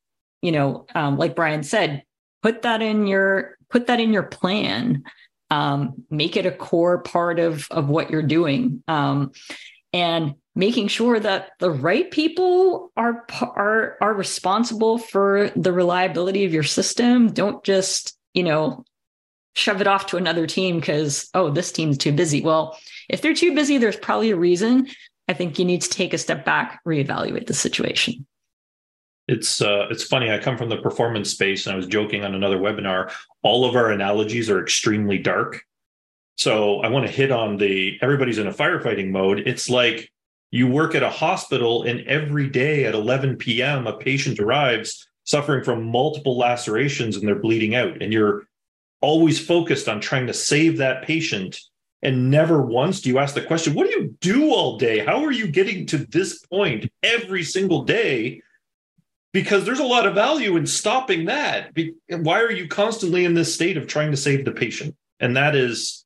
you 0.42 0.52
know, 0.52 0.86
um, 0.94 1.16
like 1.16 1.36
Bryan 1.36 1.62
said, 1.62 2.02
put 2.42 2.62
that 2.62 2.82
in 2.82 3.06
your 3.06 3.56
put 3.70 3.86
that 3.86 4.00
in 4.00 4.12
your 4.12 4.24
plan. 4.24 5.04
Um, 5.50 6.04
make 6.10 6.36
it 6.36 6.44
a 6.44 6.50
core 6.50 6.98
part 6.98 7.38
of 7.38 7.66
of 7.70 7.88
what 7.88 8.10
you're 8.10 8.22
doing. 8.22 8.82
Um, 8.86 9.32
and 9.92 10.34
making 10.54 10.88
sure 10.88 11.18
that 11.18 11.50
the 11.60 11.70
right 11.70 12.10
people 12.10 12.92
are 12.96 13.24
are 13.40 13.96
are 14.00 14.12
responsible 14.12 14.98
for 14.98 15.50
the 15.56 15.72
reliability 15.72 16.44
of 16.44 16.52
your 16.52 16.64
system 16.64 17.32
don't 17.32 17.62
just 17.64 18.18
you 18.34 18.42
know 18.42 18.84
shove 19.54 19.80
it 19.80 19.86
off 19.86 20.06
to 20.06 20.16
another 20.16 20.46
team 20.46 20.78
because 20.78 21.28
oh 21.34 21.50
this 21.50 21.72
team's 21.72 21.98
too 21.98 22.12
busy 22.12 22.40
well 22.40 22.78
if 23.08 23.22
they're 23.22 23.34
too 23.34 23.54
busy 23.54 23.76
there's 23.78 23.96
probably 23.96 24.30
a 24.30 24.36
reason 24.36 24.86
I 25.28 25.34
think 25.34 25.58
you 25.58 25.64
need 25.64 25.82
to 25.82 25.90
take 25.90 26.14
a 26.14 26.18
step 26.18 26.44
back, 26.44 26.80
reevaluate 26.86 27.46
the 27.46 27.54
situation. 27.54 28.26
It's 29.28 29.60
uh, 29.60 29.88
it's 29.90 30.04
funny. 30.04 30.32
I 30.32 30.38
come 30.38 30.56
from 30.56 30.70
the 30.70 30.78
performance 30.78 31.30
space, 31.30 31.66
and 31.66 31.74
I 31.74 31.76
was 31.76 31.86
joking 31.86 32.24
on 32.24 32.34
another 32.34 32.56
webinar. 32.56 33.12
All 33.42 33.68
of 33.68 33.76
our 33.76 33.90
analogies 33.90 34.48
are 34.48 34.60
extremely 34.60 35.18
dark. 35.18 35.62
So 36.36 36.80
I 36.80 36.88
want 36.88 37.06
to 37.06 37.12
hit 37.12 37.30
on 37.30 37.58
the 37.58 37.98
everybody's 38.00 38.38
in 38.38 38.46
a 38.46 38.52
firefighting 38.52 39.10
mode. 39.10 39.40
It's 39.40 39.68
like 39.68 40.10
you 40.50 40.66
work 40.66 40.94
at 40.94 41.02
a 41.02 41.10
hospital, 41.10 41.82
and 41.82 42.00
every 42.06 42.48
day 42.48 42.86
at 42.86 42.94
11 42.94 43.36
p.m., 43.36 43.86
a 43.86 43.98
patient 43.98 44.40
arrives 44.40 45.06
suffering 45.24 45.62
from 45.62 45.84
multiple 45.84 46.38
lacerations, 46.38 47.16
and 47.16 47.28
they're 47.28 47.34
bleeding 47.34 47.74
out, 47.74 48.00
and 48.00 48.14
you're 48.14 48.47
always 49.00 49.44
focused 49.44 49.88
on 49.88 50.00
trying 50.00 50.26
to 50.26 50.34
save 50.34 50.78
that 50.78 51.02
patient 51.02 51.60
and 52.02 52.30
never 52.30 52.62
once 52.62 53.00
do 53.00 53.08
you 53.08 53.18
ask 53.18 53.34
the 53.34 53.42
question, 53.42 53.74
what 53.74 53.88
do 53.88 53.92
you 53.92 54.16
do 54.20 54.50
all 54.52 54.78
day? 54.78 55.04
How 55.04 55.24
are 55.24 55.32
you 55.32 55.48
getting 55.48 55.86
to 55.86 55.98
this 55.98 56.38
point 56.38 56.90
every 57.02 57.42
single 57.42 57.82
day? 57.82 58.42
Because 59.32 59.64
there's 59.64 59.80
a 59.80 59.84
lot 59.84 60.06
of 60.06 60.14
value 60.14 60.56
in 60.56 60.66
stopping 60.66 61.26
that. 61.26 61.76
Why 62.08 62.40
are 62.40 62.52
you 62.52 62.68
constantly 62.68 63.24
in 63.24 63.34
this 63.34 63.52
state 63.52 63.76
of 63.76 63.86
trying 63.86 64.10
to 64.12 64.16
save 64.16 64.44
the 64.44 64.52
patient? 64.52 64.96
And 65.20 65.36
that 65.36 65.56
is 65.56 66.04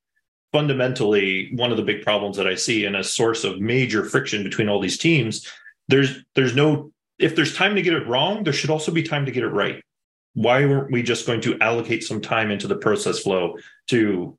fundamentally 0.52 1.50
one 1.54 1.70
of 1.70 1.76
the 1.76 1.82
big 1.82 2.02
problems 2.02 2.36
that 2.36 2.46
I 2.46 2.54
see 2.54 2.84
and 2.84 2.96
a 2.96 3.04
source 3.04 3.44
of 3.44 3.60
major 3.60 4.04
friction 4.04 4.42
between 4.42 4.68
all 4.68 4.80
these 4.80 4.98
teams. 4.98 5.46
There's 5.88 6.24
there's 6.34 6.54
no 6.56 6.90
if 7.18 7.36
there's 7.36 7.54
time 7.54 7.74
to 7.74 7.82
get 7.82 7.94
it 7.94 8.06
wrong, 8.06 8.44
there 8.44 8.52
should 8.52 8.70
also 8.70 8.92
be 8.92 9.02
time 9.02 9.26
to 9.26 9.32
get 9.32 9.44
it 9.44 9.48
right. 9.48 9.82
Why 10.34 10.64
weren't 10.64 10.92
we 10.92 11.02
just 11.02 11.26
going 11.26 11.40
to 11.42 11.58
allocate 11.60 12.04
some 12.04 12.20
time 12.20 12.50
into 12.50 12.66
the 12.66 12.76
process 12.76 13.20
flow 13.20 13.56
to 13.88 14.38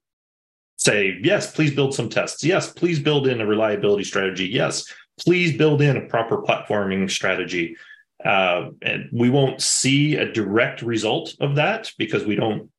say, 0.78 1.18
yes, 1.22 1.52
please 1.52 1.74
build 1.74 1.94
some 1.94 2.10
tests. 2.10 2.44
Yes, 2.44 2.72
please 2.72 3.00
build 3.00 3.28
in 3.28 3.42
a 3.42 3.46
reliability 3.46 4.04
strategy. 4.04 4.48
Yes, 4.48 4.86
please 5.20 5.56
build 5.58 5.82
in 5.82 5.98
a 5.98 6.08
proper 6.08 6.42
platforming 6.42 7.10
strategy. 7.10 7.78
Uh, 8.24 8.70
and 8.82 9.10
we 9.12 9.30
won't 9.30 9.62
see 9.62 10.16
a 10.16 10.32
direct 10.32 10.82
result 10.82 11.36
of 11.40 11.56
that 11.56 11.92
because 11.98 12.26
we 12.26 12.36
don't 12.36 12.70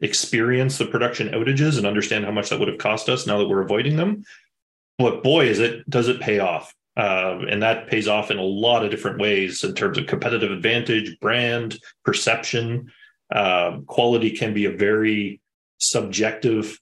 experience 0.00 0.78
the 0.78 0.86
production 0.86 1.28
outages 1.28 1.78
and 1.78 1.86
understand 1.86 2.24
how 2.24 2.30
much 2.30 2.50
that 2.50 2.58
would 2.58 2.68
have 2.68 2.78
cost 2.78 3.08
us 3.08 3.26
now 3.26 3.38
that 3.38 3.48
we're 3.48 3.62
avoiding 3.62 3.96
them. 3.96 4.24
But 4.98 5.22
boy, 5.22 5.46
is 5.46 5.60
it 5.60 5.88
does 5.88 6.08
it 6.08 6.20
pay 6.20 6.38
off? 6.38 6.74
Uh, 6.96 7.40
and 7.48 7.62
that 7.62 7.88
pays 7.88 8.06
off 8.06 8.30
in 8.30 8.38
a 8.38 8.42
lot 8.42 8.84
of 8.84 8.90
different 8.90 9.18
ways 9.18 9.64
in 9.64 9.74
terms 9.74 9.98
of 9.98 10.06
competitive 10.06 10.52
advantage, 10.52 11.18
brand, 11.20 11.78
perception. 12.04 12.90
Uh, 13.34 13.78
quality 13.86 14.30
can 14.30 14.54
be 14.54 14.66
a 14.66 14.70
very 14.70 15.40
subjective 15.78 16.78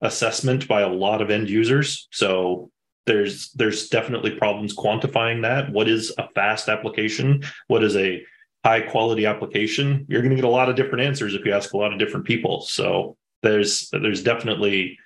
assessment 0.00 0.66
by 0.66 0.80
a 0.80 0.88
lot 0.88 1.22
of 1.22 1.30
end 1.30 1.48
users. 1.48 2.08
So 2.10 2.70
there's 3.06 3.52
there's 3.52 3.88
definitely 3.88 4.32
problems 4.32 4.76
quantifying 4.76 5.42
that. 5.42 5.70
What 5.70 5.88
is 5.88 6.12
a 6.18 6.28
fast 6.34 6.68
application? 6.68 7.42
What 7.68 7.84
is 7.84 7.96
a 7.96 8.24
high 8.64 8.80
quality 8.80 9.26
application? 9.26 10.06
You're 10.08 10.22
going 10.22 10.30
to 10.30 10.36
get 10.36 10.44
a 10.44 10.48
lot 10.48 10.68
of 10.68 10.76
different 10.76 11.04
answers 11.04 11.34
if 11.34 11.44
you 11.44 11.52
ask 11.52 11.72
a 11.72 11.76
lot 11.76 11.92
of 11.92 11.98
different 11.98 12.26
people. 12.26 12.62
So 12.62 13.16
there's 13.42 13.88
there's 13.90 14.22
definitely 14.22 14.98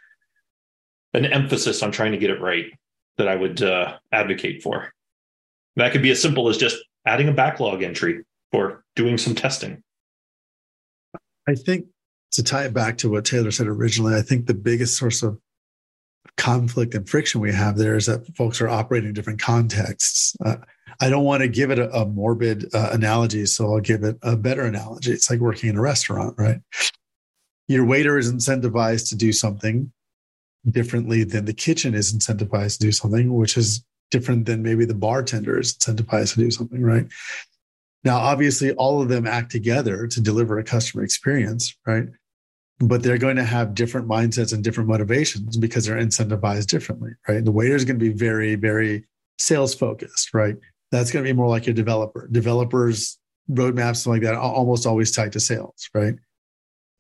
an 1.14 1.26
emphasis 1.26 1.82
on 1.82 1.92
trying 1.92 2.12
to 2.12 2.18
get 2.18 2.30
it 2.30 2.40
right 2.40 2.66
that 3.18 3.28
I 3.28 3.36
would 3.36 3.62
uh, 3.62 3.98
advocate 4.12 4.62
for. 4.62 4.92
That 5.76 5.92
could 5.92 6.02
be 6.02 6.10
as 6.10 6.20
simple 6.20 6.48
as 6.48 6.56
just 6.56 6.76
adding 7.06 7.28
a 7.28 7.32
backlog 7.32 7.82
entry 7.82 8.24
or 8.52 8.84
doing 8.94 9.18
some 9.18 9.34
testing. 9.34 9.82
I 11.48 11.54
think 11.54 11.86
to 12.32 12.42
tie 12.42 12.64
it 12.64 12.74
back 12.74 12.98
to 12.98 13.10
what 13.10 13.24
Taylor 13.24 13.50
said 13.50 13.66
originally, 13.66 14.14
I 14.14 14.22
think 14.22 14.46
the 14.46 14.54
biggest 14.54 14.96
source 14.96 15.22
of 15.22 15.38
conflict 16.36 16.94
and 16.94 17.08
friction 17.08 17.40
we 17.40 17.52
have 17.52 17.76
there 17.76 17.96
is 17.96 18.06
that 18.06 18.26
folks 18.36 18.60
are 18.60 18.68
operating 18.68 19.08
in 19.08 19.14
different 19.14 19.40
contexts. 19.40 20.36
Uh, 20.44 20.56
I 21.00 21.08
don't 21.08 21.24
want 21.24 21.42
to 21.42 21.48
give 21.48 21.70
it 21.70 21.78
a, 21.78 21.90
a 21.94 22.06
morbid 22.06 22.74
uh, 22.74 22.90
analogy, 22.92 23.46
so 23.46 23.72
I'll 23.72 23.80
give 23.80 24.02
it 24.02 24.18
a 24.22 24.36
better 24.36 24.62
analogy. 24.62 25.12
It's 25.12 25.30
like 25.30 25.40
working 25.40 25.70
in 25.70 25.76
a 25.76 25.80
restaurant, 25.80 26.34
right? 26.38 26.60
Your 27.68 27.84
waiter 27.84 28.18
is 28.18 28.32
incentivized 28.32 29.08
to 29.10 29.16
do 29.16 29.32
something 29.32 29.92
differently 30.70 31.24
than 31.24 31.44
the 31.44 31.52
kitchen 31.52 31.94
is 31.94 32.12
incentivized 32.12 32.78
to 32.78 32.86
do 32.86 32.92
something, 32.92 33.34
which 33.34 33.56
is 33.56 33.84
different 34.10 34.46
than 34.46 34.62
maybe 34.62 34.84
the 34.84 34.94
bartender 34.94 35.58
is 35.58 35.74
incentivized 35.74 36.34
to 36.34 36.40
do 36.40 36.50
something, 36.50 36.82
right? 36.82 37.06
Now, 38.04 38.18
obviously, 38.18 38.72
all 38.72 39.02
of 39.02 39.08
them 39.08 39.26
act 39.26 39.50
together 39.50 40.06
to 40.06 40.20
deliver 40.20 40.58
a 40.58 40.64
customer 40.64 41.02
experience, 41.02 41.76
right? 41.86 42.06
But 42.78 43.02
they're 43.02 43.18
going 43.18 43.36
to 43.36 43.44
have 43.44 43.74
different 43.74 44.06
mindsets 44.06 44.52
and 44.52 44.62
different 44.62 44.88
motivations 44.88 45.56
because 45.56 45.86
they're 45.86 45.96
incentivized 45.96 46.66
differently, 46.66 47.12
right? 47.28 47.44
The 47.44 47.52
waiter 47.52 47.74
is 47.74 47.84
going 47.84 47.98
to 47.98 48.04
be 48.04 48.12
very, 48.12 48.54
very 48.54 49.06
sales 49.38 49.74
focused, 49.74 50.34
right? 50.34 50.56
That's 50.92 51.10
going 51.10 51.24
to 51.24 51.28
be 51.28 51.36
more 51.36 51.48
like 51.48 51.66
a 51.66 51.72
developer. 51.72 52.28
Developers 52.30 53.18
roadmaps, 53.50 53.96
something 53.96 54.22
like 54.22 54.22
that, 54.22 54.34
are 54.34 54.40
almost 54.40 54.86
always 54.86 55.10
tied 55.10 55.32
to 55.32 55.40
sales, 55.40 55.88
right? 55.94 56.14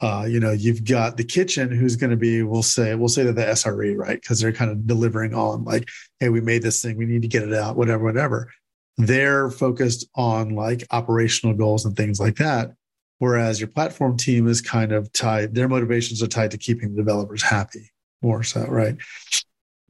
Uh, 0.00 0.26
you 0.28 0.38
know, 0.38 0.52
you've 0.52 0.84
got 0.84 1.16
the 1.16 1.24
kitchen 1.24 1.70
who's 1.70 1.96
going 1.96 2.10
to 2.10 2.16
be, 2.16 2.42
we'll 2.42 2.62
say, 2.62 2.94
we'll 2.94 3.08
say 3.08 3.22
that 3.24 3.34
the 3.34 3.42
SRE, 3.42 3.96
right? 3.96 4.20
Because 4.20 4.40
they're 4.40 4.52
kind 4.52 4.70
of 4.70 4.86
delivering 4.86 5.32
on 5.34 5.64
like, 5.64 5.88
hey, 6.20 6.28
we 6.28 6.40
made 6.40 6.62
this 6.62 6.82
thing, 6.82 6.96
we 6.98 7.06
need 7.06 7.22
to 7.22 7.28
get 7.28 7.42
it 7.42 7.54
out, 7.54 7.76
whatever, 7.76 8.04
whatever 8.04 8.50
they're 8.98 9.50
focused 9.50 10.08
on 10.14 10.50
like 10.50 10.86
operational 10.90 11.54
goals 11.54 11.84
and 11.84 11.96
things 11.96 12.18
like 12.18 12.36
that. 12.36 12.72
Whereas 13.18 13.60
your 13.60 13.68
platform 13.68 14.16
team 14.16 14.46
is 14.46 14.60
kind 14.60 14.92
of 14.92 15.12
tied, 15.12 15.54
their 15.54 15.68
motivations 15.68 16.22
are 16.22 16.28
tied 16.28 16.50
to 16.50 16.58
keeping 16.58 16.90
the 16.90 17.02
developers 17.02 17.42
happy 17.42 17.90
more 18.22 18.42
so, 18.42 18.64
right? 18.66 18.96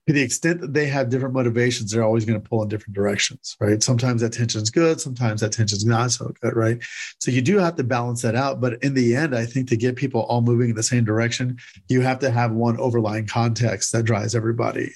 To 0.07 0.13
the 0.13 0.23
extent 0.23 0.61
that 0.61 0.73
they 0.73 0.87
have 0.87 1.09
different 1.09 1.35
motivations, 1.35 1.91
they're 1.91 2.05
always 2.05 2.25
going 2.25 2.41
to 2.41 2.49
pull 2.49 2.63
in 2.63 2.69
different 2.69 2.95
directions, 2.95 3.57
right? 3.59 3.83
Sometimes 3.83 4.21
that 4.21 4.33
tension's 4.33 4.71
good, 4.71 5.01
sometimes 5.01 5.41
that 5.41 5.51
tension's 5.53 5.85
not 5.85 6.13
so 6.13 6.33
good, 6.41 6.55
right? 6.55 6.79
So 7.19 7.33
you 7.33 7.43
do 7.43 7.59
have 7.59 7.75
to 7.77 7.85
balance 7.85 8.23
that 8.23 8.37
out. 8.37 8.61
But 8.61 8.83
in 8.85 8.95
the 8.95 9.17
end, 9.17 9.35
I 9.35 9.47
think 9.47 9.69
to 9.69 9.77
get 9.77 9.97
people 9.97 10.23
all 10.23 10.43
moving 10.43 10.71
in 10.71 10.77
the 10.77 10.83
same 10.83 11.05
direction, 11.05 11.59
you 11.89 12.03
have 12.03 12.21
to 12.21 12.31
have 12.31 12.53
one 12.53 12.79
overlying 12.79 13.27
context 13.27 13.93
that 13.93 14.05
drives 14.05 14.37
everybody 14.37 14.93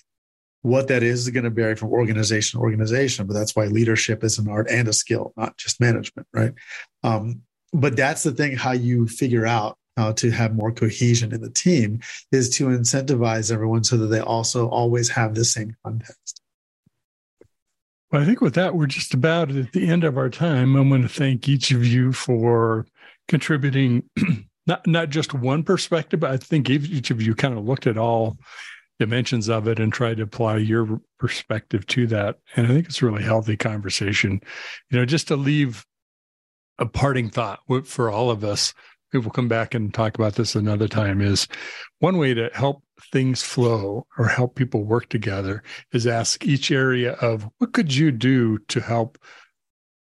what 0.62 0.88
that 0.88 1.02
is 1.02 1.20
is 1.20 1.30
going 1.30 1.44
to 1.44 1.50
vary 1.50 1.74
from 1.74 1.88
organization 1.88 2.58
to 2.58 2.62
organization, 2.62 3.26
but 3.26 3.34
that's 3.34 3.56
why 3.56 3.64
leadership 3.66 4.22
is 4.22 4.38
an 4.38 4.48
art 4.48 4.68
and 4.70 4.88
a 4.88 4.92
skill, 4.92 5.32
not 5.36 5.56
just 5.56 5.80
management, 5.80 6.26
right? 6.32 6.52
Um, 7.02 7.42
but 7.72 7.96
that's 7.96 8.22
the 8.22 8.32
thing 8.32 8.56
how 8.56 8.72
you 8.72 9.06
figure 9.06 9.46
out 9.46 9.78
how 10.00 10.12
to 10.12 10.30
have 10.30 10.54
more 10.54 10.72
cohesion 10.72 11.32
in 11.34 11.42
the 11.42 11.50
team 11.50 12.00
is 12.32 12.48
to 12.48 12.68
incentivize 12.68 13.52
everyone 13.52 13.84
so 13.84 13.96
that 13.98 14.06
they 14.06 14.20
also 14.20 14.68
always 14.68 15.10
have 15.10 15.34
the 15.34 15.44
same 15.44 15.76
context. 15.84 16.40
Well, 18.10 18.22
I 18.22 18.24
think 18.24 18.40
with 18.40 18.54
that, 18.54 18.74
we're 18.74 18.86
just 18.86 19.12
about 19.12 19.50
at 19.50 19.72
the 19.72 19.86
end 19.86 20.04
of 20.04 20.16
our 20.16 20.30
time. 20.30 20.74
I 20.74 20.80
want 20.80 21.02
to 21.02 21.08
thank 21.08 21.48
each 21.48 21.70
of 21.70 21.84
you 21.84 22.12
for 22.12 22.86
contributing 23.28 24.02
not 24.66 24.86
not 24.86 25.10
just 25.10 25.34
one 25.34 25.62
perspective, 25.62 26.20
but 26.20 26.30
I 26.30 26.36
think 26.38 26.70
each 26.70 27.10
of 27.10 27.20
you 27.20 27.34
kind 27.34 27.56
of 27.56 27.64
looked 27.64 27.86
at 27.86 27.98
all 27.98 28.38
dimensions 28.98 29.48
of 29.48 29.68
it 29.68 29.78
and 29.78 29.92
tried 29.92 30.16
to 30.16 30.24
apply 30.24 30.58
your 30.58 31.00
perspective 31.18 31.86
to 31.88 32.06
that. 32.08 32.38
And 32.56 32.66
I 32.66 32.70
think 32.70 32.86
it's 32.86 33.02
a 33.02 33.06
really 33.06 33.22
healthy 33.22 33.56
conversation. 33.56 34.40
You 34.90 34.98
know, 34.98 35.04
just 35.04 35.28
to 35.28 35.36
leave 35.36 35.84
a 36.78 36.86
parting 36.86 37.28
thought 37.28 37.60
for 37.84 38.10
all 38.10 38.30
of 38.30 38.42
us 38.42 38.74
we 39.12 39.18
will 39.18 39.30
come 39.30 39.48
back 39.48 39.74
and 39.74 39.92
talk 39.92 40.16
about 40.16 40.34
this 40.34 40.54
another 40.54 40.88
time 40.88 41.20
is 41.20 41.48
one 41.98 42.18
way 42.18 42.34
to 42.34 42.50
help 42.54 42.82
things 43.12 43.42
flow 43.42 44.06
or 44.18 44.26
help 44.26 44.54
people 44.54 44.84
work 44.84 45.08
together 45.08 45.62
is 45.92 46.06
ask 46.06 46.44
each 46.46 46.70
area 46.70 47.12
of 47.14 47.48
what 47.58 47.72
could 47.72 47.94
you 47.94 48.10
do 48.12 48.58
to 48.68 48.80
help 48.80 49.18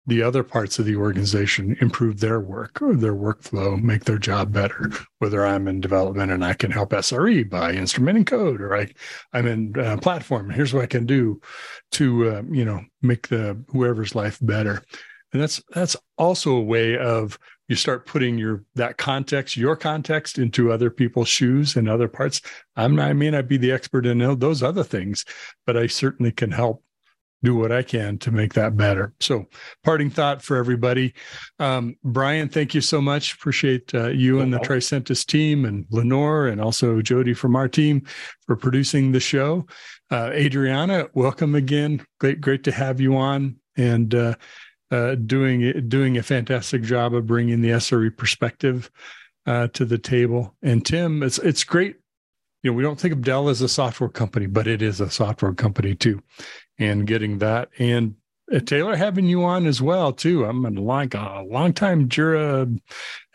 the 0.07 0.23
other 0.23 0.43
parts 0.43 0.79
of 0.79 0.85
the 0.85 0.95
organization 0.95 1.77
improve 1.79 2.19
their 2.19 2.39
work 2.39 2.81
or 2.81 2.95
their 2.95 3.13
workflow, 3.13 3.81
make 3.81 4.05
their 4.05 4.17
job 4.17 4.51
better. 4.51 4.91
Whether 5.19 5.45
I'm 5.45 5.67
in 5.67 5.79
development 5.79 6.31
and 6.31 6.43
I 6.43 6.53
can 6.53 6.71
help 6.71 6.89
SRE 6.89 7.47
by 7.47 7.75
instrumenting 7.75 8.25
code, 8.25 8.61
or 8.61 8.75
I, 8.75 8.87
I'm 9.31 9.45
in 9.45 9.79
uh, 9.79 9.97
platform. 9.97 10.49
Here's 10.49 10.73
what 10.73 10.83
I 10.83 10.87
can 10.87 11.05
do 11.05 11.39
to 11.93 12.29
uh, 12.29 12.41
you 12.49 12.65
know 12.65 12.81
make 13.01 13.27
the 13.27 13.63
whoever's 13.69 14.15
life 14.15 14.39
better. 14.41 14.83
And 15.33 15.41
that's 15.41 15.61
that's 15.69 15.95
also 16.17 16.55
a 16.55 16.61
way 16.61 16.97
of 16.97 17.37
you 17.71 17.75
start 17.77 18.05
putting 18.05 18.37
your 18.37 18.65
that 18.75 18.97
context, 18.97 19.55
your 19.55 19.77
context 19.77 20.37
into 20.37 20.73
other 20.73 20.89
people's 20.89 21.29
shoes 21.29 21.77
and 21.77 21.87
other 21.87 22.09
parts. 22.09 22.41
I'm 22.75 22.97
not, 22.97 23.07
I 23.07 23.13
may 23.13 23.31
not 23.31 23.47
be 23.47 23.55
the 23.55 23.71
expert 23.71 24.05
in 24.05 24.17
those 24.39 24.61
other 24.61 24.83
things, 24.83 25.23
but 25.65 25.77
I 25.77 25.87
certainly 25.87 26.33
can 26.33 26.51
help 26.51 26.83
do 27.41 27.55
what 27.55 27.71
I 27.71 27.81
can 27.81 28.17
to 28.19 28.31
make 28.31 28.55
that 28.55 28.75
better. 28.75 29.13
So, 29.21 29.45
parting 29.85 30.09
thought 30.09 30.41
for 30.41 30.57
everybody. 30.57 31.13
Um, 31.59 31.95
Bryan, 32.03 32.49
thank 32.49 32.75
you 32.75 32.81
so 32.81 32.99
much. 32.99 33.35
Appreciate 33.35 33.95
uh, 33.95 34.09
you 34.09 34.41
and 34.41 34.53
the 34.53 34.59
Tricentis 34.59 35.25
team 35.25 35.63
and 35.63 35.85
Lenore 35.91 36.47
and 36.47 36.59
also 36.59 37.01
Jody 37.01 37.33
from 37.33 37.55
our 37.55 37.69
team 37.69 38.05
for 38.45 38.57
producing 38.57 39.13
the 39.13 39.21
show. 39.21 39.65
Uh, 40.11 40.29
Adriana, 40.33 41.07
welcome 41.13 41.55
again. 41.55 42.05
Great, 42.19 42.41
great 42.41 42.65
to 42.65 42.71
have 42.73 42.99
you 42.99 43.15
on. 43.15 43.55
And 43.77 44.13
uh, 44.13 44.35
uh, 44.91 45.15
doing 45.15 45.87
doing 45.87 46.17
a 46.17 46.23
fantastic 46.23 46.83
job 46.83 47.13
of 47.13 47.25
bringing 47.25 47.61
the 47.61 47.69
SRE 47.69 48.15
perspective 48.15 48.91
uh, 49.45 49.67
to 49.67 49.85
the 49.85 49.97
table. 49.97 50.55
And 50.61 50.85
Tim, 50.85 51.23
it's 51.23 51.39
it's 51.39 51.63
great. 51.63 51.95
You 52.63 52.71
know, 52.71 52.77
we 52.77 52.83
don't 52.83 52.99
think 52.99 53.13
of 53.13 53.21
Dell 53.21 53.49
as 53.49 53.61
a 53.61 53.69
software 53.69 54.09
company, 54.09 54.45
but 54.45 54.67
it 54.67 54.81
is 54.81 55.01
a 55.01 55.09
software 55.09 55.53
company 55.53 55.95
too. 55.95 56.21
And 56.77 57.07
getting 57.07 57.39
that 57.39 57.69
and 57.79 58.15
uh, 58.53 58.59
Taylor 58.59 58.95
having 58.95 59.25
you 59.25 59.43
on 59.45 59.65
as 59.65 59.81
well 59.81 60.11
too. 60.11 60.45
I'm 60.45 60.65
a 60.65 60.69
like 60.69 61.13
a 61.13 61.43
long 61.47 61.73
time 61.73 62.09
Jira 62.09 62.79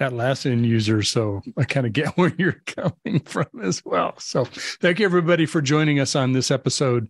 Atlassian 0.00 0.64
user, 0.64 1.02
so 1.02 1.42
I 1.56 1.64
kind 1.64 1.86
of 1.86 1.92
get 1.92 2.08
where 2.18 2.34
you're 2.36 2.60
coming 2.66 3.20
from 3.24 3.46
as 3.62 3.84
well. 3.84 4.14
So 4.18 4.44
thank 4.44 4.98
you 4.98 5.06
everybody 5.06 5.46
for 5.46 5.62
joining 5.62 6.00
us 6.00 6.14
on 6.14 6.32
this 6.32 6.50
episode 6.50 7.08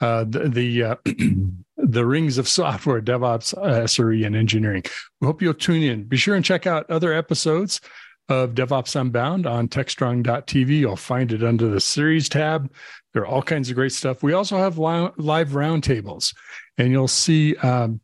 uh, 0.00 0.24
the 0.24 0.48
the, 0.48 0.82
uh, 0.82 0.96
the 1.86 2.04
rings 2.04 2.36
of 2.36 2.48
software, 2.48 3.00
DevOps, 3.00 3.56
uh, 3.56 3.82
SRE, 3.84 4.26
and 4.26 4.34
engineering. 4.34 4.82
We 5.20 5.26
hope 5.26 5.40
you'll 5.40 5.54
tune 5.54 5.82
in. 5.82 6.04
Be 6.04 6.16
sure 6.16 6.34
and 6.34 6.44
check 6.44 6.66
out 6.66 6.90
other 6.90 7.12
episodes 7.12 7.80
of 8.28 8.54
DevOps 8.54 9.00
Unbound 9.00 9.46
on 9.46 9.68
TechStrong.tv. 9.68 10.68
You'll 10.68 10.96
find 10.96 11.32
it 11.32 11.44
under 11.44 11.68
the 11.68 11.80
series 11.80 12.28
tab. 12.28 12.72
There 13.14 13.22
are 13.22 13.26
all 13.26 13.42
kinds 13.42 13.70
of 13.70 13.76
great 13.76 13.92
stuff. 13.92 14.22
We 14.22 14.32
also 14.32 14.58
have 14.58 14.78
live, 14.78 15.14
roundtables, 15.16 16.34
and 16.76 16.90
you'll 16.90 17.08
see 17.08 17.56
um, 17.56 18.00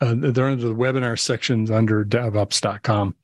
uh, 0.00 0.14
they're 0.16 0.48
under 0.48 0.68
the 0.68 0.74
webinar 0.74 1.18
sections 1.18 1.70
under 1.70 2.04
DevOps.com. 2.04 3.14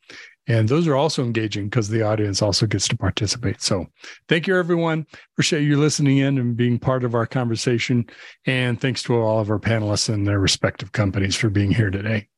And 0.46 0.68
those 0.68 0.86
are 0.86 0.96
also 0.96 1.24
engaging 1.24 1.68
because 1.68 1.88
the 1.88 2.02
audience 2.02 2.42
also 2.42 2.66
gets 2.66 2.86
to 2.88 2.96
participate. 2.96 3.62
So 3.62 3.86
thank 4.28 4.46
you, 4.46 4.58
everyone. 4.58 5.06
Appreciate 5.34 5.62
you 5.62 5.78
listening 5.78 6.18
in 6.18 6.38
and 6.38 6.56
being 6.56 6.78
part 6.78 7.04
of 7.04 7.14
our 7.14 7.26
conversation. 7.26 8.06
And 8.46 8.80
thanks 8.80 9.02
to 9.04 9.14
all 9.14 9.40
of 9.40 9.50
our 9.50 9.58
panelists 9.58 10.12
and 10.12 10.26
their 10.26 10.40
respective 10.40 10.92
companies 10.92 11.36
for 11.36 11.48
being 11.48 11.70
here 11.70 11.90
today. 11.90 12.28